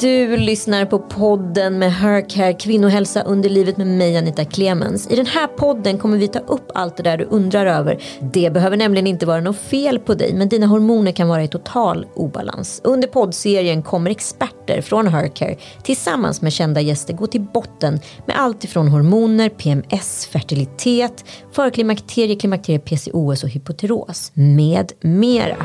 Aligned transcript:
Du 0.00 0.36
lyssnar 0.36 0.86
på 0.86 0.98
podden 0.98 1.78
med 1.78 1.92
Hercare 1.92 2.52
kvinnohälsa 2.52 3.22
under 3.22 3.48
livet 3.48 3.76
med 3.76 3.86
mig 3.86 4.16
Anita 4.16 4.44
Clemens. 4.44 5.10
I 5.10 5.16
den 5.16 5.26
här 5.26 5.46
podden 5.46 5.98
kommer 5.98 6.16
vi 6.16 6.28
ta 6.28 6.38
upp 6.38 6.70
allt 6.74 6.96
det 6.96 7.02
där 7.02 7.18
du 7.18 7.24
undrar 7.24 7.66
över. 7.66 8.02
Det 8.20 8.52
behöver 8.52 8.76
nämligen 8.76 9.06
inte 9.06 9.26
vara 9.26 9.40
något 9.40 9.58
fel 9.58 9.98
på 9.98 10.14
dig 10.14 10.34
men 10.34 10.48
dina 10.48 10.66
hormoner 10.66 11.12
kan 11.12 11.28
vara 11.28 11.44
i 11.44 11.48
total 11.48 12.06
obalans. 12.14 12.80
Under 12.84 13.08
poddserien 13.08 13.82
kommer 13.82 14.10
experter 14.10 14.80
från 14.80 15.06
Hercare 15.06 15.56
tillsammans 15.82 16.42
med 16.42 16.52
kända 16.52 16.80
gäster 16.80 17.14
gå 17.14 17.26
till 17.26 17.46
botten 17.54 18.00
med 18.26 18.40
allt 18.40 18.64
ifrån 18.64 18.88
hormoner, 18.88 19.48
PMS, 19.48 20.26
fertilitet, 20.26 21.24
förklimakterie, 21.52 22.36
klimakterie, 22.36 22.78
PCOS 22.78 23.44
och 23.44 23.50
hypotyros 23.50 24.32
med 24.34 24.92
mera. 25.00 25.56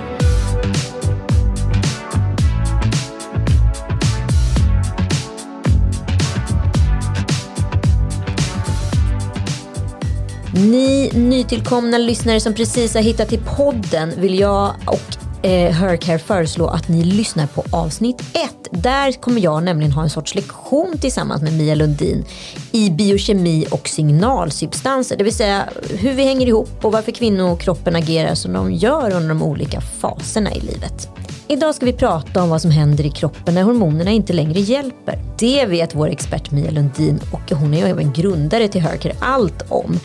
Ni 10.59 11.11
nytillkomna 11.13 11.97
lyssnare 11.97 12.39
som 12.39 12.53
precis 12.53 12.93
har 12.93 13.01
hittat 13.01 13.29
till 13.29 13.41
podden 13.57 14.13
vill 14.17 14.39
jag 14.39 14.75
och 14.85 15.45
eh, 15.45 15.71
Hercare 15.71 16.19
föreslå 16.19 16.67
att 16.67 16.87
ni 16.87 17.03
lyssnar 17.03 17.47
på 17.47 17.63
avsnitt 17.71 18.21
1. 18.21 18.55
Där 18.71 19.11
kommer 19.11 19.41
jag 19.41 19.63
nämligen 19.63 19.91
ha 19.91 20.03
en 20.03 20.09
sorts 20.09 20.35
lektion 20.35 20.97
tillsammans 21.01 21.41
med 21.41 21.53
Mia 21.53 21.75
Lundin 21.75 22.25
i 22.71 22.89
biokemi 22.89 23.65
och 23.71 23.87
signalsubstanser. 23.87 25.17
Det 25.17 25.23
vill 25.23 25.35
säga 25.35 25.69
hur 25.89 26.13
vi 26.13 26.23
hänger 26.23 26.47
ihop 26.47 26.85
och 26.85 26.91
varför 26.91 27.11
kvinnokroppen 27.11 27.95
agerar 27.95 28.35
som 28.35 28.53
de 28.53 28.71
gör 28.71 29.13
under 29.13 29.29
de 29.29 29.43
olika 29.43 29.81
faserna 29.81 30.53
i 30.53 30.59
livet. 30.59 31.09
Idag 31.51 31.75
ska 31.75 31.85
vi 31.85 31.93
prata 31.93 32.43
om 32.43 32.49
vad 32.49 32.61
som 32.61 32.71
händer 32.71 33.05
i 33.05 33.09
kroppen 33.09 33.55
när 33.55 33.63
hormonerna 33.63 34.11
inte 34.11 34.33
längre 34.33 34.59
hjälper. 34.59 35.19
Det 35.39 35.65
vet 35.65 35.95
vår 35.95 36.07
expert 36.07 36.51
Mia 36.51 36.71
Lundin 36.71 37.19
och 37.31 37.51
hon 37.51 37.73
är 37.73 37.77
ju 37.77 37.91
även 37.91 38.13
grundare 38.13 38.67
till 38.67 38.81
Hercare 38.81 39.15
allt 39.19 39.63
om. 39.69 39.99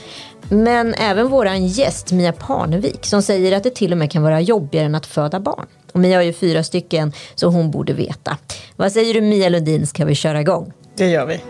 Men 0.49 0.95
även 0.95 1.29
våran 1.29 1.67
gäst 1.67 2.13
Mia 2.13 2.33
Parnevik 2.33 3.07
som 3.07 3.23
säger 3.23 3.57
att 3.57 3.63
det 3.63 3.75
till 3.75 3.93
och 3.93 3.99
med 3.99 4.11
kan 4.11 4.23
vara 4.23 4.41
jobbigare 4.41 4.87
än 4.87 4.95
att 4.95 5.07
föda 5.07 5.41
barn. 5.41 5.67
Och 5.93 6.01
Mia 6.01 6.19
har 6.19 6.23
ju 6.23 6.33
fyra 6.33 6.63
stycken 6.63 7.13
så 7.35 7.49
hon 7.49 7.71
borde 7.71 7.93
veta. 7.93 8.37
Vad 8.77 8.93
säger 8.93 9.15
du 9.15 9.21
Mia 9.21 9.49
Lundin, 9.49 9.87
ska 9.87 10.05
vi 10.05 10.15
köra 10.15 10.41
igång? 10.41 10.73
Det 10.97 11.09
gör 11.09 11.27
vi. 11.27 11.41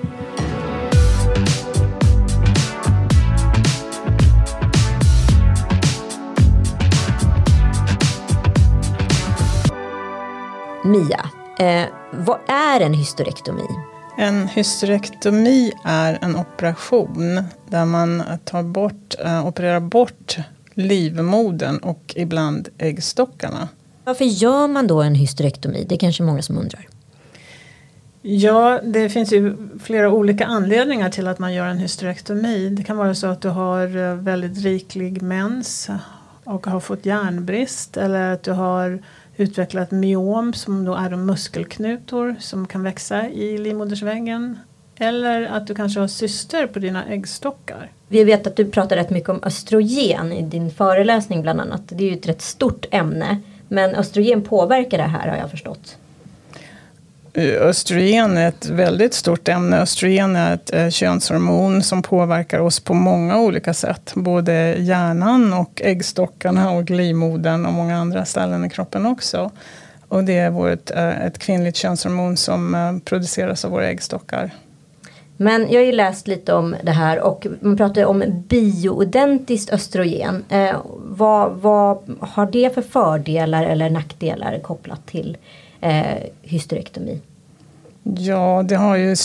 Mia, 10.84 11.31
eh, 11.58 11.89
vad 12.11 12.39
är 12.48 12.81
en 12.81 12.95
hysterektomi? 12.95 13.94
En 14.17 14.48
hysterektomi 14.48 15.73
är 15.84 16.19
en 16.23 16.37
operation 16.37 17.43
där 17.69 17.84
man 17.84 18.23
tar 18.45 18.62
bort, 18.62 19.15
äh, 19.25 19.47
opererar 19.47 19.81
bort 19.81 20.37
livmodern 20.75 21.79
och 21.79 22.12
ibland 22.17 22.69
äggstockarna. 22.79 23.69
Varför 24.05 24.25
gör 24.25 24.69
man 24.69 24.87
då 24.87 25.03
en 25.03 25.15
hysterektomi? 25.15 25.87
Det 25.89 25.95
är 25.95 25.98
kanske 25.98 26.23
många 26.23 26.42
som 26.42 26.59
undrar. 26.59 26.87
Ja, 28.23 28.81
det 28.85 29.09
finns 29.09 29.33
ju 29.33 29.57
flera 29.83 30.11
olika 30.11 30.47
anledningar 30.47 31.11
till 31.11 31.27
att 31.27 31.39
man 31.39 31.55
gör 31.55 31.67
en 31.67 31.79
hysterektomi. 31.79 32.69
Det 32.69 32.83
kan 32.83 32.97
vara 32.97 33.15
så 33.15 33.27
att 33.27 33.41
du 33.41 33.48
har 33.48 33.97
eh, 33.97 34.15
väldigt 34.15 34.59
riklig 34.59 35.23
mens 35.23 35.91
och 36.45 36.67
har 36.67 36.81
fått 36.81 37.07
järnbrist 37.07 37.97
eller 37.97 38.33
att 38.33 38.42
du 38.42 38.53
har 38.53 39.03
utvecklat 39.36 39.90
myom 39.90 40.52
som 40.52 40.84
då 40.84 40.94
är 40.94 41.10
de 41.10 41.27
muskelknutor 41.27 42.36
som 42.40 42.66
kan 42.66 42.82
växa 42.82 43.28
i 43.28 43.58
livmodersväggen. 43.58 44.58
Eller 44.96 45.42
att 45.42 45.66
du 45.66 45.74
kanske 45.74 46.00
har 46.00 46.08
syster 46.08 46.66
på 46.66 46.78
dina 46.78 47.05
äggstockar. 47.05 47.90
Vi 48.08 48.24
vet 48.24 48.46
att 48.46 48.56
du 48.56 48.64
pratar 48.64 48.96
rätt 48.96 49.11
mycket 49.11 49.28
om 49.28 49.40
östrogen 49.42 50.33
i 50.33 50.42
din 50.42 50.70
föreläsning 50.70 51.42
bland 51.42 51.61
annat. 51.61 51.83
Det 51.86 52.05
är 52.05 52.08
ju 52.08 52.17
ett 52.17 52.28
rätt 52.28 52.42
stort 52.42 52.86
ämne. 52.90 53.40
Men 53.68 53.94
östrogen 53.94 54.42
påverkar 54.42 54.98
det 54.98 55.05
här 55.05 55.28
har 55.28 55.36
jag 55.36 55.50
förstått. 55.50 55.96
Eh, 57.36 57.62
östrogen 57.62 58.36
är 58.36 58.48
ett 58.48 58.67
väldigt 58.67 59.14
stort 59.14 59.48
ämne. 59.48 59.80
Östrogen 59.80 60.36
är 60.36 60.55
ett 60.55 60.74
eh, 60.74 60.89
könshormon 60.89 61.83
som 61.83 62.02
påverkar 62.02 62.61
oss 62.61 62.80
på 62.80 62.95
många 62.95 63.40
olika 63.40 63.74
sätt. 63.74 64.12
Både 64.14 64.74
hjärnan 64.78 65.52
och 65.52 65.83
äggstockarna 65.84 66.70
och 66.70 66.90
livmodern 66.90 67.67
och 67.67 67.73
många 67.73 67.96
andra 67.96 68.24
ställen 68.24 68.64
i 68.64 68.70
kroppen 68.70 69.06
också. 69.06 69.50
Och 70.08 70.24
det 70.24 70.39
är 70.39 70.50
vårt, 70.50 70.90
eh, 70.90 71.27
ett 71.27 71.39
kvinnligt 71.39 71.77
könshormon 71.77 72.36
som 72.36 73.00
produceras 73.05 73.64
av 73.64 73.70
våra 73.70 73.89
äggstockar. 73.89 74.50
Men 75.36 75.62
jag 75.70 75.80
har 75.80 75.86
ju 75.86 75.92
läst 75.92 76.27
lite 76.28 76.52
om 76.52 76.77
det 76.83 76.92
här 76.92 77.20
och 77.20 77.46
man 77.61 77.77
pratar 77.77 78.05
om 78.05 78.24
bioidentiskt 78.48 79.73
östrogen. 79.73 80.44
Eh, 80.48 80.77
vad, 80.96 81.52
vad 81.52 82.17
har 82.20 82.46
det 82.46 82.74
för 82.74 82.83
fördelar 82.83 83.64
eller 83.64 83.90
nackdelar 83.90 84.58
kopplat 84.58 85.06
till 85.06 85.36
eh, 85.84 86.22
hysterektomi? 86.42 87.20
Ja, 88.02 88.64
det 88.68 88.77
har 88.77 88.96
ju 88.96 89.17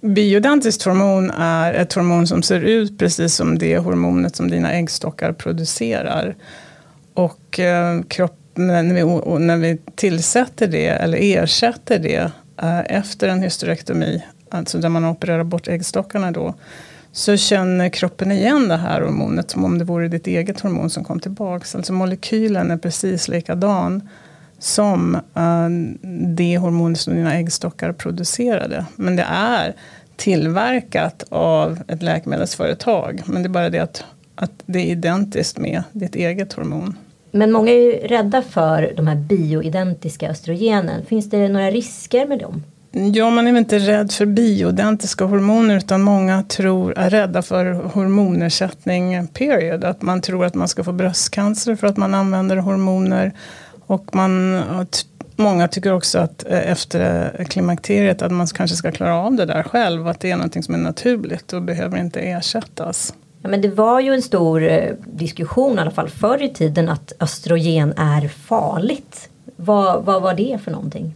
Bioidentiskt 0.00 0.82
hormon 0.82 1.30
är 1.30 1.74
ett 1.74 1.92
hormon 1.92 2.26
som 2.26 2.42
ser 2.42 2.60
ut 2.60 2.98
precis 2.98 3.34
som 3.34 3.58
det 3.58 3.78
hormonet 3.78 4.36
som 4.36 4.50
dina 4.50 4.72
äggstockar 4.72 5.32
producerar. 5.32 6.36
Och 7.14 7.60
eh, 7.60 8.02
kropp, 8.08 8.38
när, 8.54 8.94
vi, 8.94 9.04
när 9.44 9.56
vi 9.56 9.78
tillsätter 9.94 10.66
det 10.66 10.86
eller 10.86 11.18
ersätter 11.20 11.98
det 11.98 12.30
eh, 12.62 12.80
efter 12.80 13.28
en 13.28 13.42
hysterektomi, 13.42 14.24
alltså 14.48 14.78
där 14.78 14.88
man 14.88 15.04
opererar 15.04 15.44
bort 15.44 15.68
äggstockarna 15.68 16.30
då, 16.30 16.54
så 17.12 17.36
känner 17.36 17.88
kroppen 17.88 18.32
igen 18.32 18.68
det 18.68 18.76
här 18.76 19.00
hormonet 19.00 19.50
som 19.50 19.64
om 19.64 19.78
det 19.78 19.84
vore 19.84 20.08
ditt 20.08 20.26
eget 20.26 20.60
hormon 20.60 20.90
som 20.90 21.04
kom 21.04 21.20
tillbaks. 21.20 21.74
Alltså 21.74 21.92
molekylen 21.92 22.70
är 22.70 22.76
precis 22.76 23.28
likadan 23.28 24.08
som 24.64 25.14
uh, 25.14 25.96
det 26.36 26.58
hormon 26.58 26.96
som 26.96 27.14
dina 27.14 27.34
äggstockar 27.34 27.92
producerade. 27.92 28.86
Men 28.96 29.16
det 29.16 29.26
är 29.28 29.74
tillverkat 30.16 31.24
av 31.28 31.78
ett 31.88 32.02
läkemedelsföretag. 32.02 33.22
Men 33.26 33.42
det 33.42 33.46
är 33.46 33.50
bara 33.50 33.70
det 33.70 33.78
att, 33.78 34.04
att 34.34 34.52
det 34.66 34.78
är 34.78 34.86
identiskt 34.86 35.58
med 35.58 35.82
ditt 35.92 36.14
eget 36.14 36.52
hormon. 36.52 36.96
Men 37.30 37.52
många 37.52 37.70
är 37.70 37.80
ju 37.80 37.92
rädda 37.92 38.42
för 38.42 38.92
de 38.96 39.06
här 39.06 39.16
bioidentiska 39.16 40.30
östrogenen. 40.30 41.04
Finns 41.06 41.30
det 41.30 41.48
några 41.48 41.70
risker 41.70 42.26
med 42.26 42.38
dem? 42.38 42.62
Ja, 43.14 43.30
man 43.30 43.46
är 43.46 43.58
inte 43.58 43.78
rädd 43.78 44.12
för 44.12 44.26
bioidentiska 44.26 45.24
hormoner 45.24 45.76
utan 45.76 46.02
många 46.02 46.42
tror, 46.42 46.98
är 46.98 47.10
rädda 47.10 47.42
för 47.42 47.72
hormonersättning 47.72 49.26
period. 49.26 49.84
Att 49.84 50.02
man 50.02 50.20
tror 50.20 50.44
att 50.44 50.54
man 50.54 50.68
ska 50.68 50.84
få 50.84 50.92
bröstcancer 50.92 51.76
för 51.76 51.86
att 51.86 51.96
man 51.96 52.14
använder 52.14 52.56
hormoner 52.56 53.32
och 53.86 54.14
man, 54.14 54.62
många 55.36 55.68
tycker 55.68 55.92
också 55.92 56.18
att 56.18 56.44
eh, 56.48 56.70
efter 56.70 57.44
klimakteriet 57.48 58.22
att 58.22 58.32
man 58.32 58.46
kanske 58.46 58.76
ska 58.76 58.92
klara 58.92 59.16
av 59.16 59.34
det 59.34 59.46
där 59.46 59.62
själv. 59.62 60.08
Att 60.08 60.20
det 60.20 60.30
är 60.30 60.36
någonting 60.36 60.62
som 60.62 60.74
är 60.74 60.78
naturligt 60.78 61.52
och 61.52 61.62
behöver 61.62 61.98
inte 61.98 62.20
ersättas. 62.20 63.14
Ja, 63.42 63.48
men 63.48 63.60
det 63.60 63.68
var 63.68 64.00
ju 64.00 64.14
en 64.14 64.22
stor 64.22 64.62
eh, 64.62 64.92
diskussion 65.06 65.78
i 65.78 65.80
alla 65.80 65.90
fall 65.90 66.08
förr 66.08 66.42
i 66.42 66.48
tiden 66.48 66.88
att 66.88 67.12
östrogen 67.20 67.94
är 67.96 68.28
farligt. 68.28 69.28
Vad, 69.56 70.04
vad 70.04 70.22
var 70.22 70.34
det 70.34 70.58
för 70.64 70.70
någonting? 70.70 71.14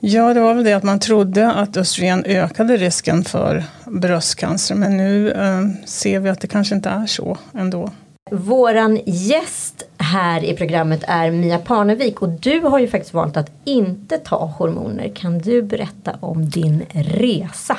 Ja, 0.00 0.34
det 0.34 0.40
var 0.40 0.54
väl 0.54 0.64
det 0.64 0.72
att 0.72 0.82
man 0.82 1.00
trodde 1.00 1.52
att 1.52 1.76
östrogen 1.76 2.24
ökade 2.24 2.76
risken 2.76 3.24
för 3.24 3.64
bröstcancer. 3.86 4.74
Men 4.74 4.96
nu 4.96 5.30
eh, 5.30 5.60
ser 5.84 6.20
vi 6.20 6.28
att 6.28 6.40
det 6.40 6.48
kanske 6.48 6.74
inte 6.74 6.88
är 6.88 7.06
så 7.06 7.38
ändå. 7.54 7.90
Våran 8.30 9.00
gäst 9.06 9.82
här 9.98 10.44
i 10.44 10.56
programmet 10.56 11.04
är 11.08 11.30
Mia 11.30 11.58
Parnevik 11.58 12.22
och 12.22 12.28
du 12.28 12.60
har 12.60 12.78
ju 12.78 12.88
faktiskt 12.88 13.14
valt 13.14 13.36
att 13.36 13.50
inte 13.64 14.18
ta 14.18 14.44
hormoner. 14.58 15.12
Kan 15.14 15.38
du 15.38 15.62
berätta 15.62 16.16
om 16.20 16.50
din 16.50 16.86
resa? 16.92 17.78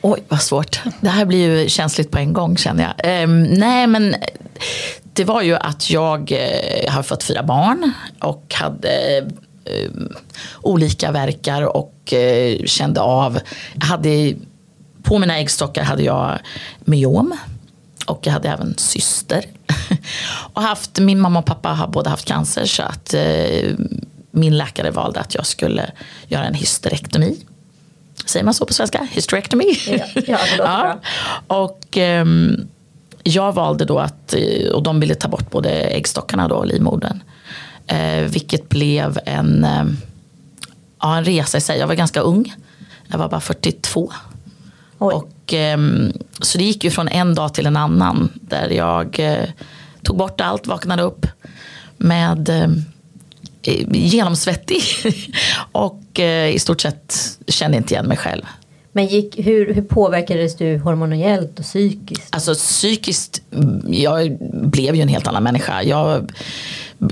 Oj, 0.00 0.22
vad 0.28 0.42
svårt. 0.42 0.80
Det 1.00 1.08
här 1.08 1.24
blir 1.24 1.60
ju 1.60 1.68
känsligt 1.68 2.10
på 2.10 2.18
en 2.18 2.32
gång 2.32 2.56
känner 2.56 2.82
jag. 2.82 2.92
Ehm, 2.98 3.42
nej, 3.42 3.86
men 3.86 4.14
det 5.02 5.24
var 5.24 5.42
ju 5.42 5.54
att 5.54 5.90
jag 5.90 6.32
eh, 6.32 6.92
har 6.92 7.02
fått 7.02 7.22
fyra 7.22 7.42
barn 7.42 7.92
och 8.20 8.54
hade 8.54 9.18
eh, 9.64 9.90
olika 10.62 11.12
verkar 11.12 11.76
och 11.76 12.12
eh, 12.12 12.58
kände 12.64 13.00
av, 13.00 13.38
hade, 13.80 14.34
på 15.02 15.18
mina 15.18 15.38
äggstockar 15.38 15.82
hade 15.82 16.02
jag 16.02 16.38
myom 16.84 17.36
och 18.06 18.26
jag 18.26 18.32
hade 18.32 18.48
även 18.48 18.78
syster. 18.78 19.44
och 20.52 20.62
haft, 20.62 20.98
min 20.98 21.20
mamma 21.20 21.38
och 21.38 21.46
pappa 21.46 21.68
har 21.68 21.88
båda 21.88 22.10
haft 22.10 22.24
cancer 22.24 22.64
så 22.64 22.82
att 22.82 23.14
eh, 23.14 23.74
min 24.30 24.56
läkare 24.56 24.90
valde 24.90 25.20
att 25.20 25.34
jag 25.34 25.46
skulle 25.46 25.90
göra 26.28 26.44
en 26.44 26.54
hysterektomi. 26.54 27.36
Säger 28.26 28.44
man 28.44 28.54
så 28.54 28.66
på 28.66 28.74
svenska? 28.74 29.08
Hysterektomi? 29.10 29.78
Ja, 29.86 29.98
ja, 30.26 30.38
ja. 30.58 31.00
Och 31.46 31.98
eh, 31.98 32.24
jag 33.22 33.52
valde 33.52 33.84
då 33.84 33.98
att, 33.98 34.34
eh, 34.34 34.70
och 34.70 34.82
de 34.82 35.00
ville 35.00 35.14
ta 35.14 35.28
bort 35.28 35.50
både 35.50 35.70
äggstockarna 35.70 36.48
då 36.48 36.54
och 36.54 36.66
livmodern. 36.66 37.22
Eh, 37.86 38.22
vilket 38.22 38.68
blev 38.68 39.18
en, 39.26 39.64
eh, 39.64 39.84
ja, 41.00 41.16
en 41.16 41.24
resa 41.24 41.58
i 41.58 41.60
sig. 41.60 41.78
Jag 41.78 41.86
var 41.86 41.94
ganska 41.94 42.20
ung. 42.20 42.54
Jag 43.06 43.18
var 43.18 43.28
bara 43.28 43.40
42. 43.40 44.12
Oj. 44.98 45.14
Och, 45.14 45.52
ehm, 45.52 46.12
så 46.40 46.58
det 46.58 46.64
gick 46.64 46.84
ju 46.84 46.90
från 46.90 47.08
en 47.08 47.34
dag 47.34 47.54
till 47.54 47.66
en 47.66 47.76
annan. 47.76 48.32
Där 48.40 48.70
jag 48.70 49.20
eh, 49.20 49.48
tog 50.02 50.16
bort 50.16 50.40
allt, 50.40 50.66
vaknade 50.66 51.02
upp 51.02 51.26
med 51.96 52.48
eh, 52.48 52.70
genomsvettig. 53.92 54.82
och 55.72 56.20
eh, 56.20 56.54
i 56.54 56.58
stort 56.58 56.80
sett 56.80 57.38
kände 57.46 57.76
inte 57.76 57.94
igen 57.94 58.06
mig 58.06 58.16
själv. 58.16 58.42
Men 58.92 59.06
gick, 59.06 59.38
hur, 59.38 59.74
hur 59.74 59.82
påverkades 59.82 60.56
du 60.56 60.78
hormonellt 60.78 61.58
och 61.58 61.64
psykiskt? 61.64 62.34
Alltså 62.34 62.54
psykiskt, 62.54 63.42
jag 63.86 64.38
blev 64.52 64.94
ju 64.94 65.02
en 65.02 65.08
helt 65.08 65.26
annan 65.26 65.42
människa. 65.42 65.82
Jag 65.82 66.32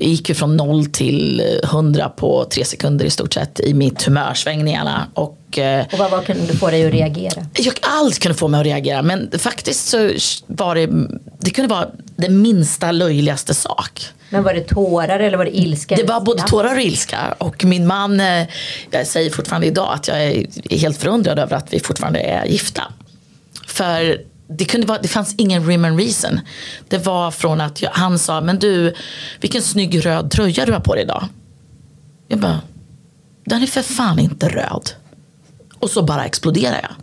gick 0.01 0.29
ju 0.29 0.35
från 0.35 0.57
noll 0.57 0.87
till 0.87 1.43
hundra 1.65 2.09
på 2.09 2.45
tre 2.45 2.65
sekunder 2.65 3.05
i 3.05 3.11
stort 3.11 3.35
sett 3.35 3.61
i 3.61 3.75
mitt 3.75 4.03
humörsvängningarna. 4.03 5.07
Och, 5.15 5.59
eh, 5.59 5.87
Och 5.93 5.99
vad, 5.99 6.11
vad 6.11 6.27
kunde 6.27 6.47
du 6.47 6.57
få 6.57 6.71
dig 6.71 6.87
att 6.87 6.93
reagera? 6.93 7.47
jag, 7.59 7.75
allt 7.81 8.19
kunde 8.19 8.39
få 8.39 8.49
mig 8.49 8.61
att 8.61 8.67
reagera 8.67 9.03
men 9.03 9.31
faktiskt 9.39 9.89
så 9.89 10.11
var 10.47 10.75
det, 10.75 10.87
det 11.39 11.51
kunde 11.51 11.69
vara 11.75 11.89
den 12.17 12.43
minsta 12.43 12.93
löjligaste 12.93 13.55
sak. 13.55 14.07
Men 14.31 14.43
var 14.43 14.55
det 14.55 14.61
tårar 14.61 15.21
eller 15.21 15.39
var 15.39 15.45
det 15.45 15.57
ilska? 15.59 15.97
Det 15.97 16.03
var 16.05 16.21
både 16.21 16.43
tårar 16.43 16.75
och 16.75 16.83
ilska. 16.83 17.35
Och 17.39 17.65
min 17.65 17.87
man, 17.87 18.21
eh, 18.21 18.47
jag 18.91 19.07
säger 19.07 19.31
fortfarande 19.31 19.67
idag 19.67 19.95
att 19.95 20.09
jag 20.09 20.25
är 20.25 20.47
helt 20.71 20.99
förundrad 20.99 21.39
över 21.39 21.57
att 21.57 21.73
vi 21.73 21.81
fortfarande 21.81 22.21
är 22.21 22.45
gifta. 22.47 22.83
För 23.67 24.21
det, 24.47 24.65
kunde 24.65 24.87
vara, 24.87 24.99
det 24.99 25.09
fanns 25.09 25.35
ingen 25.39 25.67
rim 25.67 25.85
and 25.85 25.99
reason. 25.99 26.41
Det 26.89 26.99
var 26.99 27.31
från 27.31 27.61
att 27.61 27.83
jag, 27.83 27.91
han 27.91 28.19
sa, 28.19 28.41
men 28.41 28.59
du, 28.59 28.95
vilken 29.41 29.63
snygg 29.63 30.07
röd 30.07 30.31
tröja 30.31 30.67
du 30.67 30.73
har 30.73 30.81
på 30.81 30.95
dig 30.95 31.05
idag. 31.05 31.29
Jag 32.29 32.39
bara, 32.39 32.61
den 33.45 33.63
är 33.63 33.67
för 33.67 33.83
fan 33.83 34.19
inte 34.19 34.49
röd. 34.49 34.91
Och 35.79 35.91
så 35.91 36.03
bara 36.03 36.25
exploderade 36.25 36.81
jag. 36.83 36.95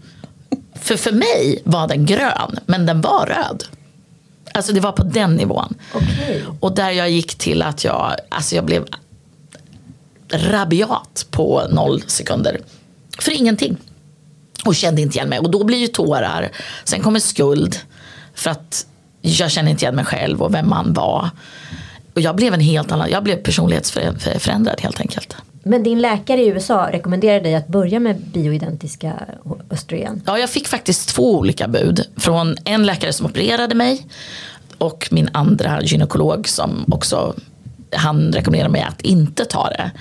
För 0.82 0.98
för 0.98 1.12
mig 1.12 1.62
var 1.66 1.88
den 1.88 2.06
grön, 2.06 2.60
men 2.66 2.86
den 2.86 3.02
var 3.02 3.26
röd. 3.26 3.64
Alltså 4.54 4.74
det 4.74 4.80
var 4.80 4.92
på 4.92 5.04
den 5.04 5.36
nivån. 5.36 5.74
Okej. 5.94 6.44
Och 6.60 6.76
där 6.76 6.92
jag 6.92 7.10
gick 7.10 7.36
till 7.36 7.62
att 7.62 7.84
jag, 7.84 8.16
alltså 8.30 8.56
jag 8.56 8.66
blev 8.66 8.86
rabiat 10.32 11.26
på 11.32 11.68
noll 11.70 12.04
sekunder. 12.08 12.62
För 13.20 13.32
ingenting. 13.32 13.78
Och 14.66 14.76
kände 14.76 15.02
inte 15.02 15.18
igen 15.18 15.30
mig. 15.30 15.40
Och 15.40 15.52
då 15.52 15.64
blir 15.64 15.78
ju 15.78 15.88
tårar. 15.88 16.50
Sen 16.84 17.02
kommer 17.02 17.20
skuld. 17.20 17.78
För 18.36 18.50
att 18.50 18.86
jag 19.22 19.52
kände 19.52 19.72
inte 19.72 19.86
igen 19.86 19.96
mig 19.96 20.06
själv 20.06 20.42
och 20.42 20.54
vem 20.54 20.70
man 20.70 20.94
var. 20.94 21.30
Och 22.14 22.22
jag 22.22 22.36
blev 22.36 22.54
en 22.54 22.60
helt 22.60 22.92
annan, 22.92 23.10
jag 23.12 23.24
blev 23.24 23.36
personlighetsförändrad 23.36 24.82
helt 24.82 25.00
enkelt. 25.00 25.36
Men 25.64 25.84
din 25.84 26.02
läkare 26.02 26.42
i 26.42 26.48
USA 26.48 26.90
rekommenderade 26.92 27.40
dig 27.44 27.56
att 27.56 27.68
börja 27.68 28.00
med 28.00 28.22
bioidentiska 28.22 29.14
östrogen. 29.72 30.22
Ja, 30.26 30.38
jag 30.40 30.50
fick 30.50 30.68
faktiskt 30.68 31.10
två 31.10 31.36
olika 31.38 31.68
bud. 31.68 32.06
Från 32.18 32.56
en 32.66 32.86
läkare 32.86 33.14
som 33.14 33.26
opererade 33.26 33.76
mig 33.76 34.08
och 34.78 35.08
min 35.12 35.30
andra 35.34 35.82
gynekolog 35.82 36.48
som 36.50 36.86
också 36.92 37.34
han 37.96 38.34
rekommenderade 38.34 38.72
mig 38.72 38.82
att 38.82 39.02
inte 39.02 39.46
ta 39.46 39.70
det. 39.70 39.92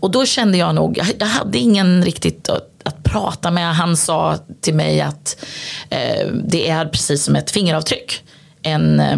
Och 0.00 0.10
då 0.10 0.26
kände 0.26 0.58
jag 0.58 0.74
nog, 0.74 0.98
jag- 0.98 1.12
jag 1.18 1.26
hade 1.26 1.58
ingen 1.58 2.04
riktigt 2.04 2.48
att, 2.84 3.02
prata 3.04 3.50
med. 3.50 3.74
Han 3.74 3.96
sa 3.96 4.38
till 4.60 4.74
mig 4.74 5.00
att 5.00 5.44
eh, 5.90 6.26
det 6.44 6.70
är 6.70 6.86
precis 6.86 7.24
som 7.24 7.36
ett 7.36 7.50
fingeravtryck. 7.50 8.22
En 8.62 9.00
eh, 9.00 9.16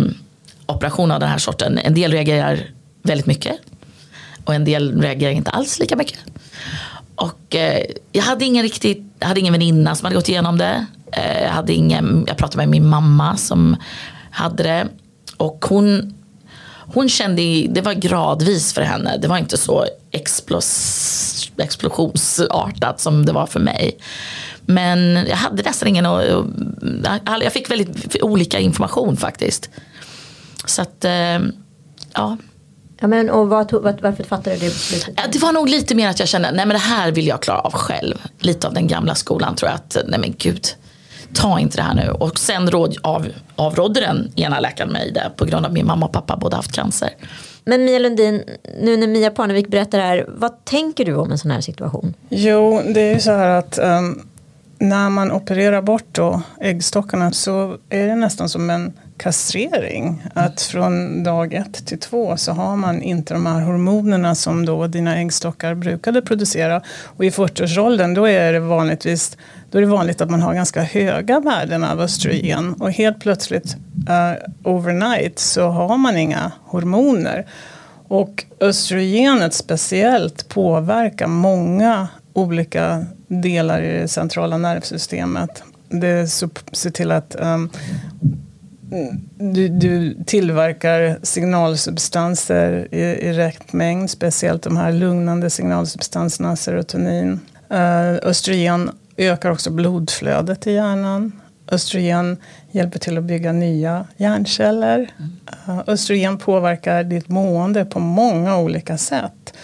operation 0.66 1.10
av 1.10 1.20
den 1.20 1.28
här 1.28 1.38
sorten. 1.38 1.78
En 1.78 1.94
del 1.94 2.12
reagerar 2.12 2.70
väldigt 3.02 3.26
mycket 3.26 3.56
och 4.44 4.54
en 4.54 4.64
del 4.64 5.00
reagerar 5.02 5.32
inte 5.32 5.50
alls 5.50 5.78
lika 5.78 5.96
mycket. 5.96 6.18
Och 7.14 7.54
eh, 7.54 7.82
jag 8.12 8.22
hade 8.22 8.44
ingen 8.44 8.62
riktigt, 8.62 9.02
jag 9.18 9.28
hade 9.28 9.40
ingen 9.40 9.52
väninna 9.52 9.94
som 9.94 10.04
hade 10.06 10.16
gått 10.16 10.28
igenom 10.28 10.58
det. 10.58 10.86
Eh, 11.12 11.42
jag, 11.42 11.50
hade 11.50 11.72
ingen, 11.72 12.24
jag 12.28 12.36
pratade 12.36 12.56
med 12.56 12.68
min 12.68 12.88
mamma 12.88 13.36
som 13.36 13.76
hade 14.30 14.62
det. 14.62 14.88
Och 15.36 15.64
hon, 15.68 16.14
hon 16.94 17.08
kände, 17.08 17.66
det 17.68 17.80
var 17.80 17.92
gradvis 17.94 18.72
för 18.72 18.82
henne. 18.82 19.16
Det 19.16 19.28
var 19.28 19.38
inte 19.38 19.56
så 19.56 19.86
explos, 20.10 21.50
explosionsartat 21.56 23.00
som 23.00 23.26
det 23.26 23.32
var 23.32 23.46
för 23.46 23.60
mig. 23.60 23.98
Men 24.66 25.26
jag 25.28 25.36
hade 25.36 25.62
nästan 25.62 25.88
ingen, 25.88 26.04
jag 27.42 27.52
fick 27.52 27.70
väldigt 27.70 28.22
olika 28.22 28.58
information 28.58 29.16
faktiskt. 29.16 29.70
Så 30.66 30.82
att, 30.82 31.04
eh, 31.04 31.38
ja. 32.12 32.36
Ja, 33.00 33.06
men, 33.06 33.30
och 33.30 33.48
vad 33.48 33.72
vad, 33.72 34.00
varför 34.00 34.24
fattade 34.24 34.56
du 34.56 34.60
det 34.60 34.68
beslutet? 34.68 35.14
Ja, 35.16 35.22
det 35.32 35.38
var 35.38 35.52
nog 35.52 35.68
lite 35.68 35.94
mer 35.94 36.08
att 36.08 36.18
jag 36.18 36.28
kände, 36.28 36.50
nej 36.50 36.66
men 36.66 36.74
det 36.74 36.82
här 36.82 37.12
vill 37.12 37.26
jag 37.26 37.42
klara 37.42 37.60
av 37.60 37.72
själv. 37.72 38.14
Lite 38.38 38.66
av 38.66 38.74
den 38.74 38.86
gamla 38.86 39.14
skolan 39.14 39.56
tror 39.56 39.70
jag 39.70 39.76
att, 39.76 39.96
nej 40.06 40.20
men 40.20 40.34
gud, 40.38 40.66
ta 41.34 41.60
inte 41.60 41.76
det 41.76 41.82
här 41.82 41.94
nu. 41.94 42.10
Och 42.10 42.38
sen 42.38 42.70
råd, 42.70 42.96
av, 43.02 43.26
avrådde 43.56 44.00
den 44.00 44.32
ena 44.36 44.60
läkaren 44.60 44.92
mig 44.92 45.12
det 45.12 45.30
på 45.36 45.44
grund 45.44 45.66
av 45.66 45.72
min 45.72 45.86
mamma 45.86 46.06
och 46.06 46.12
pappa 46.12 46.36
båda 46.36 46.56
haft 46.56 46.72
cancer. 46.72 47.10
Men 47.64 47.84
Mia 47.84 47.98
Lundin, 47.98 48.42
nu 48.82 48.96
när 48.96 49.06
Mia 49.06 49.30
Parnevik 49.30 49.68
berättar 49.68 49.98
det 49.98 50.04
här, 50.04 50.26
vad 50.28 50.64
tänker 50.64 51.04
du 51.04 51.14
om 51.14 51.30
en 51.32 51.38
sån 51.38 51.50
här 51.50 51.60
situation? 51.60 52.14
Jo, 52.28 52.82
det 52.94 53.00
är 53.00 53.14
ju 53.14 53.20
så 53.20 53.30
här 53.30 53.48
att 53.48 53.78
ehm, 53.78 54.22
när 54.78 55.10
man 55.10 55.32
opererar 55.32 55.82
bort 55.82 56.06
då 56.12 56.42
äggstockarna 56.60 57.32
så 57.32 57.76
är 57.90 58.06
det 58.06 58.16
nästan 58.16 58.48
som 58.48 58.70
en 58.70 58.92
kastrering. 59.18 60.22
Att 60.34 60.62
från 60.62 61.22
dag 61.22 61.54
ett 61.54 61.86
till 61.86 61.98
två 61.98 62.36
så 62.36 62.52
har 62.52 62.76
man 62.76 63.02
inte 63.02 63.34
de 63.34 63.46
här 63.46 63.60
hormonerna 63.60 64.34
som 64.34 64.66
då 64.66 64.86
dina 64.86 65.16
äggstockar 65.16 65.74
brukade 65.74 66.22
producera. 66.22 66.82
Och 67.04 67.24
i 67.24 67.30
40-årsåldern 67.30 68.14
då 68.14 68.28
är 68.28 68.52
det 68.52 68.60
vanligtvis 68.60 69.36
då 69.70 69.78
är 69.78 69.82
det 69.82 69.88
vanligt 69.88 70.20
att 70.20 70.30
man 70.30 70.42
har 70.42 70.54
ganska 70.54 70.82
höga 70.82 71.40
värden 71.40 71.84
av 71.84 72.00
östrogen 72.00 72.74
och 72.74 72.92
helt 72.92 73.20
plötsligt 73.20 73.76
uh, 74.08 74.72
overnight 74.72 75.38
så 75.38 75.68
har 75.68 75.96
man 75.96 76.16
inga 76.16 76.52
hormoner. 76.64 77.46
Och 78.08 78.44
östrogenet 78.60 79.54
speciellt 79.54 80.48
påverkar 80.48 81.26
många 81.26 82.08
olika 82.32 83.06
delar 83.28 83.82
i 83.82 84.00
det 84.00 84.08
centrala 84.08 84.58
nervsystemet. 84.58 85.62
Det 85.88 86.28
ser 86.72 86.90
till 86.90 87.12
att 87.12 87.36
um, 87.38 87.70
du, 89.38 89.68
du 89.68 90.24
tillverkar 90.24 91.18
signalsubstanser 91.22 92.88
i, 92.90 93.00
i 93.00 93.32
rätt 93.32 93.72
mängd, 93.72 94.10
speciellt 94.10 94.62
de 94.62 94.76
här 94.76 94.92
lugnande 94.92 95.50
signalsubstanserna, 95.50 96.56
serotonin. 96.56 97.40
Uh, 97.72 98.14
östrogen 98.22 98.90
ökar 99.16 99.50
också 99.50 99.70
blodflödet 99.70 100.66
i 100.66 100.72
hjärnan. 100.72 101.32
Östrogen 101.70 102.36
hjälper 102.70 102.98
till 102.98 103.18
att 103.18 103.24
bygga 103.24 103.52
nya 103.52 104.06
hjärnceller. 104.16 105.10
Uh, 105.68 105.80
östrogen 105.86 106.38
påverkar 106.38 107.04
ditt 107.04 107.28
mående 107.28 107.84
på 107.84 107.98
många 107.98 108.58
olika 108.58 108.98
sätt. 108.98 109.54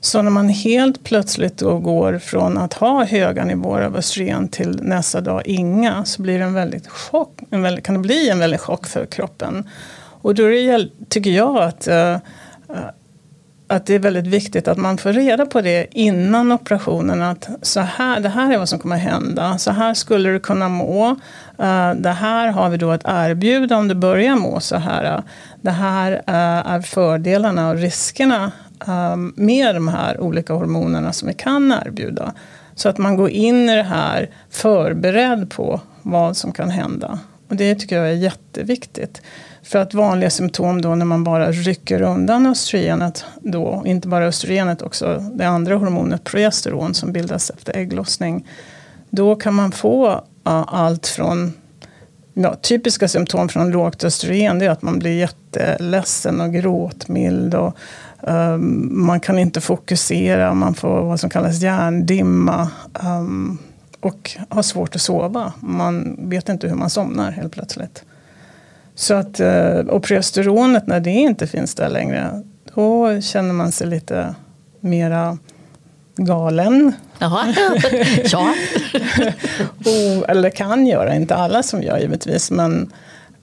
Så 0.00 0.22
när 0.22 0.30
man 0.30 0.48
helt 0.48 1.04
plötsligt 1.04 1.58
då 1.58 1.78
går 1.78 2.18
från 2.18 2.58
att 2.58 2.74
ha 2.74 3.04
höga 3.04 3.44
nivåer 3.44 3.82
av 3.82 3.96
östrogen 3.96 4.48
till 4.48 4.82
nästa 4.82 5.20
dag 5.20 5.42
inga 5.44 6.04
så 6.04 6.22
blir 6.22 6.38
det 6.38 6.44
en 6.44 6.54
väldigt 6.54 6.88
chock, 6.88 7.40
en 7.50 7.62
väldigt, 7.62 7.84
kan 7.84 7.94
det 7.94 8.00
bli 8.00 8.30
en 8.30 8.38
väldigt 8.38 8.60
chock 8.60 8.86
för 8.86 9.06
kroppen. 9.06 9.68
Och 10.22 10.34
då 10.34 10.48
det, 10.48 10.88
tycker 11.08 11.30
jag 11.30 11.56
att, 11.56 11.88
eh, 11.88 12.10
eh, 12.10 12.18
att 13.68 13.86
det 13.86 13.94
är 13.94 13.98
väldigt 13.98 14.26
viktigt 14.26 14.68
att 14.68 14.78
man 14.78 14.98
får 14.98 15.12
reda 15.12 15.46
på 15.46 15.60
det 15.60 15.86
innan 15.90 16.52
operationen. 16.52 17.22
Att 17.22 17.48
så 17.62 17.80
här, 17.80 18.20
det 18.20 18.28
här 18.28 18.52
är 18.52 18.58
vad 18.58 18.68
som 18.68 18.78
kommer 18.78 18.96
hända. 18.96 19.58
Så 19.58 19.70
här 19.70 19.94
skulle 19.94 20.30
du 20.30 20.40
kunna 20.40 20.68
må. 20.68 21.08
Eh, 21.58 21.90
det 21.94 22.10
här 22.10 22.48
har 22.48 22.68
vi 22.68 22.76
då 22.76 22.90
att 22.90 23.04
erbjuda 23.04 23.76
om 23.76 23.88
du 23.88 23.94
börjar 23.94 24.36
må 24.36 24.60
så 24.60 24.76
här. 24.76 25.04
Eh. 25.04 25.20
Det 25.60 25.70
här 25.70 26.12
eh, 26.12 26.72
är 26.72 26.80
fördelarna 26.80 27.70
och 27.70 27.76
riskerna 27.76 28.52
Ehm, 28.86 29.32
med 29.36 29.74
de 29.74 29.88
här 29.88 30.20
olika 30.20 30.52
hormonerna 30.54 31.12
som 31.12 31.28
vi 31.28 31.34
kan 31.34 31.72
erbjuda. 31.86 32.34
Så 32.74 32.88
att 32.88 32.98
man 32.98 33.16
går 33.16 33.30
in 33.30 33.68
i 33.68 33.76
det 33.76 33.82
här 33.82 34.30
förberedd 34.50 35.50
på 35.50 35.80
vad 36.02 36.36
som 36.36 36.52
kan 36.52 36.70
hända. 36.70 37.18
Och 37.48 37.56
det 37.56 37.74
tycker 37.74 37.96
jag 37.96 38.08
är 38.08 38.12
jätteviktigt. 38.12 39.22
För 39.62 39.78
att 39.78 39.94
vanliga 39.94 40.30
symptom 40.30 40.82
då 40.82 40.94
när 40.94 41.04
man 41.04 41.24
bara 41.24 41.52
rycker 41.52 42.02
undan 42.02 42.46
östrogenet 42.46 43.24
då, 43.40 43.82
inte 43.86 44.08
bara 44.08 44.26
östrogenet 44.26 44.82
också 44.82 45.24
det 45.32 45.44
andra 45.44 45.76
hormonet 45.76 46.24
progesteron 46.24 46.94
som 46.94 47.12
bildas 47.12 47.50
efter 47.50 47.76
ägglossning. 47.76 48.46
Då 49.10 49.36
kan 49.36 49.54
man 49.54 49.72
få 49.72 50.24
allt 50.42 51.06
från 51.06 51.52
ja, 52.34 52.54
typiska 52.54 53.08
symptom 53.08 53.48
från 53.48 53.70
lågt 53.70 54.04
östrogen 54.04 54.58
det 54.58 54.66
är 54.66 54.70
att 54.70 54.82
man 54.82 54.98
blir 54.98 55.18
jätteledsen 55.18 56.40
och 56.40 56.52
gråtmild 56.52 57.54
och 57.54 57.76
man 58.90 59.20
kan 59.20 59.38
inte 59.38 59.60
fokusera, 59.60 60.54
man 60.54 60.74
får 60.74 61.02
vad 61.02 61.20
som 61.20 61.30
kallas 61.30 61.62
hjärndimma 61.62 62.68
um, 63.04 63.58
och 64.00 64.36
har 64.48 64.62
svårt 64.62 64.94
att 64.94 65.00
sova. 65.00 65.52
Man 65.60 66.16
vet 66.18 66.48
inte 66.48 66.68
hur 66.68 66.74
man 66.74 66.90
somnar 66.90 67.30
helt 67.30 67.52
plötsligt. 67.52 68.04
Så 68.94 69.14
att, 69.14 69.40
eh, 69.40 69.78
och 69.78 70.02
progesteronet, 70.02 70.86
när 70.86 71.00
det 71.00 71.10
inte 71.10 71.46
finns 71.46 71.74
där 71.74 71.88
längre, 71.88 72.42
då 72.74 73.20
känner 73.20 73.52
man 73.52 73.72
sig 73.72 73.86
lite 73.86 74.34
mera 74.80 75.38
galen. 76.16 76.92
Jaha. 77.18 77.54
ja. 78.24 78.54
O, 79.84 80.24
eller 80.28 80.50
kan 80.50 80.86
göra, 80.86 81.14
inte 81.14 81.34
alla 81.34 81.62
som 81.62 81.82
gör 81.82 81.98
givetvis, 81.98 82.50
men 82.50 82.92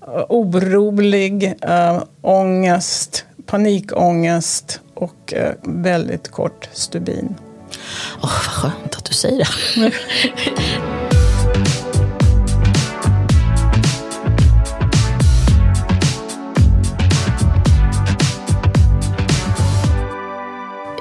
uh, 0.07 0.25
orolig, 0.29 1.53
uh, 1.69 2.03
ångest, 2.21 3.25
panikångest 3.45 4.79
och 4.93 5.33
eh, 5.33 5.53
väldigt 5.63 6.31
kort 6.31 6.69
stubin. 6.73 7.35
Åh, 8.21 8.25
oh, 8.25 8.29
vad 8.29 8.31
skönt 8.31 8.95
att 8.95 9.05
du 9.05 9.13
säger 9.13 9.37
det. 9.75 9.91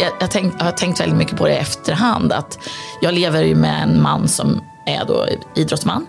jag, 0.02 0.12
jag, 0.20 0.30
tänkt, 0.30 0.56
jag 0.58 0.64
har 0.64 0.72
tänkt 0.72 1.00
väldigt 1.00 1.18
mycket 1.18 1.36
på 1.36 1.46
det 1.46 1.54
i 1.54 1.56
efterhand. 1.56 2.32
Att 2.32 2.58
jag 3.00 3.14
lever 3.14 3.42
ju 3.42 3.54
med 3.54 3.82
en 3.82 4.02
man 4.02 4.28
som 4.28 4.60
är 4.86 5.04
då 5.04 5.26
idrottsman. 5.54 6.06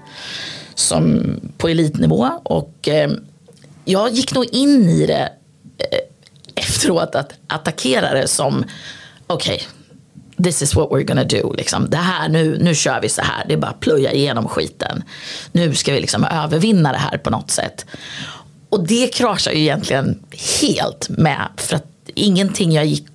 Som 0.76 1.36
på 1.58 1.68
elitnivå. 1.68 2.30
Och 2.44 2.88
eh, 2.88 3.12
jag 3.86 4.12
gick 4.12 4.34
nog 4.34 4.46
in 4.46 4.90
i 4.90 5.06
det 5.06 5.30
efteråt 6.84 7.16
att 7.16 7.34
attackera 7.48 8.14
det 8.14 8.28
som 8.28 8.66
okej, 9.28 9.56
okay, 9.56 10.44
this 10.44 10.62
is 10.62 10.76
what 10.76 10.90
we're 10.90 11.04
gonna 11.04 11.24
do. 11.24 11.54
Liksom. 11.54 11.90
Det 11.90 11.98
här, 11.98 12.30
nu, 12.30 12.58
nu 12.62 12.76
kör 12.76 13.02
vi 13.02 13.10
så 13.10 13.22
här, 13.22 13.46
det 13.48 13.54
är 13.54 13.58
bara 13.58 13.72
att 13.72 13.80
plöja 13.80 14.12
igenom 14.12 14.48
skiten. 14.48 15.04
Nu 15.52 15.76
ska 15.76 15.94
vi 15.94 16.02
liksom 16.02 16.24
övervinna 16.24 16.92
det 16.92 16.98
här 16.98 17.18
på 17.18 17.30
något 17.30 17.52
sätt. 17.52 17.86
Och 18.70 18.88
det 18.88 19.08
kraschar 19.14 19.52
ju 19.52 19.60
egentligen 19.60 20.20
helt 20.62 21.10
med, 21.10 21.48
för 21.58 21.76
att 21.76 21.86
ingenting 22.16 22.72
jag 22.72 22.86
gick 22.86 23.08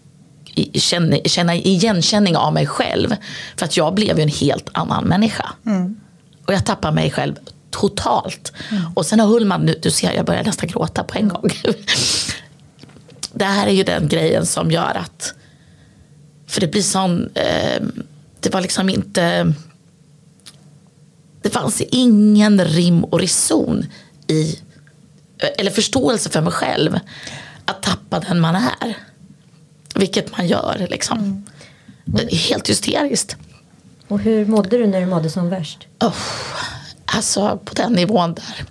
känna, 0.75 1.17
känna 1.25 1.55
igenkänning 1.55 2.37
av 2.37 2.53
mig 2.53 2.67
själv. 2.67 3.17
För 3.57 3.65
att 3.65 3.77
jag 3.77 3.95
blev 3.95 4.17
ju 4.17 4.23
en 4.23 4.29
helt 4.29 4.69
annan 4.73 5.05
människa. 5.05 5.49
Mm. 5.67 6.01
Och 6.47 6.55
jag 6.55 6.67
tappade 6.67 6.95
mig 6.95 7.11
själv 7.11 7.35
totalt. 7.71 8.53
Mm. 8.71 8.83
Och 8.95 9.07
sen 9.07 9.21
har 9.21 9.27
Hullman, 9.27 9.61
nu, 9.61 9.79
du 9.83 9.91
ser 9.91 10.13
jag 10.13 10.27
börjar 10.27 10.45
nästan 10.45 10.69
gråta 10.69 11.05
på 11.05 11.19
en 11.19 11.29
gång. 11.29 11.51
det 13.39 13.45
här 13.45 13.67
är 13.67 13.73
ju 13.73 13.83
den 13.83 14.09
grejen 14.09 14.47
som 14.47 14.71
gör 14.71 14.95
att, 14.95 15.35
för 16.47 16.61
det 16.61 16.67
blir 16.67 16.83
sån, 16.83 17.31
eh, 17.35 17.83
det 18.41 18.53
var 18.53 18.61
liksom 18.61 18.89
inte, 18.89 19.55
det 21.43 21.51
fanns 21.51 21.81
ingen 21.81 22.65
rim 22.65 23.05
och 23.05 23.21
reson 23.21 23.87
i, 24.27 24.59
eller 25.59 25.71
förståelse 25.71 26.31
för 26.31 26.41
mig 26.41 26.53
själv, 26.53 26.99
att 27.65 27.83
tappa 27.83 28.21
den 28.21 28.41
man 28.41 28.57
är. 28.57 28.97
Vilket 29.95 30.37
man 30.37 30.47
gör 30.47 30.87
liksom. 30.91 31.19
Mm. 31.19 32.29
Helt 32.31 32.71
hysteriskt. 32.71 33.37
Och 34.09 34.21
hur 34.21 34.47
mådde 34.47 34.79
du 34.79 34.87
när 34.87 35.01
du 35.01 35.07
mådde 35.07 35.31
som 35.31 35.51
värst? 35.51 35.87
Oh, 36.01 36.15
alltså 37.05 37.59
på 37.65 37.75
den 37.75 37.93
nivån 37.93 38.35
där. 38.35 38.65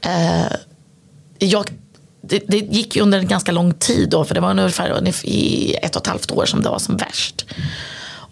Eh, 0.00 0.56
jag, 1.38 1.70
det, 2.28 2.42
det, 2.48 2.58
gick 2.58 2.96
ju 2.96 3.02
under 3.02 3.18
en 3.18 3.28
ganska 3.28 3.52
lång 3.52 3.74
tid 3.74 4.10
då. 4.10 4.24
För 4.24 4.34
det 4.34 4.40
var 4.40 4.50
ungefär 4.50 5.08
i 5.24 5.74
ett 5.82 5.96
och 5.96 6.02
ett 6.02 6.06
halvt 6.06 6.30
år 6.30 6.46
som 6.46 6.62
det 6.62 6.68
var 6.68 6.78
som 6.78 6.96
värst. 6.96 7.46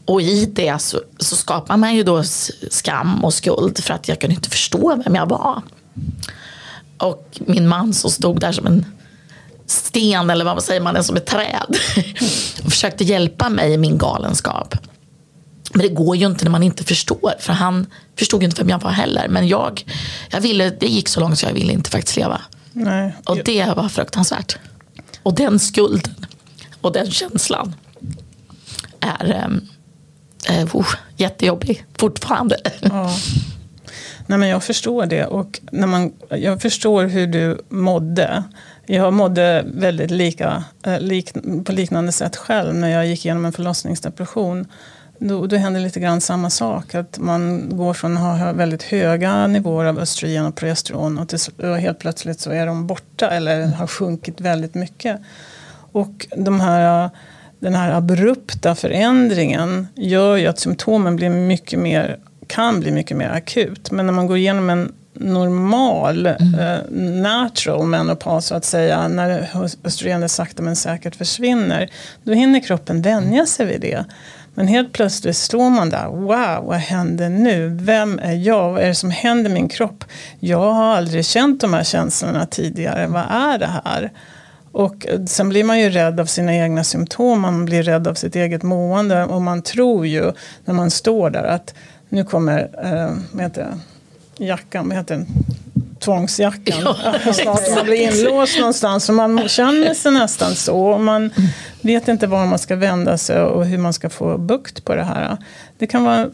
Och 0.04 0.22
i 0.22 0.46
det 0.46 0.78
så, 0.78 1.00
så 1.18 1.36
skapar 1.36 1.76
man 1.76 1.94
ju 1.94 2.02
då 2.02 2.22
skam 2.70 3.24
och 3.24 3.34
skuld 3.34 3.84
för 3.84 3.94
att 3.94 4.08
jag 4.08 4.20
kunde 4.20 4.34
inte 4.34 4.50
förstå 4.50 5.02
vem 5.04 5.14
jag 5.14 5.26
var. 5.26 5.62
Och 6.98 7.40
min 7.46 7.68
man 7.68 7.94
som 7.94 8.10
stod 8.10 8.40
där 8.40 8.52
som 8.52 8.66
en 8.66 8.86
sten 9.66 10.30
eller 10.30 10.44
vad 10.44 10.62
säger 10.62 10.80
man, 10.80 11.04
som 11.04 11.16
ett 11.16 11.26
träd. 11.26 11.76
och 12.64 12.70
försökte 12.70 13.04
hjälpa 13.04 13.48
mig 13.48 13.72
i 13.72 13.78
min 13.78 13.98
galenskap. 13.98 14.74
Men 15.72 15.82
det 15.82 15.88
går 15.88 16.16
ju 16.16 16.26
inte 16.26 16.44
när 16.44 16.50
man 16.50 16.62
inte 16.62 16.84
förstår. 16.84 17.34
För 17.40 17.52
han 17.52 17.86
förstod 18.18 18.42
ju 18.42 18.46
inte 18.48 18.62
vem 18.62 18.68
jag 18.68 18.78
var 18.78 18.90
heller. 18.90 19.28
Men 19.28 19.48
jag, 19.48 19.84
jag 20.30 20.40
ville, 20.40 20.70
det 20.70 20.86
gick 20.86 21.08
så 21.08 21.20
långt 21.20 21.38
så 21.38 21.46
jag 21.46 21.52
ville 21.52 21.72
inte 21.72 21.90
faktiskt 21.90 22.16
leva. 22.16 22.40
Nej. 22.72 23.14
Och 23.24 23.38
det 23.44 23.76
var 23.76 23.88
fruktansvärt. 23.88 24.58
Och 25.22 25.34
den 25.34 25.58
skulden 25.58 26.26
och 26.80 26.92
den 26.92 27.10
känslan 27.10 27.74
är 29.00 29.60
äh, 30.48 30.76
oh, 30.76 30.88
jättejobbig 31.16 31.84
fortfarande. 31.98 32.56
Ja. 32.80 33.10
Nej, 34.26 34.38
men 34.38 34.48
jag 34.48 34.64
förstår 34.64 35.06
det. 35.06 35.26
Och 35.26 35.60
när 35.72 35.86
man, 35.86 36.12
jag 36.28 36.62
förstår 36.62 37.04
hur 37.04 37.26
du 37.26 37.62
mådde. 37.68 38.44
Jag 38.86 39.12
mådde 39.12 39.64
väldigt 39.74 40.10
lika, 40.10 40.64
eh, 40.82 41.00
lik, 41.00 41.32
på 41.64 41.72
liknande 41.72 42.12
sätt 42.12 42.36
själv 42.36 42.74
när 42.74 42.88
jag 42.88 43.06
gick 43.06 43.24
igenom 43.24 43.44
en 43.44 43.52
förlossningsdepression. 43.52 44.66
Då, 45.28 45.46
då 45.46 45.56
hände 45.56 45.80
lite 45.80 46.00
grann 46.00 46.20
samma 46.20 46.50
sak. 46.50 46.94
Att 46.94 47.18
man 47.18 47.68
går 47.76 47.94
från 47.94 48.16
att 48.16 48.40
ha 48.40 48.52
väldigt 48.52 48.82
höga 48.82 49.46
nivåer 49.46 49.84
av 49.84 49.98
östrogen 49.98 50.46
och 50.46 50.56
progesteron 50.56 51.18
och, 51.18 51.28
till, 51.28 51.38
och 51.56 51.78
helt 51.78 51.98
plötsligt 51.98 52.40
så 52.40 52.50
är 52.50 52.66
de 52.66 52.86
borta 52.86 53.30
eller 53.30 53.66
har 53.66 53.86
sjunkit 53.86 54.40
väldigt 54.40 54.74
mycket. 54.74 55.20
Och 55.92 56.26
de 56.36 56.60
här, 56.60 57.10
den 57.58 57.74
här 57.74 57.92
abrupta 57.92 58.74
förändringen 58.74 59.86
gör 59.94 60.36
ju 60.36 60.46
att 60.46 60.58
symptomen 60.58 61.16
blir 61.16 61.30
mycket 61.30 61.78
mer, 61.78 62.18
kan 62.46 62.80
bli 62.80 62.90
mycket 62.90 63.16
mer 63.16 63.30
akut. 63.30 63.90
Men 63.90 64.06
när 64.06 64.12
man 64.12 64.26
går 64.26 64.36
igenom 64.36 64.70
en 64.70 64.92
normal, 65.14 66.26
mm. 66.26 66.54
eh, 66.54 66.78
natural 67.22 67.86
menopaus 67.86 68.46
så 68.46 68.54
att 68.54 68.64
säga, 68.64 69.08
när 69.08 69.48
östrogenet 69.84 70.30
sakta 70.30 70.62
men 70.62 70.76
säkert 70.76 71.16
försvinner, 71.16 71.90
då 72.22 72.32
hinner 72.32 72.60
kroppen 72.60 73.02
vänja 73.02 73.46
sig 73.46 73.66
vid 73.66 73.80
det. 73.80 74.04
Men 74.54 74.68
helt 74.68 74.92
plötsligt 74.92 75.36
står 75.36 75.70
man 75.70 75.90
där, 75.90 76.06
wow, 76.06 76.64
vad 76.66 76.76
händer 76.76 77.28
nu? 77.28 77.68
Vem 77.68 78.18
är 78.18 78.32
jag? 78.32 78.72
Vad 78.72 78.82
är 78.82 78.88
det 78.88 78.94
som 78.94 79.10
händer 79.10 79.50
min 79.50 79.68
kropp? 79.68 80.04
Jag 80.40 80.72
har 80.72 80.96
aldrig 80.96 81.24
känt 81.24 81.60
de 81.60 81.74
här 81.74 81.84
känslorna 81.84 82.46
tidigare, 82.46 83.06
vad 83.06 83.24
är 83.30 83.58
det 83.58 83.70
här? 83.84 84.12
Och 84.72 85.06
eh, 85.06 85.24
sen 85.24 85.48
blir 85.48 85.64
man 85.64 85.80
ju 85.80 85.90
rädd 85.90 86.20
av 86.20 86.26
sina 86.26 86.56
egna 86.56 86.84
symptom, 86.84 87.40
man 87.40 87.64
blir 87.64 87.82
rädd 87.82 88.08
av 88.08 88.14
sitt 88.14 88.36
eget 88.36 88.62
mående 88.62 89.24
och 89.24 89.42
man 89.42 89.62
tror 89.62 90.06
ju 90.06 90.32
när 90.64 90.74
man 90.74 90.90
står 90.90 91.30
där 91.30 91.44
att 91.44 91.74
nu 92.08 92.24
kommer, 92.24 92.70
eh, 92.82 93.16
vad 93.32 93.42
heter 93.42 93.62
det? 93.62 93.78
jackan, 94.44 94.88
vad 94.88 94.96
heter 94.96 95.14
den? 95.16 95.26
Tvångsjackan. 96.02 96.80
Ja, 96.84 97.32
Snart 97.32 97.74
man 97.76 97.84
blir 97.84 98.20
inlåst 98.20 98.58
någonstans. 98.58 99.08
Och 99.08 99.14
man 99.14 99.48
känner 99.48 99.94
sig 99.94 100.12
nästan 100.12 100.54
så. 100.54 100.98
man 100.98 101.30
vet 101.80 102.08
inte 102.08 102.26
var 102.26 102.46
man 102.46 102.58
ska 102.58 102.76
vända 102.76 103.18
sig 103.18 103.40
och 103.40 103.66
hur 103.66 103.78
man 103.78 103.92
ska 103.92 104.10
få 104.10 104.38
bukt 104.38 104.84
på 104.84 104.94
det 104.94 105.04
här. 105.04 105.36
Det 105.78 105.86
kan 105.86 106.04
vara 106.04 106.30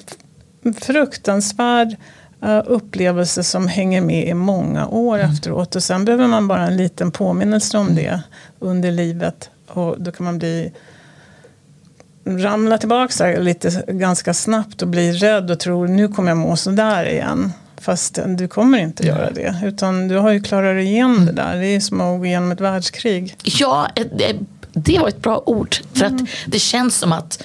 en 0.62 0.74
fruktansvärd 0.74 1.96
uh, 2.44 2.62
upplevelse 2.66 3.44
som 3.44 3.68
hänger 3.68 4.00
med 4.00 4.28
i 4.28 4.34
många 4.34 4.88
år 4.88 5.18
mm. 5.18 5.30
efteråt. 5.30 5.76
Och 5.76 5.82
sen 5.82 6.04
behöver 6.04 6.26
man 6.26 6.48
bara 6.48 6.66
en 6.66 6.76
liten 6.76 7.10
påminnelse 7.10 7.78
om 7.78 7.94
det 7.94 8.20
under 8.58 8.90
livet. 8.90 9.50
Och 9.68 9.96
då 9.98 10.12
kan 10.12 10.24
man 10.24 10.38
bli 10.38 10.72
ramla 12.24 12.78
tillbaka 12.78 13.38
lite 13.38 13.84
ganska 13.88 14.34
snabbt 14.34 14.82
och 14.82 14.88
bli 14.88 15.12
rädd 15.12 15.50
och 15.50 15.60
tro 15.60 15.86
nu 15.86 16.08
kommer 16.08 16.30
jag 16.30 16.38
må 16.38 16.56
sådär 16.56 17.04
igen. 17.04 17.52
Fast 17.80 18.18
du 18.26 18.48
kommer 18.48 18.78
inte 18.78 19.06
göra 19.06 19.30
det. 19.30 19.54
Utan 19.64 20.08
du 20.08 20.16
har 20.16 20.30
ju 20.30 20.40
klarat 20.40 20.76
dig 20.76 20.84
igenom 20.84 21.26
det 21.26 21.32
där. 21.32 21.56
Det 21.56 21.66
är 21.66 21.80
som 21.80 22.00
att 22.00 22.18
gå 22.18 22.26
igenom 22.26 22.52
ett 22.52 22.60
världskrig. 22.60 23.36
Ja, 23.42 23.88
det 24.72 24.98
var 24.98 25.08
ett 25.08 25.22
bra 25.22 25.42
ord. 25.46 25.76
För 25.94 26.04
att 26.04 26.12
mm. 26.12 26.26
det 26.46 26.58
känns 26.58 26.96
som 26.96 27.12
att 27.12 27.44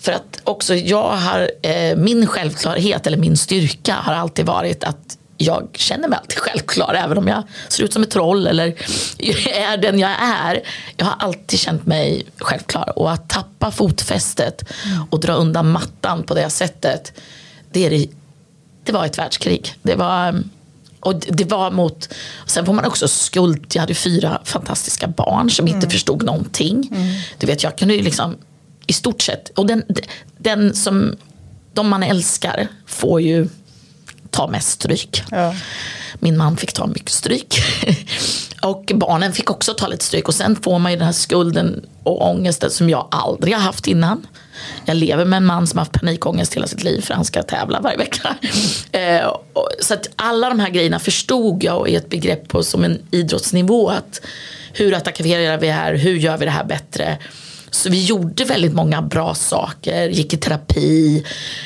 för 0.00 0.12
att 0.12 0.40
också 0.44 0.74
jag 0.74 1.10
har, 1.10 1.50
eh, 1.62 1.96
min 1.96 2.26
självklarhet 2.26 3.06
eller 3.06 3.16
min 3.16 3.36
styrka 3.36 3.94
har 3.94 4.14
alltid 4.14 4.46
varit 4.46 4.84
att 4.84 5.18
jag 5.36 5.68
känner 5.74 6.08
mig 6.08 6.18
alltid 6.18 6.38
självklar 6.38 6.94
även 6.94 7.18
om 7.18 7.28
jag 7.28 7.42
ser 7.68 7.84
ut 7.84 7.92
som 7.92 8.02
ett 8.02 8.10
troll 8.10 8.46
eller 8.46 8.66
är 9.48 9.76
den 9.76 9.98
jag 9.98 10.10
är. 10.20 10.62
Jag 10.96 11.06
har 11.06 11.14
alltid 11.18 11.58
känt 11.58 11.86
mig 11.86 12.26
självklar 12.38 12.98
och 12.98 13.12
att 13.12 13.28
tappa 13.28 13.70
fotfästet 13.70 14.64
mm. 14.84 15.04
och 15.10 15.20
dra 15.20 15.32
undan 15.32 15.70
mattan 15.70 16.22
på 16.22 16.34
det 16.34 16.50
sättet 16.50 17.12
det 17.72 17.86
är 17.86 17.90
det 17.90 18.06
det 18.88 18.92
var 18.92 19.06
ett 19.06 19.18
världskrig. 19.18 19.74
Det 19.82 19.94
var, 19.94 20.42
och 21.00 21.14
det 21.14 21.44
var 21.44 21.70
mot, 21.70 22.14
sen 22.46 22.66
får 22.66 22.72
man 22.72 22.84
också 22.84 23.08
skuld, 23.08 23.66
jag 23.72 23.80
hade 23.80 23.94
fyra 23.94 24.40
fantastiska 24.44 25.06
barn 25.08 25.50
som 25.50 25.68
inte 25.68 25.78
mm. 25.78 25.90
förstod 25.90 26.22
någonting. 26.22 26.88
Mm. 26.92 27.06
Du 27.38 27.46
vet, 27.46 27.62
jag 27.62 27.78
kunde 27.78 27.94
ju 27.94 28.02
liksom 28.02 28.36
i 28.86 28.92
stort 28.92 29.22
sett, 29.22 29.48
och 29.48 29.66
den, 29.66 29.82
den 30.38 30.74
som, 30.74 31.16
de 31.72 31.88
man 31.88 32.02
älskar 32.02 32.68
får 32.86 33.20
ju 33.20 33.48
ta 34.30 34.48
mest 34.48 34.68
stryk. 34.68 35.22
Ja. 35.30 35.54
Min 36.18 36.36
man 36.36 36.56
fick 36.56 36.72
ta 36.72 36.86
mycket 36.86 37.10
stryk. 37.10 37.54
och 38.62 38.92
barnen 38.94 39.32
fick 39.32 39.50
också 39.50 39.74
ta 39.74 39.86
lite 39.86 40.04
stryk. 40.04 40.28
Och 40.28 40.34
sen 40.34 40.56
får 40.56 40.78
man 40.78 40.92
ju 40.92 40.98
den 40.98 41.06
här 41.06 41.12
skulden 41.12 41.86
och 42.02 42.30
ångesten 42.30 42.70
som 42.70 42.90
jag 42.90 43.08
aldrig 43.10 43.54
har 43.54 43.62
haft 43.62 43.86
innan. 43.86 44.26
Jag 44.84 44.96
lever 44.96 45.24
med 45.24 45.36
en 45.36 45.46
man 45.46 45.66
som 45.66 45.78
har 45.78 45.84
haft 45.84 46.00
panikångest 46.00 46.54
hela 46.54 46.66
sitt 46.66 46.84
liv 46.84 47.00
för 47.00 47.14
han 47.14 47.24
ska 47.24 47.42
tävla 47.42 47.80
varje 47.80 47.96
vecka. 47.96 48.36
Eh, 48.92 49.36
så 49.80 49.94
att 49.94 50.08
alla 50.16 50.48
de 50.48 50.60
här 50.60 50.70
grejerna 50.70 50.98
förstod 50.98 51.64
jag 51.64 51.88
i 51.88 51.96
ett 51.96 52.08
begrepp 52.08 52.48
på 52.48 52.62
som 52.62 52.84
en 52.84 53.02
idrottsnivå. 53.10 53.88
Att 53.88 54.20
hur 54.72 54.94
attackerar 54.94 55.58
vi 55.58 55.68
här? 55.68 55.94
Hur 55.94 56.16
gör 56.16 56.38
vi 56.38 56.44
det 56.44 56.50
här 56.50 56.64
bättre? 56.64 57.18
Så 57.70 57.90
vi 57.90 58.04
gjorde 58.04 58.44
väldigt 58.44 58.74
många 58.74 59.02
bra 59.02 59.34
saker, 59.34 60.08
gick 60.08 60.34
i 60.34 60.36
terapi, 60.36 61.24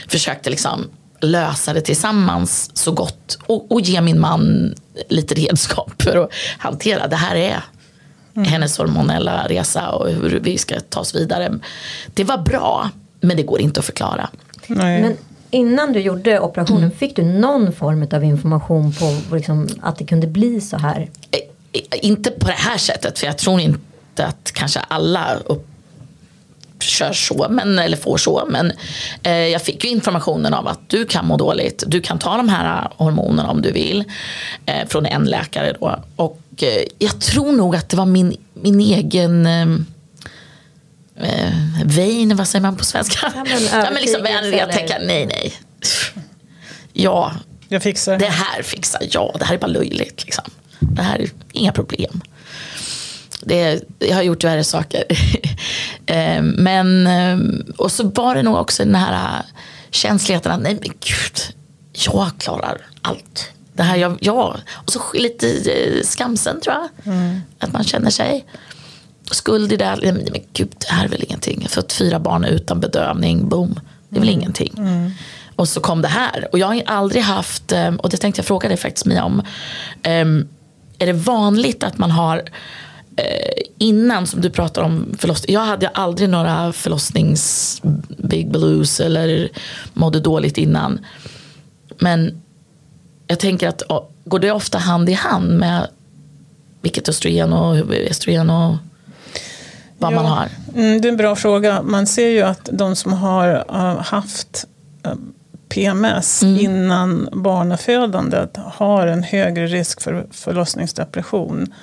försökte 0.09 0.51
liksom 0.51 0.91
lösa 1.21 1.73
det 1.73 1.81
tillsammans 1.81 2.71
så 2.75 2.93
gott 2.93 3.39
och, 3.47 3.73
och 3.73 3.81
ge 3.81 4.01
min 4.01 4.21
man 4.21 4.75
lite 5.09 5.35
redskap 5.35 6.03
för 6.03 6.17
att 6.17 6.33
hantera. 6.59 7.09
Det 7.09 7.17
här 7.17 7.37
är 7.37 7.63
mm. 8.37 8.49
hennes 8.49 8.79
hormonella 8.79 9.47
resa 9.49 9.91
och 9.91 10.09
hur 10.09 10.41
vi 10.41 10.59
ska 10.59 10.81
ta 10.81 11.01
oss 11.01 11.15
vidare. 11.15 11.59
Det 12.15 12.25
var 12.25 12.39
bra, 12.39 12.91
men 13.21 13.37
det 13.37 13.43
går 13.43 13.61
inte 13.61 13.81
att 13.81 13.87
förklara. 13.87 14.29
Nej. 14.67 15.03
Men 15.03 15.17
innan 15.51 15.93
du 15.93 16.01
gjorde 16.01 16.41
operationen, 16.41 16.83
mm. 16.83 16.97
fick 16.97 17.17
du 17.17 17.23
någon 17.23 17.73
form 17.73 18.09
av 18.13 18.25
information 18.25 18.93
på 18.93 19.37
liksom, 19.37 19.69
att 19.83 19.99
det 19.99 20.05
kunde 20.05 20.27
bli 20.27 20.61
så 20.61 20.77
här? 20.77 21.11
Eh, 21.31 21.41
eh, 21.73 21.99
inte 22.03 22.31
på 22.31 22.47
det 22.47 22.53
här 22.53 22.79
sättet, 22.79 23.19
för 23.19 23.27
jag 23.27 23.39
tror 23.39 23.61
inte 23.61 24.27
att 24.27 24.53
kanske 24.53 24.81
alla 24.81 25.35
upp 25.47 25.69
kör 26.83 27.13
så, 27.13 27.47
men, 27.51 27.79
eller 27.79 27.97
får 27.97 28.17
så. 28.17 28.45
Men 28.49 28.73
eh, 29.23 29.33
jag 29.33 29.63
fick 29.63 29.85
ju 29.85 29.91
informationen 29.91 30.55
av 30.55 30.69
att 30.69 30.81
du 30.87 31.05
kan 31.05 31.27
må 31.27 31.37
dåligt. 31.37 31.85
Du 31.87 32.01
kan 32.01 32.19
ta 32.19 32.37
de 32.37 32.49
här 32.49 32.89
hormonerna 32.97 33.51
om 33.51 33.63
du 33.63 33.73
vill. 33.73 34.05
Eh, 34.67 34.89
från 34.89 35.07
en 35.07 35.25
läkare 35.25 35.77
då. 35.81 35.99
Och 36.17 36.42
eh, 36.57 36.85
jag 36.99 37.21
tror 37.21 37.53
nog 37.53 37.77
att 37.77 37.89
det 37.89 37.97
var 37.97 38.07
min, 38.07 38.37
min 38.55 38.81
egen 38.81 39.47
eh, 39.47 39.69
eh 41.17 41.53
vein, 41.85 42.37
vad 42.37 42.49
säger 42.49 42.63
man 42.63 42.77
på 42.77 42.85
svenska? 42.85 43.33
Ja, 43.37 43.45
men, 43.45 43.63
ja, 43.63 43.91
men 43.93 44.03
liksom 44.03 44.23
vänlig 44.23 44.61
att 44.61 44.73
tänka 44.73 44.99
nej, 44.99 45.27
nej. 45.27 45.53
Ja, 46.93 47.33
jag 47.69 47.83
fixar. 47.83 48.19
det 48.19 48.27
här 48.27 48.63
fixar 48.63 49.03
jag. 49.11 49.37
Det 49.39 49.45
här 49.45 49.55
är 49.55 49.59
bara 49.59 49.67
löjligt. 49.67 50.25
Liksom. 50.25 50.45
Det 50.81 51.03
här 51.03 51.19
är 51.19 51.31
inga 51.53 51.73
problem. 51.73 52.21
Det, 53.41 53.83
jag 53.99 54.15
har 54.15 54.23
gjort 54.23 54.45
värre 54.45 54.65
saker. 54.65 55.05
Eh, 56.07 56.43
men, 56.43 57.09
och 57.77 57.93
så 57.93 58.09
var 58.09 58.35
det 58.35 58.43
nog 58.43 58.57
också 58.57 58.85
den 58.85 58.95
här 58.95 59.43
känsligheten 59.91 60.53
att 60.53 60.61
nej 60.61 60.79
men 60.81 60.89
gud, 60.89 61.57
jag 61.93 62.31
klarar 62.39 62.87
allt. 63.03 63.53
Det 63.73 63.83
här, 63.83 63.97
jag, 63.97 64.19
jag. 64.21 64.61
Och 64.73 64.93
så 64.93 65.01
lite 65.15 65.49
eh, 65.49 66.03
skamsen 66.03 66.61
tror 66.61 66.75
jag. 66.75 67.15
Mm. 67.15 67.41
Att 67.59 67.73
man 67.73 67.85
känner 67.85 68.11
sig. 68.11 68.47
Skuld 69.31 69.73
i 69.73 69.77
det. 69.77 69.99
Men, 70.03 70.15
men 70.15 70.41
gud, 70.53 70.75
det 70.79 70.95
här 70.95 71.05
är 71.05 71.09
väl 71.09 71.23
ingenting. 71.23 71.63
Har 71.63 71.69
fått 71.69 71.93
fyra 71.93 72.19
barn 72.19 72.45
utan 72.45 72.81
bedövning. 72.81 73.49
Boom. 73.49 73.81
Det 74.09 74.17
är 74.17 74.21
väl 74.21 74.29
mm. 74.29 74.41
ingenting. 74.41 74.75
Mm. 74.79 75.11
Och 75.57 75.69
så 75.69 75.81
kom 75.81 76.03
det 76.03 76.09
här. 76.09 76.49
Och 76.53 76.59
jag 76.59 76.67
har 76.67 76.83
aldrig 76.87 77.23
haft, 77.23 77.73
och 77.99 78.11
det 78.11 78.17
tänkte 78.17 78.39
jag 78.39 78.47
fråga 78.47 78.69
dig 78.69 78.77
faktiskt 78.77 79.07
Mia 79.07 79.25
om. 79.25 79.43
Är 80.03 81.07
det 81.07 81.13
vanligt 81.13 81.83
att 81.83 81.99
man 81.99 82.11
har 82.11 82.43
Eh, 83.17 83.63
innan 83.79 84.27
som 84.27 84.41
du 84.41 84.51
pratar 84.51 84.83
om 84.83 85.15
förlossning. 85.19 85.55
Jag 85.55 85.61
hade 85.61 85.89
aldrig 85.89 86.29
några 86.29 86.73
förlossnings 86.73 87.81
big 88.19 88.51
blues 88.51 89.01
eller 89.01 89.49
mådde 89.93 90.21
dåligt 90.21 90.59
innan. 90.59 91.07
Men 91.99 92.42
jag 93.33 93.39
tänker 93.39 93.69
att 93.69 93.83
går 94.25 94.39
det 94.39 94.51
ofta 94.51 94.79
hand 94.79 95.09
i 95.09 95.13
hand 95.13 95.59
med 95.59 95.89
vilket 96.81 97.09
östrogen 97.09 97.53
och 97.53 97.95
estrogen 97.95 98.51
och 98.51 98.77
vad 99.99 100.13
ja, 100.13 100.17
man 100.17 100.25
har? 100.25 100.49
Mm, 100.75 101.01
det 101.01 101.09
är 101.09 101.11
en 101.11 101.17
bra 101.17 101.37
fråga. 101.37 101.83
Man 101.83 102.07
ser 102.07 102.29
ju 102.29 102.43
att 102.43 102.69
de 102.73 102.97
som 102.97 103.13
har 103.13 103.65
uh, 103.71 104.01
haft 104.01 104.67
uh, 105.07 105.15
PMS 105.69 106.43
mm. 106.43 106.61
innan 106.61 107.29
barnafödandet 107.33 108.57
har 108.57 109.07
en 109.07 109.23
högre 109.23 109.67
risk 109.67 110.03
för 110.03 110.27
förlossningsdepression. 110.31 111.75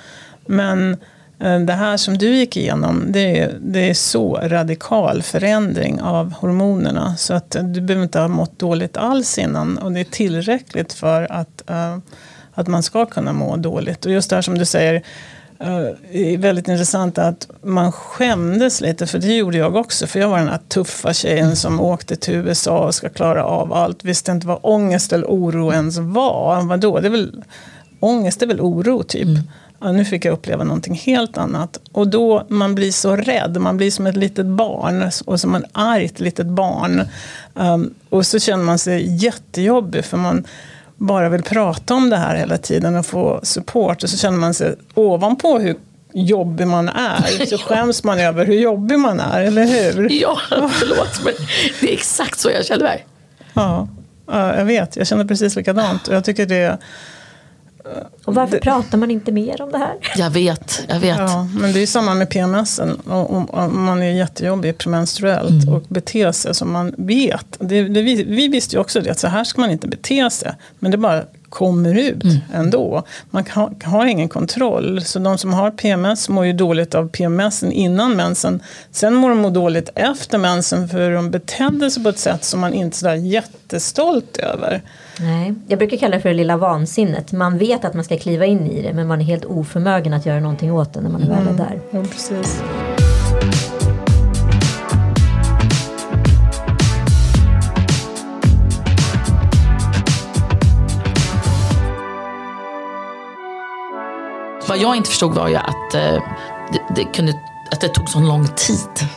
Men 0.46 0.92
Eh, 0.92 0.96
Eh, 1.40 1.60
det 1.60 1.72
här 1.72 1.96
som 1.96 2.18
du 2.18 2.36
gick 2.36 2.56
igenom, 2.56 3.04
det 3.08 3.38
är, 3.38 3.58
det 3.60 3.90
är 3.90 3.94
så 3.94 4.40
radikal 4.42 5.22
förändring 5.22 6.00
av 6.00 6.32
hormonerna. 6.32 7.16
Så 7.16 7.34
att 7.34 7.56
eh, 7.56 7.62
du 7.62 7.80
behöver 7.80 8.04
inte 8.04 8.20
ha 8.20 8.28
mått 8.28 8.58
dåligt 8.58 8.96
alls 8.96 9.38
innan. 9.38 9.78
Och 9.78 9.92
det 9.92 10.00
är 10.00 10.04
tillräckligt 10.04 10.92
för 10.92 11.32
att, 11.32 11.62
uh, 11.70 11.98
att 12.54 12.66
man 12.66 12.82
ska 12.82 13.06
kunna 13.06 13.32
må 13.32 13.56
dåligt. 13.56 14.06
Och 14.06 14.12
just 14.12 14.30
det 14.30 14.36
här 14.36 14.42
som 14.42 14.58
du 14.58 14.64
säger, 14.64 14.94
uh, 15.64 15.90
är 16.12 16.38
väldigt 16.38 16.68
intressant 16.68 17.18
att 17.18 17.48
man 17.62 17.92
skämdes 17.92 18.80
lite, 18.80 19.06
för 19.06 19.18
det 19.18 19.36
gjorde 19.36 19.58
jag 19.58 19.76
också. 19.76 20.06
För 20.06 20.20
jag 20.20 20.28
var 20.28 20.38
den 20.38 20.48
här 20.48 20.60
tuffa 20.68 21.12
tjejen 21.12 21.56
som 21.56 21.80
åkte 21.80 22.16
till 22.16 22.34
USA 22.34 22.86
och 22.86 22.94
ska 22.94 23.08
klara 23.08 23.44
av 23.44 23.72
allt. 23.72 24.04
Visste 24.04 24.32
inte 24.32 24.46
vad 24.46 24.58
ångest 24.62 25.12
eller 25.12 25.26
oro 25.26 25.72
ens 25.72 25.98
var. 25.98 26.62
Vadå? 26.62 27.00
Det 27.00 27.08
är 27.08 27.10
väl, 27.10 27.44
ångest 28.00 28.42
är 28.42 28.46
väl 28.46 28.60
oro, 28.60 29.02
typ. 29.02 29.26
Mm 29.26 29.42
ja, 29.80 29.92
nu 29.92 30.04
fick 30.04 30.24
jag 30.24 30.32
uppleva 30.32 30.64
någonting 30.64 30.94
helt 30.94 31.38
annat. 31.38 31.80
Och 31.92 32.08
då 32.08 32.46
man 32.48 32.74
blir 32.74 32.92
så 32.92 33.16
rädd, 33.16 33.56
man 33.60 33.76
blir 33.76 33.90
som 33.90 34.06
ett 34.06 34.16
litet 34.16 34.46
barn 34.46 35.10
och 35.24 35.40
som 35.40 35.54
ett 35.54 35.64
argt 35.72 36.20
litet 36.20 36.46
barn. 36.46 37.02
Um, 37.54 37.94
och 38.08 38.26
så 38.26 38.38
känner 38.38 38.64
man 38.64 38.78
sig 38.78 39.24
jättejobbig 39.24 40.04
för 40.04 40.16
man 40.16 40.44
bara 40.96 41.28
vill 41.28 41.42
prata 41.42 41.94
om 41.94 42.10
det 42.10 42.16
här 42.16 42.36
hela 42.36 42.58
tiden 42.58 42.96
och 42.96 43.06
få 43.06 43.40
support. 43.42 44.02
Och 44.02 44.10
så 44.10 44.16
känner 44.16 44.38
man 44.38 44.54
sig 44.54 44.74
ovanpå 44.94 45.58
hur 45.58 45.76
jobbig 46.12 46.66
man 46.66 46.88
är 46.88 47.46
så 47.46 47.58
skäms 47.58 48.04
man 48.04 48.20
över 48.20 48.46
hur 48.46 48.54
jobbig 48.54 48.98
man 48.98 49.20
är, 49.20 49.40
eller 49.40 49.64
hur? 49.64 50.08
Ja, 50.20 50.38
förlåt 50.50 51.24
men 51.24 51.32
det 51.80 51.88
är 51.88 51.92
exakt 51.92 52.40
så 52.40 52.50
jag 52.50 52.64
känner 52.64 52.84
mig. 52.84 53.06
Ja, 53.54 53.88
jag 54.56 54.64
vet. 54.64 54.96
Jag 54.96 55.06
känner 55.06 55.24
precis 55.24 55.56
likadant. 55.56 56.08
Och 56.08 56.14
jag 56.14 56.24
tycker 56.24 56.46
det 56.46 56.78
och 58.24 58.34
varför 58.34 58.56
det, 58.56 58.60
pratar 58.62 58.98
man 58.98 59.10
inte 59.10 59.32
mer 59.32 59.62
om 59.62 59.72
det 59.72 59.78
här? 59.78 59.94
Jag 60.16 60.30
vet, 60.30 60.84
jag 60.88 61.00
vet. 61.00 61.18
Ja, 61.18 61.48
men 61.60 61.72
det 61.72 61.80
är 61.80 61.86
samma 61.86 62.14
med 62.14 62.30
PMS. 62.30 62.80
Om 63.06 63.84
man 63.84 64.02
är 64.02 64.12
jättejobbig 64.12 64.78
premenstruellt 64.78 65.64
mm. 65.64 65.74
och 65.74 65.82
beter 65.88 66.32
sig 66.32 66.54
som 66.54 66.72
man 66.72 66.94
vet. 66.98 67.46
Det, 67.58 67.82
det, 67.82 68.02
vi, 68.02 68.24
vi 68.24 68.48
visste 68.48 68.76
ju 68.76 68.80
också 68.80 69.00
det, 69.00 69.10
att 69.10 69.18
så 69.18 69.28
här 69.28 69.44
ska 69.44 69.60
man 69.60 69.70
inte 69.70 69.88
bete 69.88 70.30
sig. 70.30 70.52
Men 70.78 70.90
det 70.90 70.96
bara 70.96 71.24
kommer 71.50 71.98
ut 71.98 72.24
mm. 72.24 72.36
ändå. 72.54 73.02
Man 73.30 73.44
har, 73.50 73.72
har 73.84 74.06
ingen 74.06 74.28
kontroll. 74.28 75.02
Så 75.02 75.18
de 75.18 75.38
som 75.38 75.52
har 75.52 75.70
PMS 75.70 76.28
mår 76.28 76.46
ju 76.46 76.52
dåligt 76.52 76.94
av 76.94 77.08
PMS 77.08 77.62
innan 77.62 78.16
mensen. 78.16 78.62
Sen 78.90 79.14
mår 79.14 79.30
de 79.30 79.52
dåligt 79.52 79.90
efter 79.94 80.38
mensen 80.38 80.88
för 80.88 81.10
de 81.10 81.30
betedde 81.30 81.90
sig 81.90 82.02
på 82.02 82.08
ett 82.08 82.18
sätt 82.18 82.44
som 82.44 82.60
man 82.60 82.74
inte 82.74 83.08
är 83.08 83.14
jättestolt 83.14 84.36
över. 84.36 84.82
Nej, 85.20 85.54
jag 85.66 85.78
brukar 85.78 85.96
kalla 85.96 86.16
det 86.16 86.22
för 86.22 86.28
det 86.28 86.34
lilla 86.34 86.56
vansinnet. 86.56 87.32
Man 87.32 87.58
vet 87.58 87.84
att 87.84 87.94
man 87.94 88.04
ska 88.04 88.18
kliva 88.18 88.46
in 88.46 88.66
i 88.66 88.82
det 88.82 88.92
men 88.92 89.06
man 89.06 89.20
är 89.20 89.24
helt 89.24 89.44
oförmögen 89.44 90.12
att 90.12 90.26
göra 90.26 90.40
någonting 90.40 90.72
åt 90.72 90.94
det 90.94 91.00
när 91.00 91.10
man 91.10 91.22
är 91.22 91.26
mm. 91.26 91.46
väl 91.46 91.56
där. 91.56 91.80
Ja, 91.90 92.02
precis. 92.02 92.62
Vad 104.70 104.78
jag 104.78 104.96
inte 104.96 105.08
förstod 105.08 105.34
var 105.34 105.48
ju 105.48 105.56
att, 105.56 105.94
eh, 105.94 106.22
det, 106.72 106.94
det, 106.96 107.04
kunde, 107.04 107.34
att 107.70 107.80
det 107.80 107.88
tog 107.88 108.08
så 108.08 108.20
lång 108.20 108.48
tid. 108.48 109.08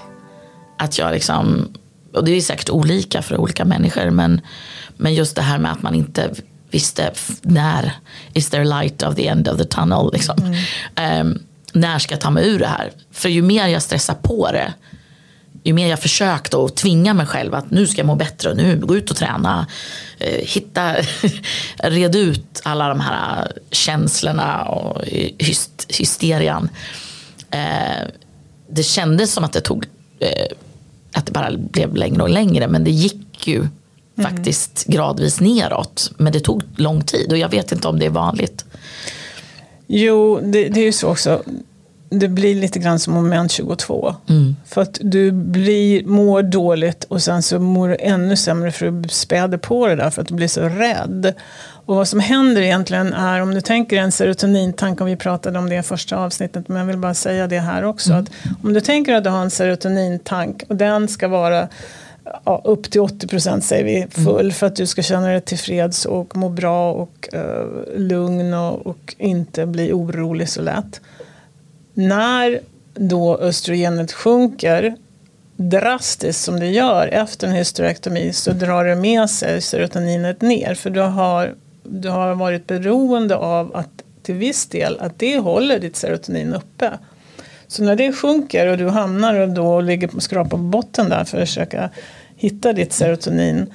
Att 0.77 0.97
jag 0.97 1.13
liksom, 1.13 1.73
och 2.13 2.25
det 2.25 2.31
är 2.31 2.41
säkert 2.41 2.69
olika 2.69 3.21
för 3.21 3.37
olika 3.37 3.65
människor 3.65 4.09
men 4.09 4.41
men 4.97 5.13
just 5.13 5.35
det 5.35 5.41
här 5.41 5.57
med 5.57 5.71
att 5.71 5.81
man 5.81 5.95
inte 5.95 6.33
visste 6.71 7.11
när 7.41 7.91
is 8.33 8.49
there 8.49 8.63
light 8.63 9.03
of 9.03 9.15
the 9.15 9.27
end 9.27 9.47
of 9.47 9.57
the 9.57 9.65
tunnel. 9.65 10.09
Liksom. 10.13 10.35
Mm. 10.95 11.27
Um, 11.27 11.39
när 11.73 11.99
ska 11.99 12.13
jag 12.13 12.21
ta 12.21 12.29
mig 12.29 12.49
ur 12.49 12.59
det 12.59 12.67
här? 12.67 12.91
För 13.11 13.29
ju 13.29 13.41
mer 13.41 13.67
jag 13.67 13.81
stressar 13.81 14.15
på 14.15 14.51
det 14.51 14.73
ju 15.63 15.73
mer 15.73 15.89
jag 15.89 15.99
försökte 15.99 16.57
att 16.57 16.75
tvinga 16.75 17.13
mig 17.13 17.25
själv 17.25 17.53
att 17.53 17.71
nu 17.71 17.87
ska 17.87 17.99
jag 17.99 18.07
må 18.07 18.15
bättre 18.15 18.49
och 18.49 18.57
nu 18.57 18.79
gå 18.79 18.95
ut 18.95 19.11
och 19.11 19.17
träna. 19.17 19.67
Eh, 20.17 20.45
hitta, 20.47 20.95
red 21.77 22.15
ut 22.15 22.61
alla 22.63 22.87
de 22.87 22.99
här 22.99 23.51
känslorna 23.71 24.63
och 24.63 25.01
hyst, 25.37 25.85
hysterian. 25.89 26.69
Eh, 27.51 28.07
det 28.69 28.83
kändes 28.83 29.33
som 29.33 29.43
att 29.43 29.53
det 29.53 29.61
tog, 29.61 29.85
eh, 30.19 30.55
att 31.13 31.25
det 31.25 31.31
bara 31.31 31.51
blev 31.57 31.95
längre 31.95 32.21
och 32.21 32.29
längre 32.29 32.67
men 32.67 32.83
det 32.83 32.91
gick 32.91 33.47
ju 33.47 33.57
mm. 33.57 33.71
faktiskt 34.31 34.85
gradvis 34.85 35.39
neråt. 35.39 36.11
Men 36.17 36.33
det 36.33 36.39
tog 36.39 36.63
lång 36.75 37.01
tid 37.01 37.31
och 37.31 37.37
jag 37.37 37.49
vet 37.49 37.71
inte 37.71 37.87
om 37.87 37.99
det 37.99 38.05
är 38.05 38.09
vanligt. 38.09 38.65
Jo, 39.87 40.39
det, 40.43 40.69
det 40.69 40.79
är 40.79 40.85
ju 40.85 40.91
så 40.91 41.07
också. 41.07 41.43
Det 42.19 42.27
blir 42.27 42.55
lite 42.55 42.79
grann 42.79 42.99
som 42.99 43.13
moment 43.13 43.51
22. 43.51 44.15
Mm. 44.29 44.55
För 44.65 44.81
att 44.81 44.97
du 45.01 45.31
blir, 45.31 46.05
mår 46.05 46.41
dåligt 46.41 47.03
och 47.03 47.21
sen 47.21 47.43
så 47.43 47.59
mår 47.59 47.89
du 47.89 47.97
ännu 47.99 48.35
sämre 48.35 48.71
för 48.71 48.87
att 48.87 49.03
du 49.03 49.09
späder 49.09 49.57
på 49.57 49.87
det 49.87 49.95
där 49.95 50.09
för 50.09 50.21
att 50.21 50.27
du 50.27 50.33
blir 50.33 50.47
så 50.47 50.61
rädd. 50.61 51.33
Och 51.85 51.95
vad 51.95 52.07
som 52.07 52.19
händer 52.19 52.61
egentligen 52.61 53.13
är, 53.13 53.41
om 53.41 53.53
du 53.53 53.61
tänker 53.61 53.97
en 53.97 54.11
serotonintank, 54.11 55.01
om 55.01 55.07
vi 55.07 55.15
pratade 55.15 55.59
om 55.59 55.69
det 55.69 55.75
i 55.75 55.83
första 55.83 56.17
avsnittet, 56.17 56.67
men 56.67 56.77
jag 56.77 56.85
vill 56.85 56.97
bara 56.97 57.13
säga 57.13 57.47
det 57.47 57.59
här 57.59 57.83
också. 57.83 58.11
Mm. 58.11 58.23
Att 58.23 58.29
om 58.63 58.73
du 58.73 58.81
tänker 58.81 59.13
att 59.13 59.23
du 59.23 59.29
har 59.29 59.41
en 59.41 59.51
serotonintank 59.51 60.63
och 60.67 60.75
den 60.75 61.07
ska 61.07 61.27
vara 61.27 61.67
ja, 62.45 62.61
upp 62.63 62.91
till 62.91 63.01
80 63.01 63.27
procent 63.27 63.63
säger 63.63 63.83
vi 63.83 64.23
full 64.23 64.39
mm. 64.39 64.51
för 64.51 64.67
att 64.67 64.75
du 64.75 64.87
ska 64.87 65.01
känna 65.01 65.27
dig 65.27 65.41
tillfreds 65.41 66.05
och 66.05 66.37
må 66.37 66.49
bra 66.49 66.93
och 66.93 67.29
uh, 67.33 67.97
lugn 67.97 68.53
och, 68.53 68.87
och, 68.87 69.15
inte 69.17 69.65
bli 69.65 69.93
orolig 69.93 70.49
så 70.49 70.61
lätt. 70.61 71.01
När 71.93 72.59
då 72.93 73.37
östrogenet 73.37 74.11
sjunker 74.11 74.95
drastiskt 75.55 76.43
som 76.43 76.59
det 76.59 76.67
gör 76.67 77.07
efter 77.07 77.47
en 77.47 77.53
hysterektomi 77.53 78.33
så 78.33 78.51
drar 78.51 78.85
det 78.85 78.95
med 78.95 79.29
sig 79.29 79.61
serotoninet 79.61 80.41
ner. 80.41 80.75
För 80.75 80.89
du 80.89 80.99
har, 80.99 81.55
du 81.83 82.09
har 82.09 82.35
varit 82.35 82.67
beroende 82.67 83.35
av 83.35 83.75
att 83.75 84.03
till 84.23 84.35
viss 84.35 84.65
del 84.65 84.97
att 84.99 85.19
det 85.19 85.37
håller 85.37 85.79
ditt 85.79 85.95
serotonin 85.95 86.53
uppe. 86.53 86.91
Så 87.67 87.83
när 87.83 87.95
det 87.95 88.13
sjunker 88.13 88.67
och 88.67 88.77
du 88.77 88.89
hamnar 88.89 89.39
och 89.39 89.49
då 89.49 89.81
ligger 89.81 90.07
på 90.07 90.21
skrapa 90.21 90.49
på 90.49 90.57
botten 90.57 91.09
där 91.09 91.23
för 91.23 91.41
att 91.41 91.49
försöka 91.49 91.89
hitta 92.35 92.73
ditt 92.73 92.93
serotonin 92.93 93.73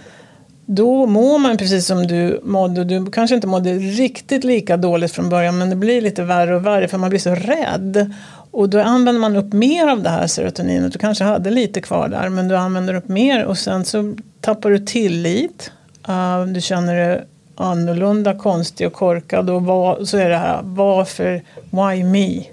då 0.71 1.07
mår 1.07 1.39
man 1.39 1.57
precis 1.57 1.87
som 1.87 2.07
du 2.07 2.41
mådde. 2.43 2.85
Du 2.85 3.11
kanske 3.11 3.35
inte 3.35 3.47
mådde 3.47 3.75
riktigt 3.75 4.45
lika 4.45 4.77
dåligt 4.77 5.13
från 5.13 5.29
början 5.29 5.59
men 5.59 5.71
det 5.71 5.77
blir 5.77 6.01
lite 6.01 6.23
värre 6.23 6.57
och 6.57 6.67
värre 6.67 6.89
för 6.89 6.99
man 6.99 7.11
blir 7.11 7.21
så 7.21 7.35
rädd. 7.35 8.15
Och 8.51 8.69
då 8.69 8.81
använder 8.81 9.21
man 9.21 9.37
upp 9.37 9.53
mer 9.53 9.89
av 9.89 10.03
det 10.03 10.09
här 10.09 10.27
serotoninet. 10.27 10.93
Du 10.93 10.99
kanske 10.99 11.25
hade 11.25 11.51
lite 11.51 11.81
kvar 11.81 12.09
där 12.09 12.29
men 12.29 12.49
du 12.49 12.57
använder 12.57 12.95
upp 12.95 13.09
mer 13.09 13.45
och 13.45 13.59
sen 13.59 13.85
så 13.85 14.15
tappar 14.41 14.71
du 14.71 14.79
tillit. 14.79 15.71
Uh, 16.09 16.47
du 16.47 16.61
känner 16.61 16.95
dig 16.95 17.25
annorlunda, 17.55 18.35
konstig 18.35 18.87
och 18.87 18.93
korkad. 18.93 19.51
Och 19.51 19.63
vad, 19.63 20.09
så 20.09 20.17
är 20.17 20.29
det 20.29 20.37
här, 20.37 20.61
varför, 20.63 21.43
why 21.71 22.05
me? 22.05 22.45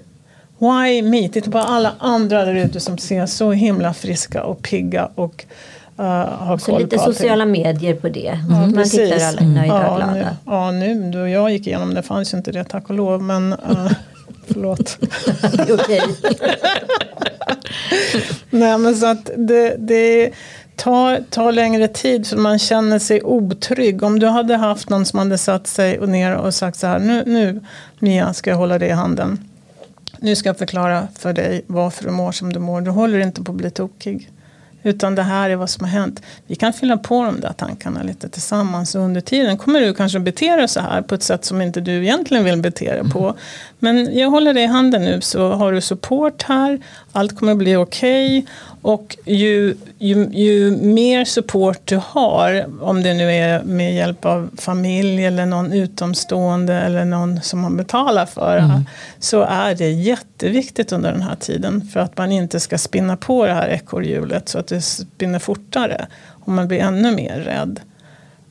Why 0.58 1.02
me? 1.02 1.28
Titta 1.28 1.50
på 1.50 1.58
alla 1.58 1.92
andra 1.98 2.44
där 2.44 2.54
ute 2.54 2.80
som 2.80 2.98
ser 2.98 3.26
så 3.26 3.52
himla 3.52 3.94
friska 3.94 4.42
och 4.42 4.62
pigga 4.62 5.08
och 5.14 5.44
uh, 6.00 6.56
så 6.56 6.78
lite 6.78 6.98
sociala 6.98 7.42
allting. 7.42 7.62
medier 7.62 7.94
på 7.94 8.08
det. 8.08 8.38
Ja, 8.48 8.56
man 8.56 8.72
precis. 8.72 9.10
tittar 9.10 9.28
alla 9.28 9.40
nöjda 9.40 9.74
och 9.74 9.80
ja, 9.80 9.96
glada. 9.96 10.12
Nu, 10.14 10.26
ja, 10.46 10.70
nu 10.70 11.10
då 11.10 11.28
jag 11.28 11.50
gick 11.50 11.66
igenom 11.66 11.94
det 11.94 12.02
fanns 12.02 12.34
ju 12.34 12.38
inte 12.38 12.52
det 12.52 12.64
tack 12.64 12.88
och 12.88 12.94
lov. 12.94 13.22
Men 13.22 13.52
uh, 13.52 13.92
förlåt. 14.46 14.98
Okej. 15.70 16.02
Nej 18.50 18.78
men 18.78 18.96
så 18.96 19.06
att 19.06 19.30
det, 19.36 19.76
det 19.78 20.30
tar, 20.76 21.20
tar 21.30 21.52
längre 21.52 21.88
tid 21.88 22.26
för 22.26 22.36
man 22.36 22.58
känner 22.58 22.98
sig 22.98 23.22
otrygg. 23.22 24.02
Om 24.02 24.18
du 24.18 24.26
hade 24.26 24.56
haft 24.56 24.90
någon 24.90 25.06
som 25.06 25.18
hade 25.18 25.38
satt 25.38 25.66
sig 25.66 25.98
och 25.98 26.08
ner 26.08 26.34
och 26.34 26.54
sagt 26.54 26.78
så 26.78 26.86
här. 26.86 26.98
Nu, 26.98 27.22
nu 27.26 27.64
Mia 27.98 28.34
ska 28.34 28.50
jag 28.50 28.56
hålla 28.56 28.78
dig 28.78 28.88
i 28.88 28.92
handen. 28.92 29.38
Nu 30.18 30.36
ska 30.36 30.48
jag 30.48 30.58
förklara 30.58 31.08
för 31.18 31.32
dig 31.32 31.64
varför 31.66 32.04
du 32.04 32.10
mår 32.10 32.32
som 32.32 32.52
du 32.52 32.58
mår. 32.58 32.80
Du 32.80 32.90
håller 32.90 33.18
inte 33.18 33.42
på 33.42 33.52
att 33.52 33.58
bli 33.58 33.70
tokig. 33.70 34.30
Utan 34.86 35.14
det 35.14 35.22
här 35.22 35.50
är 35.50 35.56
vad 35.56 35.70
som 35.70 35.84
har 35.84 35.90
hänt. 35.90 36.22
Vi 36.46 36.54
kan 36.54 36.72
fylla 36.72 36.96
på 36.96 37.24
de 37.24 37.40
där 37.40 37.52
tankarna 37.52 38.02
lite 38.02 38.28
tillsammans. 38.28 38.94
Och 38.94 39.00
under 39.00 39.20
tiden 39.20 39.58
kommer 39.58 39.80
du 39.80 39.94
kanske 39.94 40.18
bete 40.18 40.56
dig 40.56 40.68
så 40.68 40.80
här 40.80 41.02
på 41.02 41.14
ett 41.14 41.22
sätt 41.22 41.44
som 41.44 41.62
inte 41.62 41.80
du 41.80 42.02
egentligen 42.02 42.44
vill 42.44 42.62
bete 42.62 42.92
dig 42.92 43.10
på. 43.10 43.34
Men 43.78 44.18
jag 44.18 44.30
håller 44.30 44.54
dig 44.54 44.62
i 44.62 44.66
handen 44.66 45.04
nu 45.04 45.20
så 45.20 45.52
har 45.52 45.72
du 45.72 45.80
support 45.80 46.42
här. 46.42 46.80
Allt 47.12 47.38
kommer 47.38 47.52
att 47.52 47.58
bli 47.58 47.76
okej. 47.76 48.38
Okay. 48.38 48.52
Och 48.86 49.16
ju, 49.24 49.76
ju, 49.98 50.28
ju 50.32 50.70
mer 50.70 51.24
support 51.24 51.80
du 51.84 52.00
har, 52.04 52.66
om 52.80 53.02
det 53.02 53.14
nu 53.14 53.32
är 53.32 53.62
med 53.62 53.94
hjälp 53.94 54.24
av 54.24 54.50
familj 54.58 55.24
eller 55.24 55.46
någon 55.46 55.72
utomstående 55.72 56.74
eller 56.74 57.04
någon 57.04 57.42
som 57.42 57.60
man 57.60 57.76
betalar 57.76 58.26
för, 58.26 58.58
mm. 58.58 58.84
så 59.18 59.42
är 59.42 59.74
det 59.74 59.90
jätteviktigt 59.90 60.92
under 60.92 61.12
den 61.12 61.22
här 61.22 61.34
tiden 61.34 61.88
för 61.92 62.00
att 62.00 62.18
man 62.18 62.32
inte 62.32 62.60
ska 62.60 62.78
spinna 62.78 63.16
på 63.16 63.46
det 63.46 63.52
här 63.52 63.68
ekorrhjulet 63.68 64.48
så 64.48 64.58
att 64.58 64.66
det 64.66 64.80
spinner 64.80 65.38
fortare 65.38 66.06
och 66.44 66.48
man 66.48 66.68
blir 66.68 66.78
ännu 66.78 67.10
mer 67.10 67.40
rädd. 67.40 67.80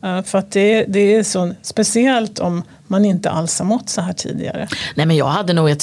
Uh, 0.05 0.21
för 0.21 0.37
att 0.37 0.51
det, 0.51 0.85
det 0.87 1.15
är 1.15 1.23
så 1.23 1.53
speciellt 1.61 2.39
om 2.39 2.63
man 2.87 3.05
inte 3.05 3.29
alls 3.29 3.59
har 3.59 3.65
mått 3.65 3.89
så 3.89 4.01
här 4.01 4.13
tidigare. 4.13 4.67
Nej 4.95 5.05
men 5.05 5.15
jag 5.15 5.27
hade 5.27 5.53
nog 5.53 5.69
ett 5.69 5.81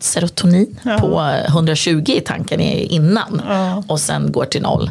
serotonin 0.00 0.80
ja. 0.82 0.98
på 0.98 1.20
120 1.48 2.02
i 2.06 2.20
tanken 2.20 2.60
innan 2.60 3.42
ja. 3.48 3.82
och 3.88 4.00
sen 4.00 4.32
går 4.32 4.44
till 4.44 4.62
noll. 4.62 4.90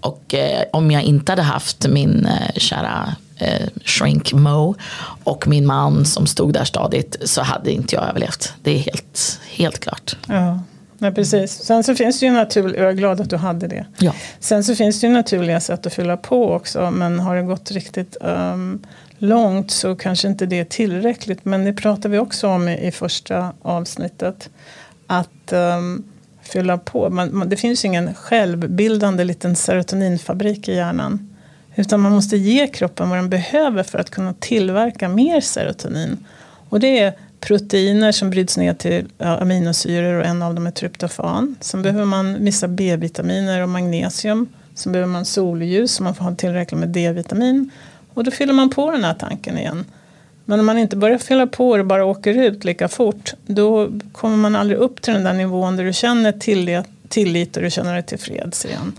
Och 0.00 0.34
eh, 0.34 0.64
om 0.72 0.90
jag 0.90 1.02
inte 1.02 1.32
hade 1.32 1.42
haft 1.42 1.88
min 1.88 2.26
eh, 2.26 2.54
kära 2.56 3.14
eh, 3.38 3.66
shrink 3.84 4.32
Mo 4.32 4.74
och 5.24 5.48
min 5.48 5.66
man 5.66 6.04
som 6.04 6.26
stod 6.26 6.52
där 6.52 6.64
stadigt 6.64 7.16
så 7.24 7.42
hade 7.42 7.72
inte 7.72 7.94
jag 7.94 8.08
överlevt. 8.08 8.52
Det 8.62 8.70
är 8.70 8.78
helt, 8.78 9.40
helt 9.50 9.78
klart. 9.78 10.16
Ja. 10.28 10.60
Nej, 10.98 11.14
precis. 11.14 11.52
Sen 11.52 11.84
så 11.84 11.94
finns 11.94 12.20
det 12.20 12.26
ju 12.26 12.32
naturligt, 12.32 12.76
jag 12.76 12.88
är 12.88 12.92
glad 12.92 13.20
att 13.20 13.30
du 13.30 13.36
hade 13.36 13.66
det. 13.66 13.86
Ja. 13.98 14.12
Sen 14.40 14.64
så 14.64 14.74
finns 14.74 15.00
det 15.00 15.06
ju 15.06 15.12
naturliga 15.12 15.60
sätt 15.60 15.86
att 15.86 15.94
fylla 15.94 16.16
på 16.16 16.52
också 16.52 16.90
men 16.90 17.20
har 17.20 17.36
det 17.36 17.42
gått 17.42 17.70
riktigt 17.70 18.16
um, 18.20 18.82
långt 19.24 19.70
så 19.70 19.96
kanske 19.96 20.28
inte 20.28 20.46
det 20.46 20.58
är 20.58 20.64
tillräckligt. 20.64 21.44
Men 21.44 21.64
det 21.64 21.72
pratar 21.72 22.08
vi 22.08 22.18
också 22.18 22.48
om 22.48 22.68
i, 22.68 22.86
i 22.86 22.90
första 22.90 23.52
avsnittet. 23.62 24.50
Att 25.06 25.52
um, 25.52 26.04
fylla 26.42 26.78
på. 26.78 27.10
Man, 27.10 27.36
man, 27.36 27.48
det 27.48 27.56
finns 27.56 27.84
ingen 27.84 28.14
självbildande 28.14 29.24
liten 29.24 29.56
serotoninfabrik 29.56 30.68
i 30.68 30.74
hjärnan. 30.74 31.34
Utan 31.74 32.00
man 32.00 32.12
måste 32.12 32.36
ge 32.36 32.66
kroppen 32.66 33.08
vad 33.08 33.18
den 33.18 33.28
behöver 33.28 33.82
för 33.82 33.98
att 33.98 34.10
kunna 34.10 34.34
tillverka 34.34 35.08
mer 35.08 35.40
serotonin. 35.40 36.26
Och 36.68 36.80
det 36.80 36.98
är 36.98 37.12
proteiner 37.40 38.12
som 38.12 38.30
bryts 38.30 38.56
ner 38.56 38.74
till 38.74 39.08
aminosyror 39.18 40.20
och 40.20 40.26
en 40.26 40.42
av 40.42 40.54
dem 40.54 40.66
är 40.66 40.70
tryptofan. 40.70 41.56
Sen 41.60 41.82
behöver 41.82 42.04
man 42.04 42.44
vissa 42.44 42.68
B-vitaminer 42.68 43.62
och 43.62 43.68
magnesium. 43.68 44.48
Sen 44.74 44.92
behöver 44.92 45.12
man 45.12 45.24
solljus 45.24 45.92
så 45.92 46.02
man 46.02 46.14
får 46.14 46.24
ha 46.24 46.34
tillräckligt 46.34 46.80
med 46.80 46.88
D-vitamin. 46.88 47.70
Och 48.14 48.24
då 48.24 48.30
fyller 48.30 48.52
man 48.52 48.70
på 48.70 48.90
den 48.90 49.04
här 49.04 49.14
tanken 49.14 49.58
igen. 49.58 49.84
Men 50.44 50.60
om 50.60 50.66
man 50.66 50.78
inte 50.78 50.96
börjar 50.96 51.18
fylla 51.18 51.46
på 51.46 51.70
och 51.70 51.86
bara 51.86 52.04
åker 52.04 52.34
ut 52.34 52.64
lika 52.64 52.88
fort 52.88 53.34
då 53.46 53.90
kommer 54.12 54.36
man 54.36 54.56
aldrig 54.56 54.78
upp 54.78 55.02
till 55.02 55.14
den 55.14 55.24
där 55.24 55.32
nivån 55.32 55.76
där 55.76 55.84
du 55.84 55.92
känner 55.92 56.32
tillit, 56.32 56.86
tillit 57.08 57.56
och 57.56 57.62
du 57.62 57.70
känner 57.70 57.92
dig 57.92 58.02
tillfreds 58.02 58.64
igen. 58.64 58.92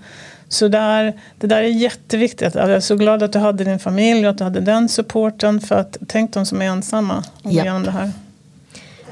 Så 0.47 0.67
där, 0.67 1.13
det 1.39 1.47
där 1.47 1.57
är 1.57 1.67
jätteviktigt. 1.67 2.55
Jag 2.55 2.71
är 2.71 2.79
så 2.79 2.95
glad 2.95 3.23
att 3.23 3.33
du 3.33 3.39
hade 3.39 3.63
din 3.63 3.79
familj 3.79 4.25
och 4.25 4.31
att 4.31 4.37
du 4.37 4.43
hade 4.43 4.59
den 4.59 4.89
supporten. 4.89 5.61
För 5.61 5.75
att 5.75 5.97
tänk 6.07 6.33
de 6.33 6.45
som 6.45 6.61
är 6.61 6.65
ensamma 6.65 7.23
och 7.43 7.51
igenom 7.51 7.83
det 7.83 7.91
här. 7.91 8.11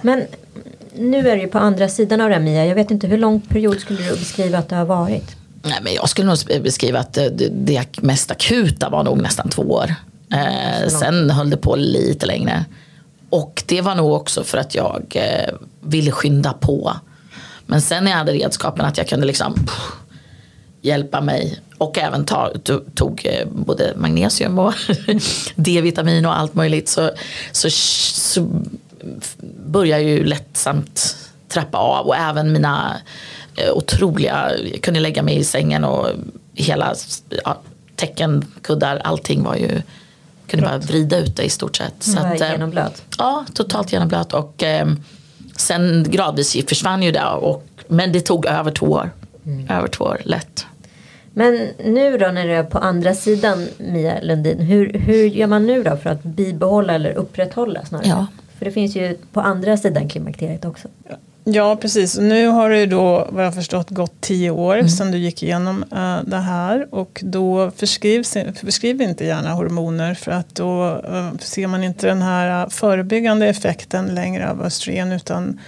Men 0.02 0.24
nu 0.96 1.18
är 1.18 1.36
det 1.36 1.42
ju 1.42 1.48
på 1.48 1.58
andra 1.58 1.90
sidan 1.90 2.22
av 2.22 2.30
det 2.30 2.36
här 2.36 2.42
Mia. 2.42 2.66
Jag 2.66 2.76
vet 2.76 2.92
inte 2.92 3.08
hur 3.08 3.18
lång 3.18 3.42
period 3.42 3.80
skulle 3.80 4.02
du 4.04 4.10
beskriva 4.10 4.58
att 4.58 4.70
det 4.70 4.76
har 4.76 4.86
varit? 4.86 5.43
Nej, 5.66 5.80
men 5.82 5.94
jag 5.94 6.10
skulle 6.10 6.28
nog 6.28 6.38
beskriva 6.64 7.00
att 7.00 7.14
det, 7.14 7.50
det 7.50 8.02
mest 8.02 8.32
akuta 8.32 8.90
var 8.90 9.04
nog 9.04 9.22
nästan 9.22 9.50
två 9.50 9.62
år. 9.62 9.96
Eh, 10.34 10.88
sen 10.90 11.30
höll 11.30 11.50
det 11.50 11.58
på 11.58 11.76
lite 11.76 12.26
längre. 12.26 12.66
Och 13.30 13.64
det 13.66 13.82
var 13.82 13.96
nog 13.96 14.14
också 14.14 14.44
för 14.44 14.58
att 14.58 14.76
jag 14.76 15.04
eh, 15.16 15.54
ville 15.82 16.12
skynda 16.12 16.54
på. 16.54 16.98
Men 17.66 17.82
sen 17.82 18.04
när 18.04 18.12
jag 18.12 18.18
hade 18.18 18.32
redskapen 18.32 18.86
att 18.86 18.98
jag 18.98 19.08
kunde 19.08 19.28
liksom 19.28 19.54
pff, 19.54 19.92
hjälpa 20.82 21.22
mig 21.22 21.60
och 21.78 21.98
även 21.98 22.26
ta, 22.26 22.52
tog 22.96 23.22
eh, 23.26 23.48
både 23.48 23.94
magnesium 23.96 24.60
och 24.60 24.74
D-vitamin 25.56 26.26
och 26.26 26.40
allt 26.40 26.54
möjligt 26.54 26.90
så, 26.90 27.12
så, 27.52 27.70
så 27.70 28.48
började 29.66 30.02
jag 30.02 30.12
ju 30.12 30.24
lättsamt 30.24 31.18
trappa 31.48 31.78
av 31.78 32.08
och 32.08 32.16
även 32.16 32.52
mina 32.54 32.96
eh, 32.96 33.02
otroliga, 33.74 34.52
jag 34.72 34.82
kunde 34.82 35.00
lägga 35.00 35.24
mig 35.24 35.38
i 35.38 35.44
sängen 35.44 35.84
och 35.84 36.08
hela 36.54 36.96
ja, 37.46 37.62
teckenkuddar, 37.96 39.02
allting 39.04 39.44
var 39.44 39.56
ju 39.56 39.82
kunde 40.48 40.66
bara 40.66 40.78
vrida 40.78 41.18
ut 41.18 41.36
det 41.36 41.44
i 41.44 41.50
stort 41.50 41.76
sett. 41.76 41.94
Så 42.00 42.20
att, 42.20 42.42
eh, 42.42 42.52
genomblöt? 42.52 43.04
Ja, 43.18 43.46
totalt 43.54 43.94
genomblöt 43.94 44.34
och 44.34 44.64
eh, 44.64 44.88
sen 45.56 46.06
gradvis 46.10 46.58
försvann 46.68 47.04
ju 47.04 47.12
det 47.12 47.26
och, 47.26 47.68
men 47.88 48.12
det 48.12 48.22
tog 48.22 48.46
över 48.46 48.72
två 48.72 48.86
år. 48.86 49.10
Mm. 49.46 49.70
Över 49.70 49.88
två 49.88 50.06
år, 50.06 50.22
lätt. 50.24 50.66
Men 51.34 51.68
nu 51.86 52.18
då 52.18 52.28
när 52.28 52.48
du 52.48 52.54
är 52.54 52.64
på 52.64 52.78
andra 52.78 53.14
sidan 53.14 53.68
Mia 53.78 54.22
Lundin, 54.22 54.60
hur, 54.60 54.94
hur 54.94 55.26
gör 55.26 55.48
man 55.48 55.66
nu 55.66 55.84
då 55.84 55.98
för 55.98 56.10
att 56.10 56.24
bibehålla 56.24 56.94
eller 56.94 57.14
upprätthålla 57.14 57.86
snarare? 57.86 58.08
Ja. 58.08 58.28
För 58.64 58.66
det 58.66 58.74
finns 58.74 58.96
ju 58.96 59.18
på 59.32 59.42
andra 59.42 59.78
sidan 59.78 60.10
klimakteriet 60.10 60.66
också. 60.66 60.88
Ja, 61.44 61.78
precis. 61.82 62.18
Nu 62.18 62.48
har 62.48 62.70
det 62.70 62.86
då, 62.86 63.28
vad 63.32 63.46
jag 63.46 63.56
förstått, 63.56 63.90
gått 63.90 64.22
tio 64.22 64.52
år 64.52 64.76
mm. 64.76 64.90
sedan 64.90 65.12
du 65.12 65.18
gick 65.18 65.44
igenom 65.44 65.84
uh, 65.94 66.20
det 66.26 66.38
här. 66.38 66.88
Och 66.92 67.22
då 67.24 67.72
förskrivs, 67.72 68.38
förskriv 68.56 69.02
inte 69.02 69.26
gärna 69.26 69.54
hormoner 69.54 70.14
för 70.14 70.32
att 70.32 70.56
då 70.56 71.02
uh, 71.10 71.38
ser 71.40 71.68
man 71.68 71.84
inte 71.84 72.08
den 72.08 72.22
här 72.22 72.70
förebyggande 72.70 73.48
effekten 73.48 74.06
längre 74.16 74.50
av 74.50 74.62
östrogen 74.62 75.12
utan 75.12 75.60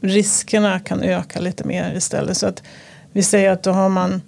riskerna 0.00 0.80
kan 0.80 1.02
öka 1.02 1.40
lite 1.40 1.64
mer 1.64 1.94
istället. 1.96 2.36
Så 2.36 2.46
att 2.46 2.62
vi 3.12 3.22
säger 3.22 3.50
att 3.50 3.62
då 3.62 3.70
har 3.70 3.88
man 3.88 4.22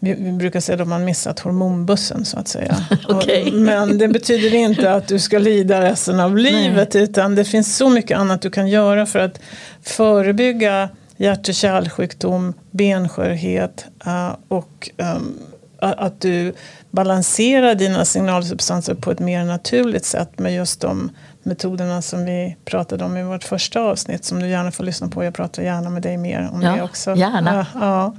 vi, 0.00 0.14
vi 0.14 0.32
brukar 0.32 0.60
säga 0.60 0.82
att 0.82 0.88
man 0.88 1.04
missat 1.04 1.40
hormonbussen 1.40 2.24
så 2.24 2.38
att 2.38 2.48
säga. 2.48 2.76
okay. 3.08 3.52
Men 3.52 3.98
det 3.98 4.08
betyder 4.08 4.54
inte 4.54 4.92
att 4.92 5.08
du 5.08 5.18
ska 5.18 5.38
lida 5.38 5.82
resten 5.82 6.20
av 6.20 6.36
livet 6.36 6.94
Nej. 6.94 7.02
utan 7.02 7.34
det 7.34 7.44
finns 7.44 7.76
så 7.76 7.88
mycket 7.88 8.18
annat 8.18 8.42
du 8.42 8.50
kan 8.50 8.68
göra 8.68 9.06
för 9.06 9.18
att 9.18 9.40
förebygga 9.82 10.88
hjärt 11.16 11.48
och 11.48 11.54
kärlsjukdom, 11.54 12.54
benskörhet 12.70 13.84
uh, 14.06 14.36
och 14.48 14.90
um, 14.96 15.38
att 15.80 16.20
du 16.20 16.52
balanserar 16.90 17.74
dina 17.74 18.04
signalsubstanser 18.04 18.94
på 18.94 19.10
ett 19.10 19.18
mer 19.18 19.44
naturligt 19.44 20.04
sätt 20.04 20.38
med 20.38 20.54
just 20.54 20.80
de 20.80 21.10
metoderna 21.42 22.02
som 22.02 22.24
vi 22.24 22.56
pratade 22.64 23.04
om 23.04 23.16
i 23.16 23.22
vårt 23.22 23.44
första 23.44 23.80
avsnitt 23.80 24.24
som 24.24 24.40
du 24.40 24.48
gärna 24.48 24.70
får 24.70 24.84
lyssna 24.84 25.08
på. 25.08 25.24
Jag 25.24 25.34
pratar 25.34 25.62
gärna 25.62 25.90
med 25.90 26.02
dig 26.02 26.16
mer 26.16 26.50
om 26.52 26.62
ja, 26.62 26.72
det 26.72 26.82
också. 26.82 27.16
Gärna. 27.16 27.66
Ja, 27.74 28.14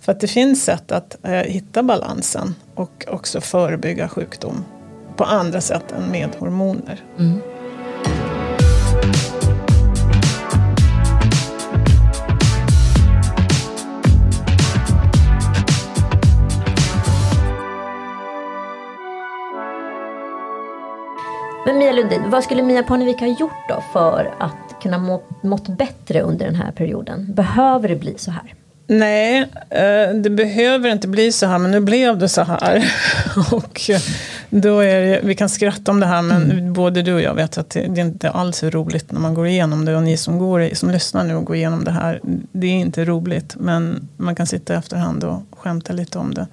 för 0.00 0.12
att 0.12 0.20
det 0.20 0.28
finns 0.28 0.64
sätt 0.64 0.92
att 0.92 1.16
eh, 1.22 1.32
hitta 1.32 1.82
balansen 1.82 2.54
och 2.74 3.04
också 3.08 3.40
förebygga 3.40 4.08
sjukdom 4.08 4.64
på 5.16 5.24
andra 5.24 5.60
sätt 5.60 5.92
än 5.92 6.10
med 6.10 6.28
hormoner. 6.38 7.00
Mm. 7.18 7.40
Mia 21.92 22.00
Lundin, 22.00 22.30
vad 22.30 22.44
skulle 22.44 22.62
Mia 22.62 22.82
Parnevik 22.82 23.20
ha 23.20 23.26
gjort 23.26 23.68
då 23.68 23.84
för 23.92 24.34
att 24.40 24.82
kunna 24.82 24.98
må, 24.98 25.22
mått 25.42 25.68
bättre 25.68 26.20
under 26.20 26.46
den 26.46 26.54
här 26.54 26.72
perioden? 26.72 27.26
Behöver 27.34 27.88
det 27.88 27.96
bli 27.96 28.14
så 28.18 28.30
här? 28.30 28.54
Nej, 28.86 29.40
eh, 29.70 30.14
det 30.14 30.30
behöver 30.30 30.90
inte 30.90 31.08
bli 31.08 31.32
så 31.32 31.46
här, 31.46 31.58
men 31.58 31.70
nu 31.70 31.80
blev 31.80 32.18
det 32.18 32.28
så 32.28 32.42
här. 32.42 32.92
och 33.52 33.80
då 34.50 34.80
är 34.80 35.00
det, 35.00 35.20
vi 35.22 35.34
kan 35.34 35.48
skratta 35.48 35.90
om 35.90 36.00
det 36.00 36.06
här, 36.06 36.22
men 36.22 36.50
mm. 36.50 36.72
både 36.72 37.02
du 37.02 37.14
och 37.14 37.22
jag 37.22 37.34
vet 37.34 37.58
att 37.58 37.70
det, 37.70 37.80
det 37.80 38.00
är 38.00 38.04
inte 38.04 38.30
alls 38.30 38.62
är 38.62 38.70
roligt 38.70 39.12
när 39.12 39.20
man 39.20 39.34
går 39.34 39.46
igenom 39.46 39.84
det. 39.84 39.96
Och 39.96 40.02
ni 40.02 40.16
som, 40.16 40.38
går, 40.38 40.74
som 40.74 40.90
lyssnar 40.90 41.24
nu 41.24 41.34
och 41.34 41.44
går 41.44 41.56
igenom 41.56 41.84
det 41.84 41.92
här, 41.92 42.20
det 42.52 42.66
är 42.66 42.74
inte 42.74 43.04
roligt. 43.04 43.56
Men 43.56 44.08
man 44.16 44.34
kan 44.34 44.46
sitta 44.46 44.74
i 44.74 44.76
efterhand 44.76 45.24
och 45.24 45.42
skämta 45.50 45.92
lite 45.92 46.18
om 46.18 46.34
det. 46.34 46.46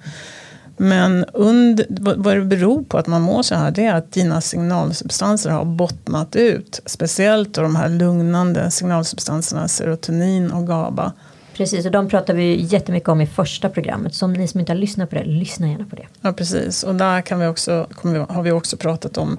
Men 0.82 1.24
under, 1.24 1.86
vad 2.16 2.36
det 2.36 2.44
beror 2.44 2.82
på 2.82 2.98
att 2.98 3.06
man 3.06 3.22
mår 3.22 3.42
så 3.42 3.54
här 3.54 3.70
det 3.70 3.84
är 3.84 3.94
att 3.94 4.12
dina 4.12 4.40
signalsubstanser 4.40 5.50
har 5.50 5.64
bottnat 5.64 6.36
ut. 6.36 6.80
Speciellt 6.86 7.54
då 7.54 7.62
de 7.62 7.76
här 7.76 7.88
lugnande 7.88 8.70
signalsubstanserna 8.70 9.68
serotonin 9.68 10.50
och 10.50 10.66
GABA. 10.66 11.12
Precis, 11.54 11.86
och 11.86 11.92
de 11.92 12.08
pratar 12.08 12.34
vi 12.34 12.62
jättemycket 12.62 13.08
om 13.08 13.20
i 13.20 13.26
första 13.26 13.68
programmet. 13.68 14.14
Så 14.14 14.24
om 14.24 14.32
ni 14.32 14.48
som 14.48 14.60
inte 14.60 14.72
har 14.72 14.78
lyssnat 14.78 15.10
på 15.10 15.16
det, 15.16 15.24
lyssna 15.24 15.68
gärna 15.68 15.84
på 15.84 15.96
det. 15.96 16.06
Ja, 16.20 16.32
precis. 16.32 16.82
Och 16.82 16.94
där 16.94 17.22
kan 17.22 17.40
vi 17.40 17.46
också, 17.46 17.86
har 18.28 18.42
vi 18.42 18.50
också 18.50 18.76
pratat 18.76 19.18
om 19.18 19.38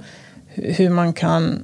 hur 0.53 0.89
man 0.89 1.13
kan 1.13 1.63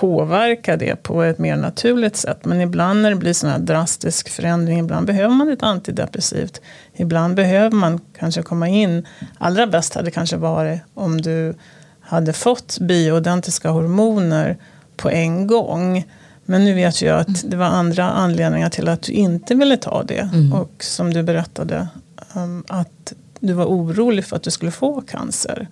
påverka 0.00 0.76
det 0.76 0.96
på 1.02 1.22
ett 1.22 1.38
mer 1.38 1.56
naturligt 1.56 2.16
sätt. 2.16 2.44
Men 2.44 2.60
ibland 2.60 3.02
när 3.02 3.10
det 3.10 3.16
blir 3.16 3.32
sån 3.32 3.50
här 3.50 3.58
drastisk 3.58 4.28
förändring, 4.28 4.78
ibland 4.78 5.06
behöver 5.06 5.34
man 5.34 5.48
ett 5.48 5.62
antidepressivt. 5.62 6.60
Ibland 6.94 7.34
behöver 7.34 7.76
man 7.76 8.00
kanske 8.18 8.42
komma 8.42 8.68
in. 8.68 9.06
Allra 9.38 9.66
bäst 9.66 9.94
hade 9.94 10.10
kanske 10.10 10.36
varit 10.36 10.80
om 10.94 11.20
du 11.20 11.54
hade 12.00 12.32
fått 12.32 12.78
bioidentiska 12.80 13.70
hormoner 13.70 14.56
på 14.96 15.10
en 15.10 15.46
gång. 15.46 16.04
Men 16.44 16.64
nu 16.64 16.74
vet 16.74 17.02
jag 17.02 17.20
att 17.20 17.50
det 17.50 17.56
var 17.56 17.66
andra 17.66 18.10
anledningar 18.10 18.70
till 18.70 18.88
att 18.88 19.02
du 19.02 19.12
inte 19.12 19.54
ville 19.54 19.76
ta 19.76 20.02
det. 20.02 20.30
Mm. 20.32 20.52
Och 20.52 20.72
som 20.78 21.12
du 21.12 21.22
berättade, 21.22 21.88
um, 22.34 22.64
att 22.68 23.12
du 23.40 23.52
var 23.52 23.64
orolig 23.64 24.24
för 24.24 24.36
att 24.36 24.42
du 24.42 24.50
skulle 24.50 24.72
få 24.72 25.00
cancer. 25.00 25.68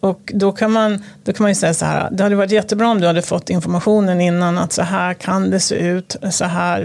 Och 0.00 0.32
då 0.34 0.52
kan, 0.52 0.72
man, 0.72 1.04
då 1.24 1.32
kan 1.32 1.44
man 1.44 1.50
ju 1.50 1.54
säga 1.54 1.74
så 1.74 1.84
här, 1.84 2.08
det 2.10 2.22
hade 2.22 2.36
varit 2.36 2.50
jättebra 2.50 2.88
om 2.88 3.00
du 3.00 3.06
hade 3.06 3.22
fått 3.22 3.50
informationen 3.50 4.20
innan 4.20 4.58
att 4.58 4.72
så 4.72 4.82
här 4.82 5.14
kan 5.14 5.50
det 5.50 5.60
se 5.60 5.74
ut, 5.74 6.16
så 6.30 6.44
här 6.44 6.84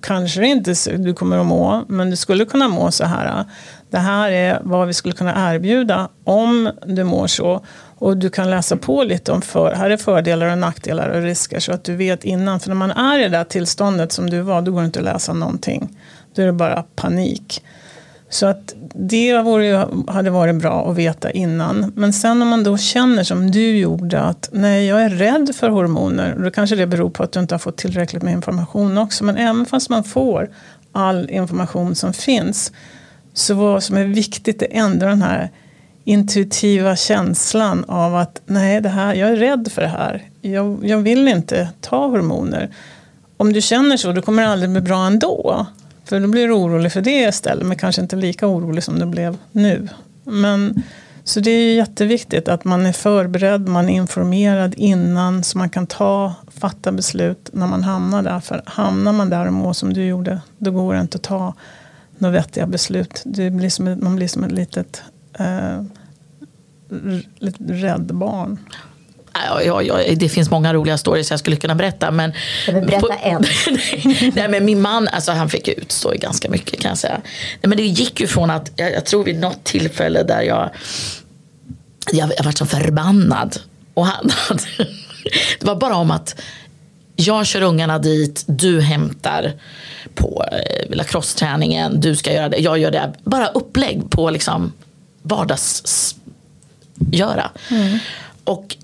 kanske 0.00 0.40
det 0.40 0.46
inte 0.46 0.74
du 0.96 1.14
kommer 1.14 1.38
att 1.38 1.46
må, 1.46 1.84
men 1.88 2.10
du 2.10 2.16
skulle 2.16 2.44
kunna 2.44 2.68
må 2.68 2.90
så 2.90 3.04
här. 3.04 3.44
Det 3.90 3.98
här 3.98 4.30
är 4.30 4.60
vad 4.64 4.86
vi 4.86 4.94
skulle 4.94 5.14
kunna 5.14 5.54
erbjuda 5.54 6.08
om 6.24 6.70
du 6.86 7.04
mår 7.04 7.26
så. 7.26 7.64
Och 7.98 8.16
du 8.16 8.30
kan 8.30 8.50
läsa 8.50 8.76
på 8.76 9.02
lite 9.02 9.32
om 9.32 9.42
för, 9.42 9.72
här 9.72 9.90
är 9.90 9.96
fördelar 9.96 10.52
och 10.52 10.58
nackdelar 10.58 11.08
och 11.08 11.22
risker 11.22 11.60
så 11.60 11.72
att 11.72 11.84
du 11.84 11.96
vet 11.96 12.24
innan. 12.24 12.60
För 12.60 12.68
när 12.68 12.74
man 12.74 12.90
är 12.90 13.18
i 13.18 13.22
det 13.22 13.28
där 13.28 13.44
tillståndet 13.44 14.12
som 14.12 14.30
du 14.30 14.40
var, 14.40 14.62
då 14.62 14.72
går 14.72 14.80
det 14.80 14.86
inte 14.86 14.98
att 14.98 15.04
läsa 15.04 15.32
någonting. 15.32 15.98
Då 16.34 16.42
är 16.42 16.46
det 16.46 16.52
bara 16.52 16.84
panik. 16.96 17.62
Så 18.30 18.46
att 18.46 18.74
det 18.94 19.38
vore, 19.38 19.86
hade 20.06 20.30
varit 20.30 20.54
bra 20.54 20.90
att 20.90 20.96
veta 20.96 21.30
innan. 21.30 21.92
Men 21.96 22.12
sen 22.12 22.42
om 22.42 22.48
man 22.48 22.64
då 22.64 22.76
känner 22.76 23.24
som 23.24 23.50
du 23.50 23.76
gjorde 23.76 24.20
att 24.20 24.48
nej, 24.52 24.86
jag 24.86 25.02
är 25.02 25.10
rädd 25.10 25.50
för 25.54 25.68
hormoner. 25.68 26.36
Då 26.38 26.50
kanske 26.50 26.76
det 26.76 26.86
beror 26.86 27.10
på 27.10 27.22
att 27.22 27.32
du 27.32 27.40
inte 27.40 27.54
har 27.54 27.58
fått 27.58 27.76
tillräckligt 27.76 28.22
med 28.22 28.32
information 28.32 28.98
också. 28.98 29.24
Men 29.24 29.36
även 29.36 29.66
fast 29.66 29.90
man 29.90 30.04
får 30.04 30.50
all 30.92 31.30
information 31.30 31.94
som 31.94 32.12
finns. 32.12 32.72
Så 33.32 33.54
vad 33.54 33.82
som 33.82 33.96
är 33.96 34.04
viktigt 34.04 34.62
är 34.62 34.68
ändå 34.70 35.06
den 35.06 35.22
här 35.22 35.50
intuitiva 36.04 36.96
känslan 36.96 37.84
av 37.88 38.16
att 38.16 38.40
nej, 38.46 38.80
det 38.80 38.88
här, 38.88 39.14
jag 39.14 39.30
är 39.30 39.36
rädd 39.36 39.68
för 39.72 39.82
det 39.82 39.88
här. 39.88 40.22
Jag, 40.40 40.78
jag 40.82 40.98
vill 40.98 41.28
inte 41.28 41.68
ta 41.80 42.06
hormoner. 42.06 42.70
Om 43.36 43.52
du 43.52 43.60
känner 43.60 43.96
så, 43.96 44.12
då 44.12 44.22
kommer 44.22 44.42
det 44.42 44.48
aldrig 44.48 44.70
bli 44.70 44.80
bra 44.80 45.06
ändå. 45.06 45.66
För 46.08 46.20
då 46.20 46.28
blir 46.28 46.48
du 46.48 46.54
orolig 46.54 46.92
för 46.92 47.00
det 47.00 47.28
istället, 47.28 47.66
men 47.66 47.76
kanske 47.76 48.02
inte 48.02 48.16
lika 48.16 48.46
orolig 48.46 48.82
som 48.82 48.98
du 48.98 49.06
blev 49.06 49.36
nu. 49.52 49.88
Men, 50.24 50.82
så 51.24 51.40
det 51.40 51.50
är 51.50 51.76
jätteviktigt 51.76 52.48
att 52.48 52.64
man 52.64 52.86
är 52.86 52.92
förberedd, 52.92 53.68
man 53.68 53.88
är 53.88 53.94
informerad 53.94 54.74
innan 54.74 55.44
så 55.44 55.58
man 55.58 55.70
kan 55.70 55.86
ta, 55.86 56.34
fatta 56.48 56.92
beslut 56.92 57.50
när 57.52 57.66
man 57.66 57.84
hamnar 57.84 58.22
där. 58.22 58.40
För 58.40 58.62
hamnar 58.66 59.12
man 59.12 59.30
där 59.30 59.46
och 59.46 59.52
mår 59.52 59.72
som 59.72 59.92
du 59.92 60.04
gjorde, 60.04 60.40
då 60.58 60.70
går 60.70 60.94
det 60.94 61.00
inte 61.00 61.16
att 61.16 61.22
ta 61.22 61.54
några 62.18 62.32
vettiga 62.32 62.66
beslut. 62.66 63.22
Det 63.24 63.50
blir 63.50 63.70
som, 63.70 63.98
man 64.02 64.16
blir 64.16 64.28
som 64.28 64.44
ett 64.44 64.52
litet, 64.52 65.02
eh, 65.38 65.82
litet 67.38 67.70
rädd 67.70 68.14
barn. 68.14 68.58
Ja, 69.64 69.82
ja, 69.82 70.00
det 70.16 70.28
finns 70.28 70.50
många 70.50 70.74
roliga 70.74 70.98
stories 70.98 71.30
jag 71.30 71.40
skulle 71.40 71.56
kunna 71.56 71.74
berätta. 71.74 72.10
Men, 72.10 72.32
jag 72.66 72.86
berätta 72.86 73.00
på, 73.00 73.14
en. 73.22 73.44
nej, 74.34 74.48
men 74.48 74.64
min 74.64 74.80
man 74.80 75.08
alltså, 75.08 75.32
han 75.32 75.50
fick 75.50 75.68
utstå 75.68 76.12
ganska 76.16 76.50
mycket 76.50 76.80
kan 76.80 76.88
jag 76.88 76.98
säga. 76.98 77.20
Nej, 77.24 77.68
men 77.68 77.76
det 77.76 77.82
gick 77.82 78.20
ju 78.20 78.26
från 78.26 78.50
att, 78.50 78.70
jag, 78.76 78.92
jag 78.92 79.06
tror 79.06 79.24
vid 79.24 79.40
något 79.40 79.64
tillfälle 79.64 80.22
där 80.22 80.42
jag, 80.42 80.70
jag, 82.12 82.32
jag 82.36 82.44
var 82.44 82.52
så 82.52 82.66
förbannad. 82.66 83.60
Och 83.94 84.06
han 84.06 84.30
det 85.60 85.66
var 85.66 85.76
bara 85.76 85.96
om 85.96 86.10
att 86.10 86.40
jag 87.16 87.46
kör 87.46 87.62
ungarna 87.62 87.98
dit, 87.98 88.44
du 88.46 88.80
hämtar 88.80 89.52
på 90.14 90.44
eh, 90.52 90.96
lacrosse-träningen, 90.96 92.00
du 92.00 92.16
ska 92.16 92.32
göra 92.32 92.48
det, 92.48 92.58
jag 92.58 92.78
gör 92.78 92.90
det. 92.90 93.12
Bara 93.24 93.46
upplägg 93.46 94.10
på 94.10 94.30
liksom 94.30 94.72
vardagsgöra. 95.22 97.50
Mm. 97.70 97.98
Och 98.44 98.76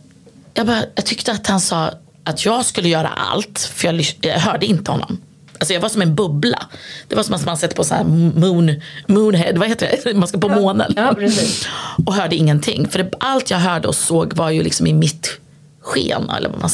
jag, 0.55 0.67
bara, 0.67 0.85
jag 0.95 1.07
tyckte 1.07 1.33
att 1.33 1.47
han 1.47 1.61
sa 1.61 1.91
att 2.25 2.45
jag 2.45 2.65
skulle 2.65 2.89
göra 2.89 3.09
allt, 3.09 3.59
för 3.59 3.87
jag, 3.87 4.07
jag 4.21 4.39
hörde 4.39 4.67
inte 4.67 4.91
honom. 4.91 5.21
Alltså 5.59 5.75
jag 5.75 5.81
var 5.81 5.89
som 5.89 6.03
en 6.03 6.15
bubbla. 6.15 6.67
Det 7.09 7.17
var 7.17 7.23
som 7.23 7.35
att 7.35 7.45
man 7.45 7.57
sätter 7.57 7.77
på 7.77 7.85
så 7.85 7.95
här 7.95 8.05
moon, 8.05 8.81
moonhead, 9.07 9.53
vad 9.59 9.69
heter 9.69 9.99
det? 10.05 10.15
Man 10.15 10.29
ska 10.29 10.39
på 10.39 10.49
månen. 10.49 10.93
Ja. 10.97 11.17
Och 12.07 12.15
hörde 12.15 12.37
ingenting. 12.37 12.89
För 12.89 12.99
det, 12.99 13.11
allt 13.21 13.51
jag 13.51 13.59
hörde 13.59 13.89
och 13.89 13.95
såg 13.95 14.33
var 14.33 14.51
ju 14.51 14.63
liksom 14.63 14.87
i 14.87 14.93
mitt 14.93 15.41
sken. 15.81 16.31
Eller 16.31 16.49
man, 16.49 16.71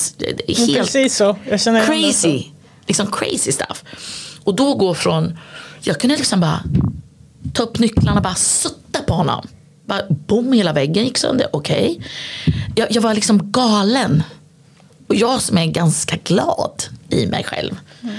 helt 0.48 0.76
precis 0.76 1.16
så. 1.16 1.36
Jag 1.48 1.60
känner 1.60 1.86
crazy. 1.86 2.44
Liksom 2.86 3.06
crazy 3.12 3.52
stuff. 3.52 3.84
Och 4.44 4.54
då 4.54 4.74
gå 4.74 4.94
från, 4.94 5.38
jag 5.80 6.00
kunde 6.00 6.16
liksom 6.16 6.40
bara 6.40 6.62
ta 7.52 7.62
upp 7.62 7.78
nycklarna 7.78 8.16
och 8.16 8.22
bara 8.22 8.34
sutta 8.34 9.00
på 9.06 9.14
honom. 9.14 9.46
Bara, 9.86 10.02
bom, 10.08 10.52
hela 10.52 10.72
väggen 10.72 11.04
gick 11.04 11.18
sönder. 11.18 11.46
Okej. 11.52 11.98
Okay. 11.98 12.54
Jag, 12.74 12.92
jag, 12.92 13.02
var 13.02 13.14
liksom 13.14 13.52
galen. 13.52 14.22
Och 15.06 15.14
jag 15.14 15.40
som 15.40 15.58
är 15.58 15.66
ganska 15.66 16.16
glad 16.16 16.82
i 17.08 17.26
mig 17.26 17.44
själv. 17.44 17.78
Mm. 18.02 18.16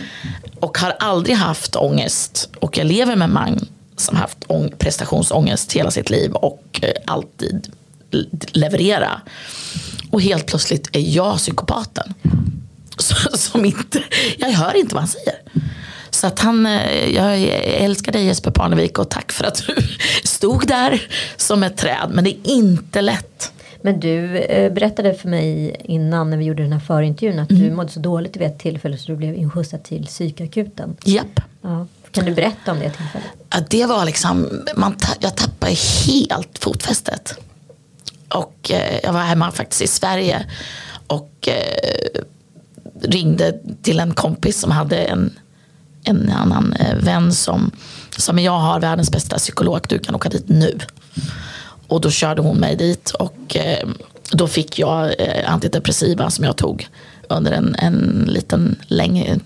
Och 0.59 0.77
har 0.77 0.95
aldrig 0.99 1.35
haft 1.35 1.75
ångest. 1.75 2.49
Och 2.59 2.77
jag 2.77 2.87
lever 2.87 3.15
med 3.15 3.29
man 3.29 3.67
som 3.97 4.15
haft 4.15 4.37
prestationsångest 4.77 5.73
hela 5.73 5.91
sitt 5.91 6.09
liv. 6.09 6.31
Och 6.31 6.79
eh, 6.81 6.93
alltid 7.05 7.71
leverera. 8.51 9.21
Och 10.11 10.21
helt 10.21 10.45
plötsligt 10.45 10.95
är 10.95 11.15
jag 11.15 11.37
psykopaten. 11.37 12.13
som 13.33 13.65
inte, 13.65 14.03
jag 14.37 14.51
hör 14.51 14.75
inte 14.75 14.95
vad 14.95 15.01
han 15.01 15.07
säger. 15.07 15.35
Så 16.09 16.27
att 16.27 16.39
han, 16.39 16.65
eh, 16.65 17.09
jag 17.09 17.41
älskar 17.83 18.11
dig 18.11 18.25
Jesper 18.25 18.51
Parnevik 18.51 18.99
och 18.99 19.09
tack 19.09 19.31
för 19.31 19.45
att 19.45 19.63
du 19.67 19.75
stod 20.23 20.67
där 20.67 21.07
som 21.37 21.63
ett 21.63 21.77
träd. 21.77 22.09
Men 22.09 22.23
det 22.23 22.29
är 22.29 22.51
inte 22.51 23.01
lätt. 23.01 23.51
Men 23.81 23.99
du 23.99 24.37
eh, 24.37 24.73
berättade 24.73 25.13
för 25.13 25.29
mig 25.29 25.75
innan 25.83 26.29
när 26.29 26.37
vi 26.37 26.45
gjorde 26.45 26.63
den 26.63 26.73
här 26.73 26.79
förintervjun 26.79 27.39
att 27.39 27.51
mm. 27.51 27.63
du 27.63 27.71
mådde 27.71 27.89
så 27.91 27.99
dåligt 27.99 28.37
vid 28.37 28.47
ett 28.47 28.59
tillfälle 28.59 28.97
så 28.97 29.11
du 29.11 29.17
blev 29.17 29.35
inskjutsad 29.35 29.83
till 29.83 30.05
psykakuten. 30.05 30.95
Japp. 31.03 31.41
Ja. 31.61 31.87
Kan 32.11 32.25
du 32.25 32.33
berätta 32.33 32.71
om 32.71 32.79
det 32.79 32.89
tillfället? 32.89 33.27
Ja, 33.49 33.57
det 33.69 33.85
var 33.85 34.05
liksom, 34.05 34.63
man, 34.75 34.95
jag 35.19 35.35
tappade 35.35 35.73
helt 36.07 36.59
fotfästet. 36.59 37.39
Och 38.29 38.71
eh, 38.71 38.99
jag 39.03 39.13
var 39.13 39.21
hemma 39.21 39.51
faktiskt 39.51 39.81
i 39.81 39.87
Sverige 39.87 40.45
och 41.07 41.47
eh, 41.47 42.21
ringde 43.01 43.59
till 43.81 43.99
en 43.99 44.13
kompis 44.13 44.59
som 44.59 44.71
hade 44.71 44.97
en 44.97 45.31
en 46.03 46.31
annan 46.31 46.73
eh, 46.73 46.95
vän 46.95 47.33
som 47.33 47.71
men 48.33 48.43
jag 48.43 48.59
har 48.59 48.79
världens 48.79 49.11
bästa 49.11 49.37
psykolog, 49.37 49.85
du 49.89 49.99
kan 49.99 50.15
åka 50.15 50.29
dit 50.29 50.49
nu. 50.49 50.79
Och 51.91 52.01
då 52.01 52.09
körde 52.09 52.41
hon 52.41 52.57
mig 52.57 52.75
dit 52.75 53.09
och 53.09 53.55
eh, 53.55 53.87
då 54.31 54.47
fick 54.47 54.79
jag 54.79 55.13
eh, 55.19 55.53
antidepressiva 55.53 56.29
som 56.29 56.45
jag 56.45 56.57
tog 56.57 56.87
under 57.27 57.51
en, 57.51 57.75
en 57.75 58.25
liten 58.27 58.75
längre 58.87 59.39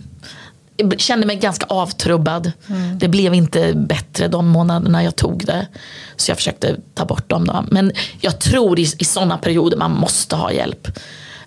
jag 0.77 0.99
kände 0.99 1.27
mig 1.27 1.35
ganska 1.35 1.65
avtrubbad. 1.65 2.51
Mm. 2.69 2.99
Det 2.99 3.07
blev 3.07 3.33
inte 3.33 3.73
bättre 3.73 4.27
de 4.27 4.47
månaderna 4.47 5.03
jag 5.03 5.15
tog 5.15 5.45
det. 5.45 5.67
Så 6.15 6.31
jag 6.31 6.37
försökte 6.37 6.75
ta 6.93 7.05
bort 7.05 7.29
dem. 7.29 7.47
Då. 7.47 7.65
Men 7.71 7.91
jag 8.21 8.39
tror 8.39 8.79
i, 8.79 8.87
i 8.97 9.05
sådana 9.05 9.37
perioder 9.37 9.77
man 9.77 9.91
måste 9.91 10.35
ha 10.35 10.51
hjälp 10.51 10.87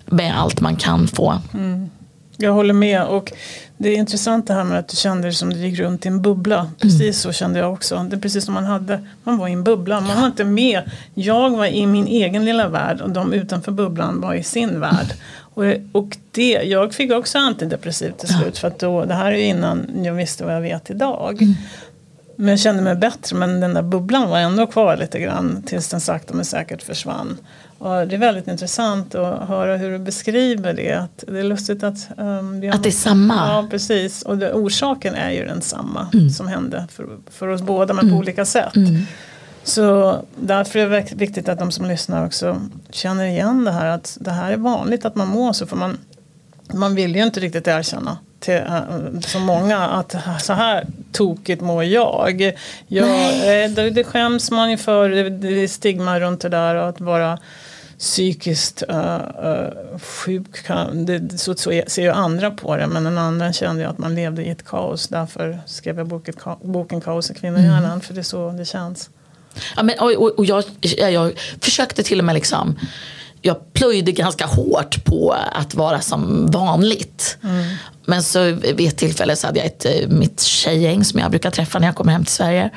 med 0.05 0.39
allt 0.39 0.61
man 0.61 0.75
kan 0.75 1.07
få. 1.07 1.41
Mm. 1.53 1.89
Jag 2.37 2.53
håller 2.53 2.73
med. 2.73 3.03
Och 3.03 3.31
det 3.81 3.89
är 3.89 3.97
intressant 3.97 4.47
det 4.47 4.53
här 4.53 4.63
med 4.63 4.79
att 4.79 4.87
du 4.87 4.95
kände 4.95 5.23
dig 5.23 5.33
som 5.33 5.49
du 5.49 5.59
gick 5.59 5.79
runt 5.79 6.05
i 6.05 6.07
en 6.07 6.21
bubbla. 6.21 6.71
Precis 6.79 7.01
mm. 7.01 7.13
så 7.13 7.31
kände 7.31 7.59
jag 7.59 7.73
också. 7.73 8.05
Det 8.09 8.15
är 8.15 8.19
precis 8.19 8.45
som 8.45 8.53
man 8.53 8.65
hade. 8.65 9.05
Man 9.23 9.37
var 9.37 9.47
i 9.47 9.51
en 9.51 9.63
bubbla. 9.63 10.01
Man 10.01 10.19
var 10.19 10.27
inte 10.27 10.43
med. 10.43 10.81
Jag 11.13 11.49
var 11.49 11.65
i 11.65 11.85
min 11.85 12.07
egen 12.07 12.45
lilla 12.45 12.67
värld 12.67 13.01
och 13.01 13.09
de 13.09 13.33
utanför 13.33 13.71
bubblan 13.71 14.21
var 14.21 14.33
i 14.33 14.43
sin 14.43 14.79
värld. 14.79 15.13
Och, 15.39 15.63
och 15.91 16.17
det, 16.31 16.51
jag 16.51 16.93
fick 16.93 17.11
också 17.11 17.37
antidepressivt 17.37 18.17
till 18.17 18.29
slut. 18.29 18.57
För 18.57 18.67
att 18.67 18.79
då, 18.79 19.05
det 19.05 19.13
här 19.13 19.31
är 19.31 19.37
ju 19.37 19.45
innan 19.45 20.03
jag 20.03 20.13
visste 20.13 20.45
vad 20.45 20.55
jag 20.55 20.61
vet 20.61 20.89
idag. 20.89 21.41
Mm. 21.41 21.55
Men 22.35 22.49
jag 22.49 22.59
kände 22.59 22.81
mig 22.81 22.95
bättre. 22.95 23.35
Men 23.35 23.59
den 23.59 23.73
där 23.73 23.81
bubblan 23.81 24.29
var 24.29 24.39
ändå 24.39 24.67
kvar 24.67 24.97
lite 24.97 25.19
grann. 25.19 25.63
Tills 25.65 25.87
den 25.87 26.01
sakta 26.01 26.33
men 26.33 26.45
säkert 26.45 26.83
försvann. 26.83 27.37
Och 27.79 28.07
det 28.07 28.15
är 28.15 28.19
väldigt 28.19 28.47
intressant 28.47 29.15
att 29.15 29.47
höra 29.47 29.77
hur 29.77 29.91
du 29.91 29.99
beskriver 29.99 30.73
det. 30.73 30.93
Att 30.93 31.23
det 31.27 31.39
är 31.39 31.43
lustigt 31.43 31.83
att... 31.83 32.09
Um, 32.17 32.69
att 32.71 32.83
det 32.83 32.89
är 32.89 32.91
samma? 32.91 33.35
Ja, 33.35 33.67
precis. 33.69 34.21
Och 34.21 34.37
det, 34.37 34.53
orsaken 34.53 35.15
är 35.15 35.31
ju 35.31 35.45
densamma 35.45 36.07
mm. 36.13 36.29
som 36.29 36.47
hände 36.47 36.87
för, 36.91 37.07
för 37.29 37.47
oss 37.47 37.61
båda 37.61 37.93
men 37.93 38.03
mm. 38.03 38.15
på 38.15 38.19
olika 38.19 38.45
sätt. 38.45 38.75
Mm. 38.75 39.01
Så 39.63 40.17
därför 40.35 40.79
är 40.79 40.89
det 40.89 41.11
viktigt 41.11 41.49
att 41.49 41.59
de 41.59 41.71
som 41.71 41.85
lyssnar 41.85 42.25
också 42.25 42.61
känner 42.89 43.25
igen 43.25 43.65
det 43.65 43.71
här. 43.71 43.85
Att 43.85 44.17
det 44.21 44.31
här 44.31 44.51
är 44.51 44.57
vanligt 44.57 45.05
att 45.05 45.15
man 45.15 45.27
mår 45.27 45.53
så. 45.53 45.67
För 45.67 45.75
man, 45.75 45.97
man 46.73 46.95
vill 46.95 47.15
ju 47.15 47.23
inte 47.23 47.39
riktigt 47.39 47.67
erkänna 47.67 48.17
till 48.39 48.53
uh, 48.53 49.19
så 49.19 49.39
många 49.39 49.79
att 49.87 50.15
så 50.41 50.53
här 50.53 50.87
tokigt 51.11 51.61
mår 51.61 51.83
jag. 51.83 52.53
jag 52.87 53.09
eh, 53.63 53.71
det, 53.71 53.89
det 53.89 54.03
skäms 54.03 54.51
man 54.51 54.71
ju 54.71 54.77
för. 54.77 55.09
Det 55.29 55.63
är 55.63 55.67
stigma 55.67 56.19
runt 56.19 56.41
det 56.41 56.49
där. 56.49 56.75
Och 56.75 56.89
att 56.89 57.01
vara 57.01 57.37
psykiskt 57.99 58.83
uh, 58.89 58.95
uh, 58.95 59.99
sjuk. 59.99 60.65
Kan, 60.65 61.05
det, 61.05 61.39
så, 61.39 61.55
så 61.55 61.81
ser 61.87 62.01
ju 62.01 62.09
andra 62.09 62.51
på 62.51 62.75
det. 62.75 62.87
Men 62.87 63.03
den 63.03 63.17
andra 63.17 63.53
kände 63.53 63.81
ju 63.81 63.89
att 63.89 63.97
man 63.97 64.15
levde 64.15 64.43
i 64.43 64.49
ett 64.49 64.65
kaos. 64.65 65.07
Därför 65.07 65.59
skrev 65.65 65.97
jag 65.97 66.07
boken, 66.07 66.33
boken 66.63 67.01
Kaos 67.01 67.31
i 67.31 67.33
kvinnohjärnan. 67.33 67.85
Mm. 67.85 68.01
För 68.01 68.13
det 68.13 68.21
är 68.21 68.23
så 68.23 68.51
det 68.51 68.65
känns. 68.65 69.09
Ja, 69.75 69.83
men, 69.83 69.99
och, 69.99 70.11
och, 70.11 70.39
och 70.39 70.45
jag, 70.45 70.63
jag 70.97 71.39
försökte 71.61 72.03
till 72.03 72.19
och 72.19 72.25
med 72.25 72.35
liksom 72.35 72.75
jag 73.41 73.73
plöjde 73.73 74.11
ganska 74.11 74.45
hårt 74.45 75.05
på 75.05 75.35
att 75.51 75.75
vara 75.75 76.01
som 76.01 76.51
vanligt. 76.51 77.37
Mm. 77.43 77.75
Men 78.05 78.23
så 78.23 78.51
vid 78.51 78.87
ett 78.87 78.97
tillfälle 78.97 79.35
så 79.35 79.47
hade 79.47 79.59
jag 79.59 79.65
ett, 79.65 79.85
eh, 79.85 80.07
mitt 80.07 80.41
tjejgäng 80.41 81.05
som 81.05 81.19
jag 81.19 81.31
brukar 81.31 81.51
träffa 81.51 81.79
när 81.79 81.87
jag 81.87 81.95
kommer 81.95 82.11
hem 82.11 82.25
till 82.25 82.33
Sverige. 82.33 82.69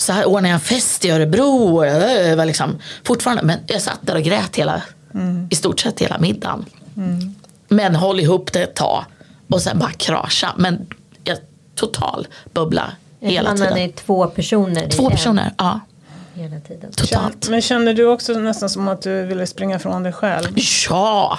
Så 0.00 0.12
här 0.12 0.24
ordnade 0.24 0.48
jag 0.48 0.54
en 0.54 0.60
fest 0.60 1.04
i 1.04 1.10
Örebro. 1.10 1.76
Och 1.76 1.86
jag 1.86 2.36
var 2.36 2.44
liksom, 2.44 2.78
fortfarande, 3.04 3.42
men 3.42 3.58
jag 3.66 3.82
satt 3.82 3.98
där 4.02 4.14
och 4.14 4.22
grät 4.22 4.56
hela, 4.56 4.82
mm. 5.14 5.48
i 5.50 5.54
stort 5.54 5.80
sett 5.80 6.00
hela 6.00 6.18
middagen. 6.18 6.64
Mm. 6.96 7.34
Men 7.68 7.94
håll 7.94 8.20
ihop 8.20 8.52
det 8.52 8.62
ett 8.62 8.74
tag 8.74 9.04
och 9.48 9.62
sen 9.62 9.78
bara 9.78 9.92
krascha. 9.92 10.54
Men 10.56 10.86
jag, 11.24 11.38
total 11.74 12.26
bubbla 12.52 12.92
hela 13.20 13.52
tiden. 13.52 13.70
Man 13.70 13.78
är 13.78 13.88
två 13.88 14.26
personer. 14.26 14.88
Två 14.88 15.10
personer, 15.10 15.52
ja. 15.58 15.80
Hela 16.40 16.60
tiden. 16.60 16.92
Totalt. 16.92 17.48
Men 17.48 17.62
kände 17.62 17.92
du 17.92 18.06
också 18.06 18.32
nästan 18.32 18.70
som 18.70 18.88
att 18.88 19.02
du 19.02 19.26
ville 19.26 19.46
springa 19.46 19.78
från 19.78 20.02
dig 20.02 20.12
själv? 20.12 20.48
Ja! 20.88 21.38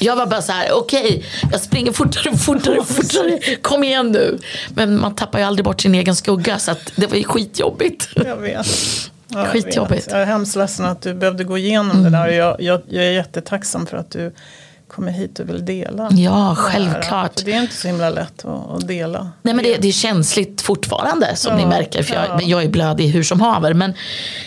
Jag 0.00 0.16
var 0.16 0.26
bara 0.26 0.42
så 0.42 0.52
här, 0.52 0.72
okej, 0.72 1.04
okay, 1.04 1.22
jag 1.52 1.60
springer 1.60 1.92
fortare, 1.92 2.36
fortare, 2.36 2.84
fortare. 2.84 3.56
Kom 3.62 3.84
igen 3.84 4.12
nu. 4.12 4.38
Men 4.74 5.00
man 5.00 5.14
tappar 5.14 5.38
ju 5.38 5.44
aldrig 5.44 5.64
bort 5.64 5.80
sin 5.80 5.94
egen 5.94 6.16
skugga 6.16 6.58
så 6.58 6.70
att 6.70 6.92
det 6.96 7.06
var 7.06 7.16
ju 7.16 7.24
skitjobbigt. 7.24 8.08
Jag 8.14 8.36
vet. 8.36 8.66
Ja, 9.28 9.46
Skitjobbigt. 9.46 10.06
Jag, 10.06 10.16
jag 10.16 10.22
är 10.22 10.26
hemskt 10.26 10.56
ledsen 10.56 10.86
att 10.86 11.02
du 11.02 11.14
behövde 11.14 11.44
gå 11.44 11.58
igenom 11.58 11.90
mm. 11.90 12.12
det 12.12 12.18
där. 12.18 12.28
Jag, 12.28 12.60
jag, 12.60 12.80
jag 12.88 13.04
är 13.04 13.10
jättetacksam 13.10 13.86
för 13.86 13.96
att 13.96 14.10
du 14.10 14.32
kommer 14.88 15.12
hit 15.12 15.38
och 15.38 15.48
vill 15.48 15.64
dela. 15.64 16.08
Ja, 16.12 16.54
självklart. 16.58 17.36
Det, 17.36 17.44
det 17.44 17.52
är 17.52 17.62
inte 17.62 17.74
så 17.74 17.88
himla 17.88 18.10
lätt 18.10 18.44
att, 18.44 18.70
att 18.70 18.88
dela. 18.88 19.30
Nej, 19.42 19.54
men 19.54 19.64
det, 19.64 19.76
det, 19.76 19.88
är 19.88 19.92
känsligt 19.92 20.60
fortfarande 20.60 21.36
som 21.36 21.52
ja, 21.52 21.58
ni 21.58 21.66
märker. 21.66 22.02
För 22.02 22.14
jag, 22.14 22.24
ja. 22.24 22.40
jag 22.42 22.62
är 22.62 22.68
blödig 22.68 23.08
hur 23.08 23.22
som 23.22 23.40
haver. 23.40 23.74
Men 23.74 23.94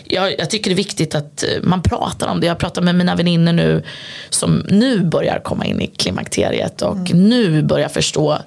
jag, 0.03 0.39
jag, 0.39 0.49
tycker 0.49 0.69
det 0.69 0.73
är 0.73 0.75
viktigt 0.75 1.15
att 1.15 1.43
eh, 1.43 1.49
man 1.63 1.81
pratar 1.81 2.27
om 2.27 2.39
det. 2.39 2.47
Jag 2.47 2.57
pratar 2.57 2.81
med 2.81 2.95
mina 2.95 3.15
vänner 3.15 3.53
nu 3.53 3.83
som 4.29 4.65
nu 4.69 5.03
börjar 5.03 5.39
komma 5.39 5.65
in 5.65 5.81
i 5.81 5.87
klimakteriet 5.87 6.81
och 6.81 6.95
mm. 6.95 7.29
nu 7.29 7.63
börjar 7.63 7.89
förstå 7.89 8.37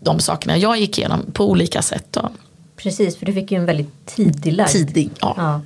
de 0.00 0.20
sakerna 0.20 0.56
jag 0.56 0.78
gick 0.78 0.98
igenom 0.98 1.32
på 1.32 1.50
olika 1.50 1.82
sätt. 1.82 2.06
Då. 2.10 2.30
Precis, 2.76 3.16
för 3.16 3.26
du 3.26 3.32
fick 3.32 3.52
ju 3.52 3.58
en 3.58 3.66
väldigt 3.66 4.06
tidig 4.06 4.52
lagd. 4.52 4.70
Tidig, 4.70 5.10
ja. 5.20 5.34
ja 5.36 5.60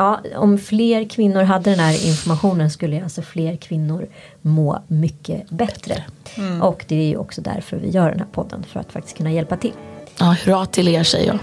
Ja, 0.00 0.20
om 0.36 0.58
fler 0.58 1.08
kvinnor 1.08 1.42
hade 1.42 1.70
den 1.70 1.78
här 1.78 2.06
informationen 2.06 2.70
skulle 2.70 3.02
alltså 3.02 3.22
fler 3.22 3.56
kvinnor 3.56 4.06
må 4.42 4.82
mycket 4.86 5.50
bättre. 5.50 6.04
Mm. 6.36 6.62
Och 6.62 6.84
det 6.88 6.96
är 6.96 7.08
ju 7.08 7.16
också 7.16 7.40
därför 7.40 7.76
vi 7.76 7.90
gör 7.90 8.10
den 8.10 8.18
här 8.18 8.26
podden, 8.32 8.62
för 8.62 8.80
att 8.80 8.92
faktiskt 8.92 9.16
kunna 9.16 9.32
hjälpa 9.32 9.56
till. 9.56 9.72
Ja, 10.18 10.36
hurra 10.44 10.66
till 10.66 10.88
er 10.88 11.02
säger 11.02 11.38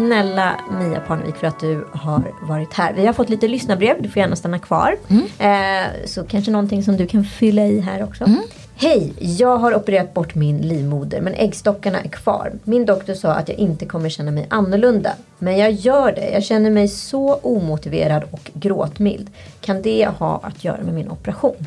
snälla 0.00 0.60
Mia 0.80 1.00
Parnevik 1.00 1.36
för 1.36 1.46
att 1.46 1.60
du 1.60 1.84
har 1.92 2.22
varit 2.42 2.74
här. 2.74 2.92
Vi 2.92 3.06
har 3.06 3.12
fått 3.12 3.28
lite 3.28 3.48
lyssnarbrev, 3.48 4.02
du 4.02 4.08
får 4.08 4.20
gärna 4.20 4.36
stanna 4.36 4.58
kvar. 4.58 4.96
Mm. 5.08 5.24
Eh, 5.38 5.90
så 6.04 6.24
kanske 6.24 6.50
någonting 6.50 6.82
som 6.82 6.96
du 6.96 7.06
kan 7.06 7.24
fylla 7.24 7.66
i 7.66 7.80
här 7.80 8.02
också. 8.02 8.24
Mm. 8.24 8.40
Hej, 8.76 9.12
jag 9.18 9.56
har 9.56 9.74
opererat 9.74 10.14
bort 10.14 10.34
min 10.34 10.58
livmoder 10.58 11.20
men 11.20 11.34
äggstockarna 11.34 12.00
är 12.00 12.08
kvar. 12.08 12.52
Min 12.64 12.86
doktor 12.86 13.14
sa 13.14 13.32
att 13.32 13.48
jag 13.48 13.58
inte 13.58 13.86
kommer 13.86 14.08
känna 14.08 14.30
mig 14.30 14.46
annorlunda. 14.50 15.12
Men 15.38 15.58
jag 15.58 15.72
gör 15.72 16.12
det. 16.12 16.30
Jag 16.30 16.44
känner 16.44 16.70
mig 16.70 16.88
så 16.88 17.34
omotiverad 17.34 18.22
och 18.30 18.50
gråtmild. 18.54 19.30
Kan 19.60 19.82
det 19.82 20.08
ha 20.18 20.40
att 20.42 20.64
göra 20.64 20.82
med 20.82 20.94
min 20.94 21.10
operation? 21.10 21.66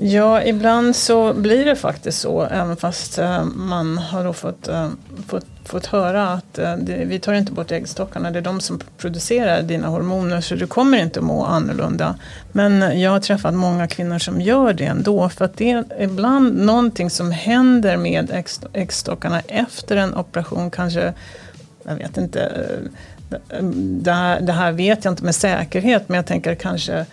Ja, 0.00 0.42
ibland 0.42 0.96
så 0.96 1.34
blir 1.34 1.64
det 1.64 1.76
faktiskt 1.76 2.20
så. 2.20 2.42
Även 2.42 2.76
fast 2.76 3.18
eh, 3.18 3.44
man 3.44 3.98
har 3.98 4.24
då 4.24 4.32
fått, 4.32 4.68
eh, 4.68 4.88
fått, 5.26 5.46
fått 5.64 5.86
höra 5.86 6.28
att 6.28 6.58
eh, 6.58 6.76
det, 6.76 7.04
vi 7.04 7.18
tar 7.18 7.32
inte 7.32 7.52
bort 7.52 7.72
äggstockarna. 7.72 8.30
Det 8.30 8.38
är 8.38 8.42
de 8.42 8.60
som 8.60 8.80
producerar 8.98 9.62
dina 9.62 9.88
hormoner 9.88 10.40
så 10.40 10.54
du 10.54 10.66
kommer 10.66 10.98
inte 10.98 11.20
må 11.20 11.44
annorlunda. 11.44 12.14
Men 12.52 13.00
jag 13.00 13.10
har 13.10 13.20
träffat 13.20 13.54
många 13.54 13.88
kvinnor 13.88 14.18
som 14.18 14.40
gör 14.40 14.72
det 14.72 14.84
ändå. 14.84 15.28
För 15.28 15.44
att 15.44 15.56
det 15.56 15.70
är 15.70 15.84
ibland 15.98 16.58
någonting 16.58 17.10
som 17.10 17.30
händer 17.30 17.96
med 17.96 18.44
äggstockarna 18.72 19.40
efter 19.40 19.96
en 19.96 20.14
operation. 20.14 20.70
Kanske, 20.70 21.12
jag 21.82 21.94
vet 21.94 22.16
inte, 22.16 22.66
det 23.80 24.12
här, 24.12 24.40
det 24.40 24.52
här 24.52 24.72
vet 24.72 25.04
jag 25.04 25.12
inte 25.12 25.24
med 25.24 25.34
säkerhet 25.34 26.08
men 26.08 26.16
jag 26.16 26.26
tänker 26.26 26.54
kanske 26.54 27.06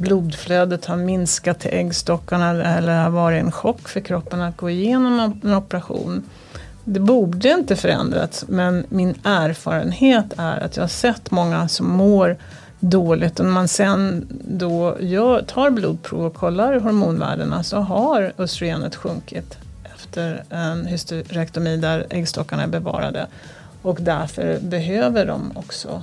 blodflödet 0.00 0.84
har 0.84 0.96
minskat 0.96 1.58
till 1.60 1.70
äggstockarna 1.74 2.64
eller 2.64 3.02
har 3.02 3.10
varit 3.10 3.42
en 3.42 3.52
chock 3.52 3.88
för 3.88 4.00
kroppen 4.00 4.40
att 4.40 4.56
gå 4.56 4.70
igenom 4.70 5.40
en 5.42 5.54
operation. 5.54 6.22
Det 6.84 7.00
borde 7.00 7.48
inte 7.48 7.76
förändrats 7.76 8.44
men 8.48 8.86
min 8.88 9.14
erfarenhet 9.24 10.24
är 10.36 10.60
att 10.60 10.76
jag 10.76 10.82
har 10.82 10.88
sett 10.88 11.30
många 11.30 11.68
som 11.68 11.90
mår 11.90 12.36
dåligt 12.80 13.40
och 13.40 13.46
när 13.46 13.52
man 13.52 13.68
sen 13.68 14.26
då 14.48 14.96
gör, 15.00 15.42
tar 15.42 15.70
blodprov 15.70 16.24
och 16.24 16.34
kollar 16.34 16.80
hormonvärdena 16.80 17.62
så 17.62 17.76
har 17.76 18.32
östrogenet 18.38 18.96
sjunkit 18.96 19.58
efter 19.94 20.44
en 20.50 20.86
hysterektomi 20.86 21.76
där 21.76 22.06
äggstockarna 22.10 22.62
är 22.62 22.66
bevarade. 22.66 23.26
Och 23.82 23.98
därför 24.00 24.58
behöver 24.60 25.26
de 25.26 25.52
också 25.54 26.02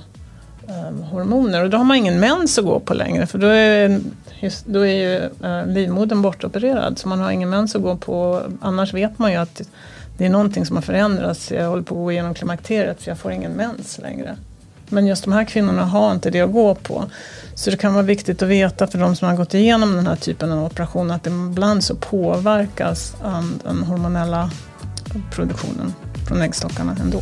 um, 0.68 1.02
hormoner. 1.02 1.64
Och 1.64 1.70
då 1.70 1.76
har 1.76 1.84
man 1.84 1.96
ingen 1.96 2.20
mens 2.20 2.58
att 2.58 2.64
gå 2.64 2.80
på 2.80 2.94
längre 2.94 3.26
för 3.26 3.38
då 3.38 3.46
är, 3.46 4.00
då 4.64 4.86
är 4.86 4.94
ju 4.94 5.30
uh, 5.48 5.66
livmodern 5.66 6.22
bortopererad. 6.22 6.98
Så 6.98 7.08
man 7.08 7.20
har 7.20 7.30
ingen 7.30 7.50
mens 7.50 7.76
att 7.76 7.82
gå 7.82 7.96
på. 7.96 8.42
Annars 8.60 8.94
vet 8.94 9.18
man 9.18 9.30
ju 9.32 9.36
att 9.36 9.62
det 10.18 10.26
är 10.26 10.30
någonting 10.30 10.66
som 10.66 10.76
har 10.76 10.82
förändrats. 10.82 11.50
Jag 11.50 11.68
håller 11.68 11.82
på 11.82 11.94
att 11.94 11.98
gå 11.98 12.12
igenom 12.12 12.34
klimakteriet 12.34 13.00
så 13.00 13.10
jag 13.10 13.18
får 13.18 13.32
ingen 13.32 13.52
mens 13.52 13.98
längre. 13.98 14.36
Men 14.88 15.06
just 15.06 15.24
de 15.24 15.32
här 15.32 15.44
kvinnorna 15.44 15.84
har 15.84 16.12
inte 16.12 16.30
det 16.30 16.40
att 16.40 16.52
gå 16.52 16.74
på. 16.74 17.04
Så 17.54 17.70
det 17.70 17.76
kan 17.76 17.94
vara 17.94 18.02
viktigt 18.02 18.42
att 18.42 18.48
veta 18.48 18.86
för 18.86 18.98
de 18.98 19.16
som 19.16 19.28
har 19.28 19.36
gått 19.36 19.54
igenom 19.54 19.96
den 19.96 20.06
här 20.06 20.16
typen 20.16 20.52
av 20.52 20.64
operation 20.64 21.10
att 21.10 21.26
ibland 21.26 21.84
så 21.84 21.94
påverkas 21.94 23.16
den 23.64 23.82
hormonella 23.82 24.50
produktionen 25.30 25.94
från 26.28 26.42
äggstockarna 26.42 26.96
ändå. 27.00 27.20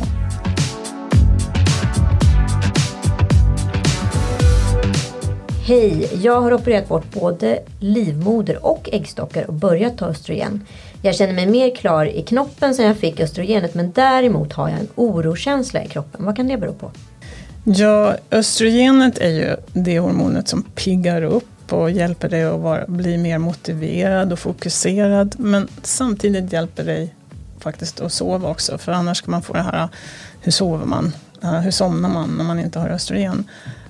Hej, 5.67 6.09
jag 6.23 6.41
har 6.41 6.53
opererat 6.53 6.87
bort 6.87 7.13
både 7.13 7.59
livmoder 7.79 8.65
och 8.65 8.89
äggstockar 8.91 9.47
och 9.47 9.53
börjat 9.53 9.97
ta 9.97 10.05
östrogen. 10.05 10.65
Jag 11.01 11.15
känner 11.15 11.33
mig 11.33 11.45
mer 11.45 11.75
klar 11.75 12.05
i 12.05 12.21
knoppen 12.21 12.75
sen 12.75 12.85
jag 12.85 12.97
fick 12.97 13.19
östrogenet 13.19 13.73
men 13.73 13.91
däremot 13.91 14.53
har 14.53 14.69
jag 14.69 14.79
en 14.79 14.87
orokänsla 14.95 15.83
i 15.83 15.87
kroppen. 15.87 16.25
Vad 16.25 16.35
kan 16.35 16.47
det 16.47 16.57
bero 16.57 16.73
på? 16.73 16.91
Ja, 17.63 18.15
östrogenet 18.31 19.17
är 19.17 19.29
ju 19.29 19.55
det 19.73 19.99
hormonet 19.99 20.47
som 20.47 20.63
piggar 20.63 21.21
upp 21.21 21.73
och 21.73 21.91
hjälper 21.91 22.29
dig 22.29 22.43
att 22.43 22.59
vara, 22.59 22.85
bli 22.87 23.17
mer 23.17 23.37
motiverad 23.37 24.33
och 24.33 24.39
fokuserad. 24.39 25.35
Men 25.39 25.67
samtidigt 25.83 26.53
hjälper 26.53 26.83
dig 26.83 27.15
faktiskt 27.59 28.01
att 28.01 28.13
sova 28.13 28.49
också. 28.49 28.77
För 28.77 28.91
annars 28.91 29.21
kan 29.21 29.31
man 29.31 29.41
få 29.41 29.53
det 29.53 29.61
här, 29.61 29.87
hur 30.41 30.51
sover 30.51 30.85
man? 30.85 31.13
Eh, 31.43 31.59
hur 31.59 31.71
somnar 31.71 32.09
man 32.09 32.37
när 32.37 32.43
man 32.43 32.59
inte 32.59 32.79
har 32.79 32.89
östrogen? 32.89 33.49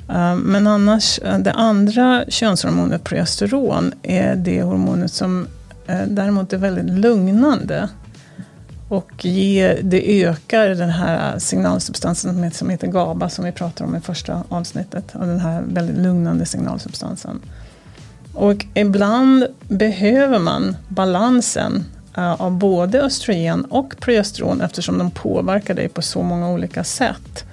Eh, 0.09 0.35
men 0.35 0.67
annars, 0.67 1.19
eh, 1.19 1.39
det 1.39 1.51
andra 1.51 2.25
könshormonet 2.27 3.03
progesteron 3.03 3.93
är 4.03 4.35
det 4.35 4.61
hormonet 4.61 5.11
som 5.11 5.47
eh, 5.87 6.01
däremot 6.07 6.53
är 6.53 6.57
väldigt 6.57 6.99
lugnande. 6.99 7.89
Och 8.89 9.25
ger, 9.25 9.79
det 9.83 10.23
ökar 10.23 10.69
den 10.69 10.89
här 10.89 11.39
signalsubstansen 11.39 12.51
som 12.51 12.69
heter 12.69 12.87
GABA 12.87 13.29
som 13.29 13.45
vi 13.45 13.51
pratade 13.51 13.89
om 13.89 13.95
i 13.95 13.99
första 13.99 14.43
avsnittet. 14.49 15.15
Och 15.15 15.27
den 15.27 15.39
här 15.39 15.61
väldigt 15.61 15.97
lugnande 15.97 16.45
signalsubstansen. 16.45 17.39
Och 18.33 18.65
ibland 18.73 19.47
behöver 19.67 20.39
man 20.39 20.75
balansen 20.87 21.85
av 22.37 22.51
både 22.51 23.01
östrogen 23.01 23.65
och 23.65 23.95
progesteron 23.99 24.61
eftersom 24.61 24.97
de 24.97 25.11
påverkar 25.11 25.73
dig 25.73 25.89
på 25.89 26.01
så 26.01 26.23
många 26.23 26.49
olika 26.49 26.83
sätt. 26.83 27.45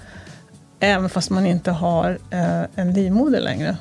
Även 0.84 1.08
fast 1.08 1.30
man 1.30 1.46
inte 1.46 1.70
har 1.70 2.18
eh, 2.30 2.62
en 2.74 2.92
livmoder 2.92 3.40
längre. 3.40 3.76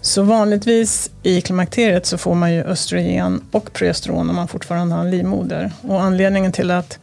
Så 0.00 0.22
vanligtvis 0.22 1.10
i 1.22 1.40
klimakteriet 1.40 2.06
så 2.06 2.18
får 2.18 2.34
man 2.34 2.52
ju 2.52 2.64
östrogen 2.64 3.42
och 3.50 3.72
progesteron 3.72 4.30
om 4.30 4.36
man 4.36 4.48
fortfarande 4.48 4.94
har 4.94 5.02
en 5.02 5.10
livmoder. 5.10 5.70
Och 5.82 6.02
anledningen 6.02 6.52
till 6.52 6.70
att 6.70 6.98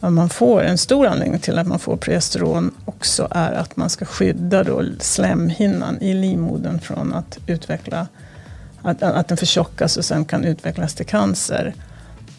man 0.00 0.28
får, 0.28 0.62
en 0.62 0.78
stor 0.78 1.06
anledning 1.06 1.40
till 1.40 1.58
att 1.58 1.66
man 1.66 1.78
får 1.78 1.96
progesteron 1.96 2.74
också 2.84 3.28
är 3.30 3.52
att 3.52 3.76
man 3.76 3.90
ska 3.90 4.04
skydda 4.04 4.64
då 4.64 4.82
slemhinnan 5.00 5.98
i 6.00 6.14
livmodern 6.14 6.80
från 6.80 7.14
att 7.14 7.38
utveckla, 7.46 8.06
att, 8.82 9.02
att 9.02 9.28
den 9.28 9.36
förtjockas 9.36 9.96
och 9.96 10.04
sen 10.04 10.24
kan 10.24 10.44
utvecklas 10.44 10.94
till 10.94 11.06
cancer. 11.06 11.74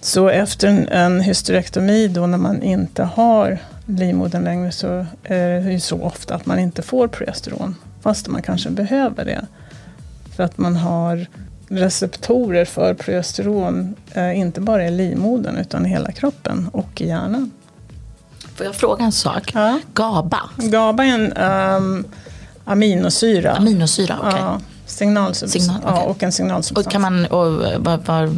Så 0.01 0.29
efter 0.29 0.67
en, 0.67 0.87
en 0.87 1.21
hysterektomi 1.21 2.07
då 2.07 2.27
när 2.27 2.37
man 2.37 2.63
inte 2.63 3.03
har 3.03 3.59
livmodern 3.85 4.43
längre 4.43 4.71
så 4.71 5.05
är 5.23 5.61
det 5.61 5.71
ju 5.71 5.79
så 5.79 6.01
ofta 6.01 6.35
att 6.35 6.45
man 6.45 6.59
inte 6.59 6.81
får 6.81 7.07
progesteron. 7.07 7.75
Fast 8.01 8.27
man 8.27 8.41
kanske 8.41 8.69
behöver 8.69 9.25
det. 9.25 9.45
För 10.35 10.43
att 10.43 10.57
man 10.57 10.75
har 10.75 11.27
receptorer 11.67 12.65
för 12.65 12.93
progesteron, 12.93 13.95
eh, 14.11 14.39
inte 14.39 14.61
bara 14.61 14.87
i 14.87 14.91
livmodern 14.91 15.57
utan 15.57 15.85
i 15.85 15.89
hela 15.89 16.11
kroppen 16.11 16.69
och 16.73 17.01
i 17.01 17.07
hjärnan. 17.07 17.51
Får 18.55 18.65
jag 18.65 18.75
fråga 18.75 19.05
en 19.05 19.11
sak? 19.11 19.51
Ja. 19.53 19.79
GABA? 19.93 20.49
GABA 20.57 21.05
är 21.05 21.13
en 21.13 21.33
um, 21.83 22.05
aminosyra. 22.65 23.51
Aminosyra, 23.51 24.15
okej. 24.19 24.29
Okay. 24.29 24.41
Ja, 24.41 24.59
signalsubstans. 24.85 25.63
Signal, 25.63 25.77
okay. 25.77 25.95
ja, 25.95 26.03
och 26.03 26.23
en 26.23 26.31
signalsubstans. 26.31 26.85
Och, 26.85 26.91
kan 26.91 27.01
man, 27.01 27.25
och 27.25 27.53
var, 27.83 27.97
var 27.97 28.31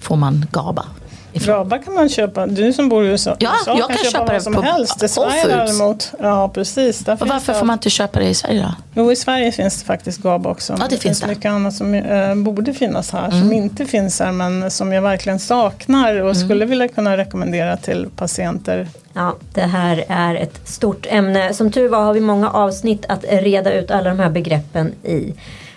får 0.00 0.16
man 0.16 0.46
GABA? 0.52 0.86
Grabbar 1.32 1.78
kan 1.78 1.94
man 1.94 2.08
köpa. 2.08 2.46
Du 2.46 2.72
som 2.72 2.88
bor 2.88 3.04
i 3.04 3.08
USA, 3.08 3.36
ja, 3.38 3.50
USA 3.60 3.78
jag 3.78 3.88
kan, 3.88 3.96
kan 3.96 4.04
köpa, 4.04 4.18
köpa 4.18 4.32
vad 4.32 4.42
som 4.42 4.54
på 4.54 4.62
helst. 4.62 5.02
I 5.02 5.08
Sverige 5.08 5.46
däremot. 5.46 6.12
Ja, 6.18 6.48
precis. 6.48 7.08
och 7.08 7.28
varför 7.28 7.52
får 7.52 7.66
man 7.66 7.74
inte 7.74 7.90
köpa 7.90 8.18
det 8.18 8.28
i 8.28 8.34
Sverige 8.34 8.62
då? 8.62 8.74
Jo, 8.94 9.12
i 9.12 9.16
Sverige 9.16 9.52
finns 9.52 9.80
det 9.80 9.86
faktiskt 9.86 10.18
GABA 10.22 10.50
också. 10.50 10.72
Ja, 10.72 10.84
det, 10.84 10.96
det 10.96 11.02
finns 11.02 11.20
det. 11.20 11.26
mycket 11.26 11.50
annat 11.50 11.74
som 11.74 11.94
äh, 11.94 12.34
borde 12.34 12.72
finnas 12.72 13.12
här, 13.12 13.28
mm. 13.28 13.40
som 13.40 13.52
inte 13.52 13.86
finns 13.86 14.20
här, 14.20 14.32
men 14.32 14.70
som 14.70 14.92
jag 14.92 15.02
verkligen 15.02 15.38
saknar 15.38 16.14
och 16.14 16.20
mm. 16.20 16.34
skulle 16.34 16.64
vilja 16.64 16.88
kunna 16.88 17.16
rekommendera 17.16 17.76
till 17.76 18.08
patienter. 18.16 18.88
Ja, 19.12 19.36
det 19.54 19.60
här 19.60 20.04
är 20.08 20.34
ett 20.34 20.68
stort 20.68 21.06
ämne. 21.08 21.54
Som 21.54 21.72
tur 21.72 21.88
var 21.88 22.04
har 22.04 22.14
vi 22.14 22.20
många 22.20 22.50
avsnitt 22.50 23.04
att 23.08 23.24
reda 23.28 23.72
ut 23.72 23.90
alla 23.90 24.10
de 24.10 24.18
här 24.18 24.30
begreppen 24.30 24.92
i. 25.04 25.34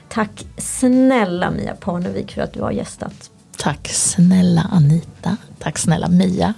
Tack 0.09 0.45
snälla 0.57 1.51
Mia 1.51 1.75
Parnevik 1.75 2.31
för 2.31 2.41
att 2.41 2.53
du 2.53 2.61
har 2.61 2.71
gästat 2.71 3.29
Tack 3.63 3.87
snälla 3.87 4.69
Anita, 4.71 5.37
tack 5.59 5.77
snälla 5.77 6.07
Mia 6.07 6.53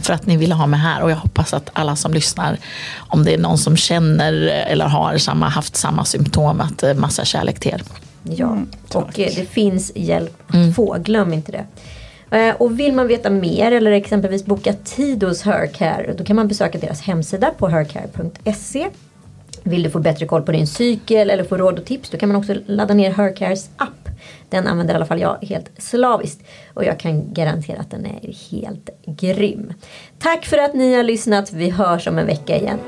för 0.00 0.12
att 0.12 0.26
ni 0.26 0.36
ville 0.36 0.54
ha 0.54 0.66
mig 0.66 0.80
här 0.80 1.02
och 1.02 1.10
jag 1.10 1.16
hoppas 1.16 1.54
att 1.54 1.70
alla 1.72 1.96
som 1.96 2.14
lyssnar, 2.14 2.58
om 2.96 3.24
det 3.24 3.34
är 3.34 3.38
någon 3.38 3.58
som 3.58 3.76
känner 3.76 4.32
eller 4.32 4.84
har 4.84 5.18
samma, 5.18 5.48
haft 5.48 5.76
samma 5.76 6.04
symptom, 6.04 6.60
att 6.60 6.82
eh, 6.82 6.94
massa 6.94 7.24
kärlek 7.24 7.60
till 7.60 7.72
er. 7.72 7.82
Ja, 8.22 8.46
mm, 8.46 8.68
och 8.92 9.20
eh, 9.20 9.32
det 9.36 9.50
finns 9.50 9.92
hjälp 9.94 10.42
att 10.46 10.54
mm. 10.54 10.74
få, 10.74 10.96
glöm 10.98 11.32
inte 11.32 11.52
det. 11.52 11.66
Eh, 12.38 12.54
och 12.54 12.80
vill 12.80 12.92
man 12.92 13.08
veta 13.08 13.30
mer 13.30 13.72
eller 13.72 13.90
exempelvis 13.90 14.44
boka 14.44 14.72
tid 14.72 15.22
hos 15.22 15.42
Hercare 15.42 16.14
då 16.18 16.24
kan 16.24 16.36
man 16.36 16.48
besöka 16.48 16.78
deras 16.78 17.00
hemsida 17.00 17.50
på 17.58 17.68
hercare.se. 17.68 18.88
Vill 19.62 19.82
du 19.82 19.90
få 19.90 19.98
bättre 19.98 20.26
koll 20.26 20.42
på 20.42 20.52
din 20.52 20.66
cykel 20.66 21.30
eller 21.30 21.44
få 21.44 21.56
råd 21.56 21.78
och 21.78 21.84
tips 21.84 22.10
då 22.10 22.18
kan 22.18 22.28
man 22.28 22.36
också 22.36 22.54
ladda 22.66 22.94
ner 22.94 23.12
Hercares 23.12 23.68
app 23.76 24.03
den 24.48 24.66
använder 24.66 24.94
i 24.94 24.96
alla 24.96 25.06
fall 25.06 25.20
jag 25.20 25.38
helt 25.42 25.70
slaviskt. 25.78 26.42
Och 26.74 26.84
jag 26.84 27.00
kan 27.00 27.34
garantera 27.34 27.80
att 27.80 27.90
den 27.90 28.06
är 28.06 28.50
helt 28.50 28.90
grym. 29.06 29.72
Tack 30.18 30.44
för 30.44 30.58
att 30.58 30.74
ni 30.74 30.94
har 30.94 31.02
lyssnat. 31.02 31.52
Vi 31.52 31.70
hörs 31.70 32.06
om 32.06 32.18
en 32.18 32.26
vecka 32.26 32.56
igen. 32.56 32.78